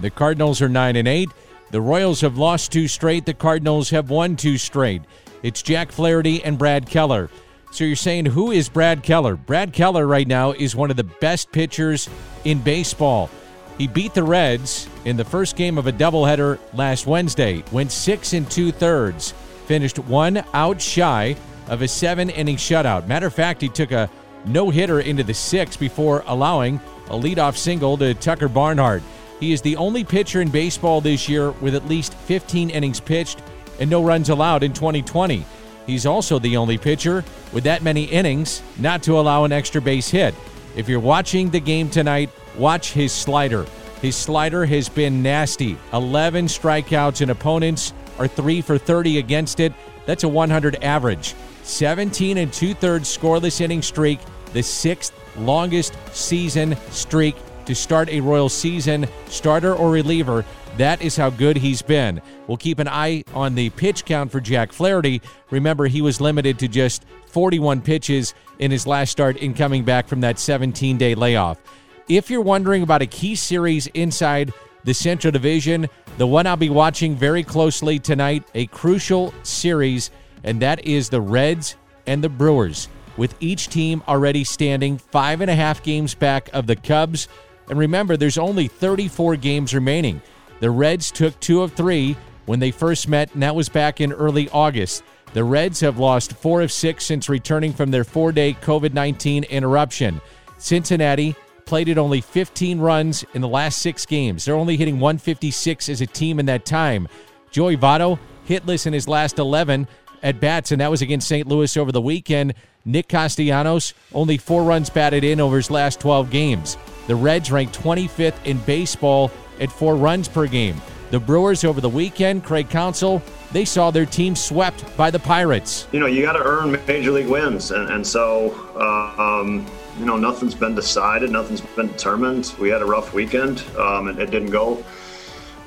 The 0.01 0.09
Cardinals 0.09 0.59
are 0.59 0.67
9 0.67 0.95
and 0.95 1.07
8. 1.07 1.29
The 1.69 1.79
Royals 1.79 2.21
have 2.21 2.39
lost 2.39 2.71
two 2.71 2.87
straight. 2.87 3.27
The 3.27 3.35
Cardinals 3.35 3.91
have 3.91 4.09
won 4.09 4.35
two 4.35 4.57
straight. 4.57 5.03
It's 5.43 5.61
Jack 5.61 5.91
Flaherty 5.91 6.43
and 6.43 6.57
Brad 6.57 6.89
Keller. 6.89 7.29
So 7.71 7.83
you're 7.83 7.95
saying 7.95 8.25
who 8.25 8.49
is 8.49 8.67
Brad 8.67 9.03
Keller? 9.03 9.35
Brad 9.35 9.73
Keller 9.73 10.07
right 10.07 10.27
now 10.27 10.53
is 10.53 10.75
one 10.75 10.89
of 10.89 10.97
the 10.97 11.03
best 11.03 11.51
pitchers 11.51 12.09
in 12.45 12.61
baseball. 12.61 13.29
He 13.77 13.85
beat 13.85 14.15
the 14.15 14.23
Reds 14.23 14.89
in 15.05 15.17
the 15.17 15.23
first 15.23 15.55
game 15.55 15.77
of 15.77 15.85
a 15.85 15.93
doubleheader 15.93 16.57
last 16.73 17.05
Wednesday. 17.05 17.63
Went 17.71 17.91
six 17.91 18.33
and 18.33 18.49
two 18.49 18.71
thirds 18.71 19.35
finished 19.71 19.99
one 19.99 20.43
out 20.53 20.81
shy 20.81 21.33
of 21.69 21.81
a 21.81 21.87
seven 21.87 22.29
inning 22.29 22.57
shutout. 22.57 23.07
Matter 23.07 23.27
of 23.27 23.33
fact, 23.33 23.61
he 23.61 23.69
took 23.69 23.93
a 23.93 24.09
no 24.45 24.69
hitter 24.69 24.99
into 24.99 25.23
the 25.23 25.33
sixth 25.33 25.79
before 25.79 26.25
allowing 26.27 26.75
a 27.07 27.13
leadoff 27.13 27.55
single 27.55 27.97
to 27.97 28.13
Tucker 28.15 28.49
Barnhart. 28.49 29.01
He 29.39 29.53
is 29.53 29.61
the 29.61 29.77
only 29.77 30.03
pitcher 30.03 30.41
in 30.41 30.49
baseball 30.49 30.99
this 30.99 31.29
year 31.29 31.51
with 31.51 31.73
at 31.73 31.87
least 31.87 32.15
15 32.15 32.69
innings 32.69 32.99
pitched 32.99 33.41
and 33.79 33.89
no 33.89 34.03
runs 34.03 34.27
allowed 34.27 34.63
in 34.63 34.73
2020. 34.73 35.45
He's 35.87 36.05
also 36.05 36.37
the 36.37 36.57
only 36.57 36.77
pitcher 36.77 37.23
with 37.53 37.63
that 37.63 37.81
many 37.81 38.03
innings 38.03 38.61
not 38.77 39.01
to 39.03 39.17
allow 39.17 39.45
an 39.45 39.53
extra 39.53 39.79
base 39.79 40.09
hit. 40.09 40.35
If 40.75 40.89
you're 40.89 40.99
watching 40.99 41.49
the 41.49 41.61
game 41.61 41.89
tonight, 41.89 42.29
watch 42.57 42.91
his 42.91 43.13
slider. 43.13 43.65
His 44.01 44.17
slider 44.17 44.65
has 44.65 44.89
been 44.89 45.23
nasty 45.23 45.77
11 45.93 46.47
strikeouts 46.47 47.21
and 47.21 47.31
opponents 47.31 47.93
are 48.21 48.27
3 48.27 48.61
for 48.61 48.77
30 48.77 49.17
against 49.17 49.59
it. 49.59 49.73
That's 50.05 50.23
a 50.23 50.29
100 50.29 50.83
average. 50.83 51.33
17 51.63 52.37
and 52.37 52.53
two 52.53 52.73
thirds 52.73 53.15
scoreless 53.15 53.61
inning 53.61 53.81
streak, 53.81 54.19
the 54.53 54.61
sixth 54.61 55.13
longest 55.37 55.95
season 56.11 56.75
streak 56.89 57.35
to 57.65 57.73
start 57.73 58.09
a 58.09 58.21
Royal 58.21 58.49
season, 58.49 59.07
starter 59.27 59.73
or 59.73 59.89
reliever. 59.91 60.45
That 60.77 61.01
is 61.01 61.17
how 61.17 61.29
good 61.29 61.57
he's 61.57 61.81
been. 61.81 62.21
We'll 62.47 62.57
keep 62.57 62.79
an 62.79 62.87
eye 62.87 63.23
on 63.33 63.55
the 63.55 63.69
pitch 63.71 64.05
count 64.05 64.31
for 64.31 64.39
Jack 64.39 64.71
Flaherty. 64.71 65.21
Remember, 65.49 65.87
he 65.87 66.01
was 66.01 66.21
limited 66.21 66.59
to 66.59 66.67
just 66.67 67.05
41 67.27 67.81
pitches 67.81 68.33
in 68.59 68.71
his 68.71 68.87
last 68.87 69.11
start 69.11 69.37
in 69.37 69.53
coming 69.53 69.83
back 69.83 70.07
from 70.07 70.21
that 70.21 70.39
17 70.39 70.97
day 70.97 71.15
layoff. 71.15 71.61
If 72.07 72.29
you're 72.29 72.41
wondering 72.41 72.83
about 72.83 73.01
a 73.01 73.07
key 73.07 73.35
series 73.35 73.87
inside 73.87 74.53
the 74.83 74.93
Central 74.93 75.31
Division. 75.31 75.87
The 76.17 76.27
one 76.27 76.47
I'll 76.47 76.57
be 76.57 76.69
watching 76.69 77.15
very 77.15 77.43
closely 77.43 77.99
tonight, 77.99 78.43
a 78.55 78.67
crucial 78.67 79.33
series, 79.43 80.11
and 80.43 80.61
that 80.61 80.85
is 80.85 81.09
the 81.09 81.21
Reds 81.21 81.75
and 82.07 82.23
the 82.23 82.29
Brewers, 82.29 82.87
with 83.17 83.35
each 83.39 83.69
team 83.69 84.03
already 84.07 84.43
standing 84.43 84.97
five 84.97 85.41
and 85.41 85.51
a 85.51 85.55
half 85.55 85.83
games 85.83 86.13
back 86.13 86.49
of 86.53 86.67
the 86.67 86.75
Cubs. 86.75 87.27
And 87.69 87.77
remember, 87.77 88.17
there's 88.17 88.37
only 88.37 88.67
34 88.67 89.35
games 89.37 89.73
remaining. 89.73 90.21
The 90.59 90.71
Reds 90.71 91.11
took 91.11 91.39
two 91.39 91.61
of 91.61 91.73
three 91.73 92.15
when 92.45 92.59
they 92.59 92.71
first 92.71 93.07
met, 93.07 93.33
and 93.33 93.43
that 93.43 93.55
was 93.55 93.69
back 93.69 94.01
in 94.01 94.11
early 94.11 94.49
August. 94.49 95.03
The 95.33 95.43
Reds 95.43 95.79
have 95.79 95.97
lost 95.97 96.33
four 96.33 96.61
of 96.61 96.71
six 96.71 97.05
since 97.05 97.29
returning 97.29 97.71
from 97.71 97.89
their 97.89 98.03
four 98.03 98.31
day 98.31 98.53
COVID 98.61 98.93
19 98.93 99.45
interruption. 99.45 100.19
Cincinnati 100.57 101.35
played 101.65 101.89
at 101.89 101.97
only 101.97 102.21
15 102.21 102.79
runs 102.79 103.23
in 103.33 103.41
the 103.41 103.47
last 103.47 103.81
six 103.81 104.05
games. 104.05 104.45
They're 104.45 104.55
only 104.55 104.77
hitting 104.77 104.99
156 104.99 105.89
as 105.89 106.01
a 106.01 106.07
team 106.07 106.39
in 106.39 106.45
that 106.47 106.65
time. 106.65 107.07
Joey 107.51 107.77
Votto 107.77 108.19
hitless 108.47 108.87
in 108.87 108.93
his 108.93 109.07
last 109.07 109.39
11 109.39 109.87
at 110.23 110.39
bats, 110.39 110.71
and 110.71 110.81
that 110.81 110.91
was 110.91 111.01
against 111.01 111.27
St. 111.27 111.47
Louis 111.47 111.75
over 111.77 111.91
the 111.91 112.01
weekend. 112.01 112.53
Nick 112.85 113.07
Castellanos 113.07 113.93
only 114.13 114.37
four 114.37 114.63
runs 114.63 114.89
batted 114.89 115.23
in 115.23 115.39
over 115.39 115.57
his 115.57 115.69
last 115.69 115.99
12 115.99 116.29
games. 116.29 116.77
The 117.07 117.15
Reds 117.15 117.51
ranked 117.51 117.77
25th 117.79 118.45
in 118.45 118.57
baseball 118.59 119.31
at 119.59 119.71
four 119.71 119.95
runs 119.95 120.27
per 120.27 120.47
game. 120.47 120.81
The 121.11 121.19
Brewers 121.19 121.65
over 121.65 121.81
the 121.81 121.89
weekend, 121.89 122.43
Craig 122.43 122.69
Counsell, 122.69 123.21
they 123.51 123.65
saw 123.65 123.91
their 123.91 124.05
team 124.05 124.35
swept 124.35 124.95
by 124.95 125.11
the 125.11 125.19
Pirates. 125.19 125.87
You 125.91 125.99
know, 125.99 126.05
you 126.05 126.21
got 126.21 126.33
to 126.33 126.43
earn 126.43 126.71
major 126.87 127.11
league 127.11 127.27
wins, 127.27 127.71
and, 127.71 127.89
and 127.89 128.07
so 128.07 128.51
uh, 128.75 129.21
um, 129.21 129.65
you 130.01 130.07
know, 130.07 130.17
nothing's 130.17 130.55
been 130.55 130.73
decided, 130.73 131.29
nothing's 131.29 131.61
been 131.61 131.85
determined. 131.85 132.55
We 132.59 132.69
had 132.69 132.81
a 132.81 132.85
rough 132.85 133.13
weekend. 133.13 133.63
Um, 133.77 134.07
it, 134.07 134.17
it, 134.17 134.31
didn't 134.31 134.49
go 134.49 134.83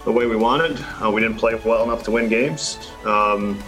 the 0.05 0.11
way 0.11 0.27
we 0.27 0.35
wanted. 0.35 0.77
Uh, 1.01 1.09
we 1.09 1.21
didn't 1.21 1.37
play 1.37 1.55
well 1.65 1.85
enough 1.85 2.03
to 2.03 2.11
win 2.11 2.29
games. 2.29 2.91
Um, 3.05 3.63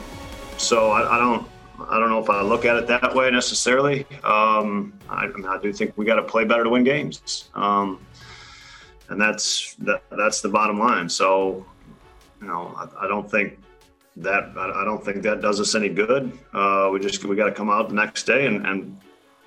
so 0.58 0.90
I, 0.90 1.18
I, 1.18 1.18
don't, 1.20 1.48
I 1.88 2.00
don't 2.00 2.10
know 2.10 2.18
if 2.18 2.28
I 2.28 2.42
look 2.42 2.64
at 2.64 2.74
it 2.74 2.88
that 2.88 3.14
way 3.14 3.30
necessarily. 3.30 4.06
Um, 4.24 4.92
I, 5.08 5.28
I, 5.46 5.58
do 5.62 5.72
think 5.72 5.96
we 5.96 6.04
got 6.04 6.16
to 6.16 6.24
play 6.24 6.44
better 6.44 6.64
to 6.64 6.70
win 6.70 6.82
games, 6.82 7.48
um, 7.54 8.04
and 9.08 9.20
that's 9.20 9.76
that, 9.76 10.02
that's 10.10 10.40
the 10.40 10.48
bottom 10.48 10.80
line. 10.80 11.08
So, 11.08 11.64
you 12.40 12.48
know, 12.48 12.74
I, 12.76 13.04
I 13.04 13.08
don't 13.08 13.30
think 13.30 13.56
that 14.16 14.50
I 14.58 14.82
don't 14.84 15.04
think 15.04 15.22
that 15.22 15.40
does 15.40 15.60
us 15.60 15.76
any 15.76 15.90
good. 15.90 16.36
Uh, 16.52 16.88
we 16.92 16.98
just 16.98 17.24
we 17.24 17.36
got 17.36 17.44
to 17.44 17.52
come 17.52 17.70
out 17.70 17.88
the 17.88 17.94
next 17.94 18.24
day 18.24 18.46
and, 18.46 18.66
and 18.66 18.98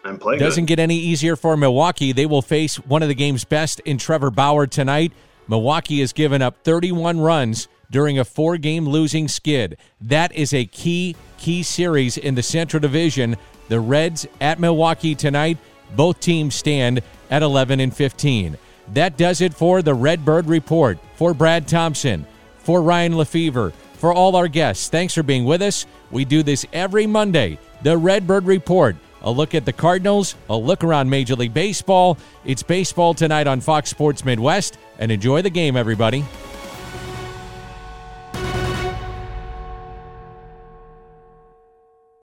and 0.10 0.20
play. 0.20 0.38
Doesn't 0.38 0.66
good. 0.66 0.78
get 0.78 0.80
any 0.80 0.97
easier 0.97 1.36
for 1.36 1.55
Milwaukee. 1.55 2.12
They 2.12 2.26
will 2.26 2.41
face 2.41 2.78
one 2.78 3.01
of 3.01 3.07
the 3.07 3.16
game's 3.16 3.45
best 3.45 3.80
in 3.82 3.97
Trevor 3.97 4.32
Bauer 4.32 4.68
tonight. 4.68 5.14
Milwaukee 5.47 5.99
has 6.01 6.14
given 6.14 6.41
up 6.41 6.64
31 6.64 7.20
runs 7.20 7.68
during 7.91 8.20
a 8.20 8.26
four 8.26 8.57
game 8.57 8.88
losing 8.88 9.28
skid. 9.28 9.78
That 10.01 10.34
is 10.34 10.53
a 10.53 10.66
key, 10.66 11.16
key 11.38 11.64
series 11.64 12.18
in 12.18 12.36
the 12.36 12.43
Central 12.43 12.80
Division. 12.80 13.38
The 13.68 13.80
Reds 13.80 14.28
at 14.41 14.60
Milwaukee 14.60 15.16
tonight. 15.16 15.57
Both 15.95 16.20
teams 16.20 16.55
stand 16.55 17.01
at 17.32 17.41
11 17.41 17.80
and 17.80 17.95
15. 17.95 18.57
That 18.93 19.18
does 19.18 19.41
it 19.41 19.53
for 19.53 19.82
the 19.82 19.93
Redbird 19.93 20.47
Report. 20.47 20.97
For 21.16 21.34
Brad 21.34 21.68
Thompson, 21.68 22.26
for 22.57 22.82
Ryan 22.82 23.18
Lefebvre, 23.18 23.72
for 23.93 24.14
all 24.14 24.36
our 24.36 24.47
guests, 24.47 24.88
thanks 24.88 25.14
for 25.14 25.24
being 25.24 25.45
with 25.45 25.62
us. 25.62 25.86
We 26.12 26.26
do 26.26 26.43
this 26.43 26.66
every 26.72 27.05
Monday. 27.05 27.60
The 27.82 27.97
Redbird 27.97 28.45
Report. 28.45 28.95
A 29.22 29.32
look 29.32 29.53
at 29.53 29.65
the 29.65 29.74
Cardinals, 29.74 30.36
a 30.49 30.55
look 30.55 30.84
around 30.84 31.09
Major 31.09 31.36
League 31.36 31.53
Baseball. 31.53 32.17
It's 32.45 32.63
baseball 32.63 33.13
tonight 33.13 33.47
on 33.47 33.59
Fox 33.59 33.89
Sports 33.89 34.24
Midwest, 34.24 34.78
and 34.97 35.11
enjoy 35.11 35.41
the 35.41 35.49
game, 35.49 35.76
everybody. 35.76 36.24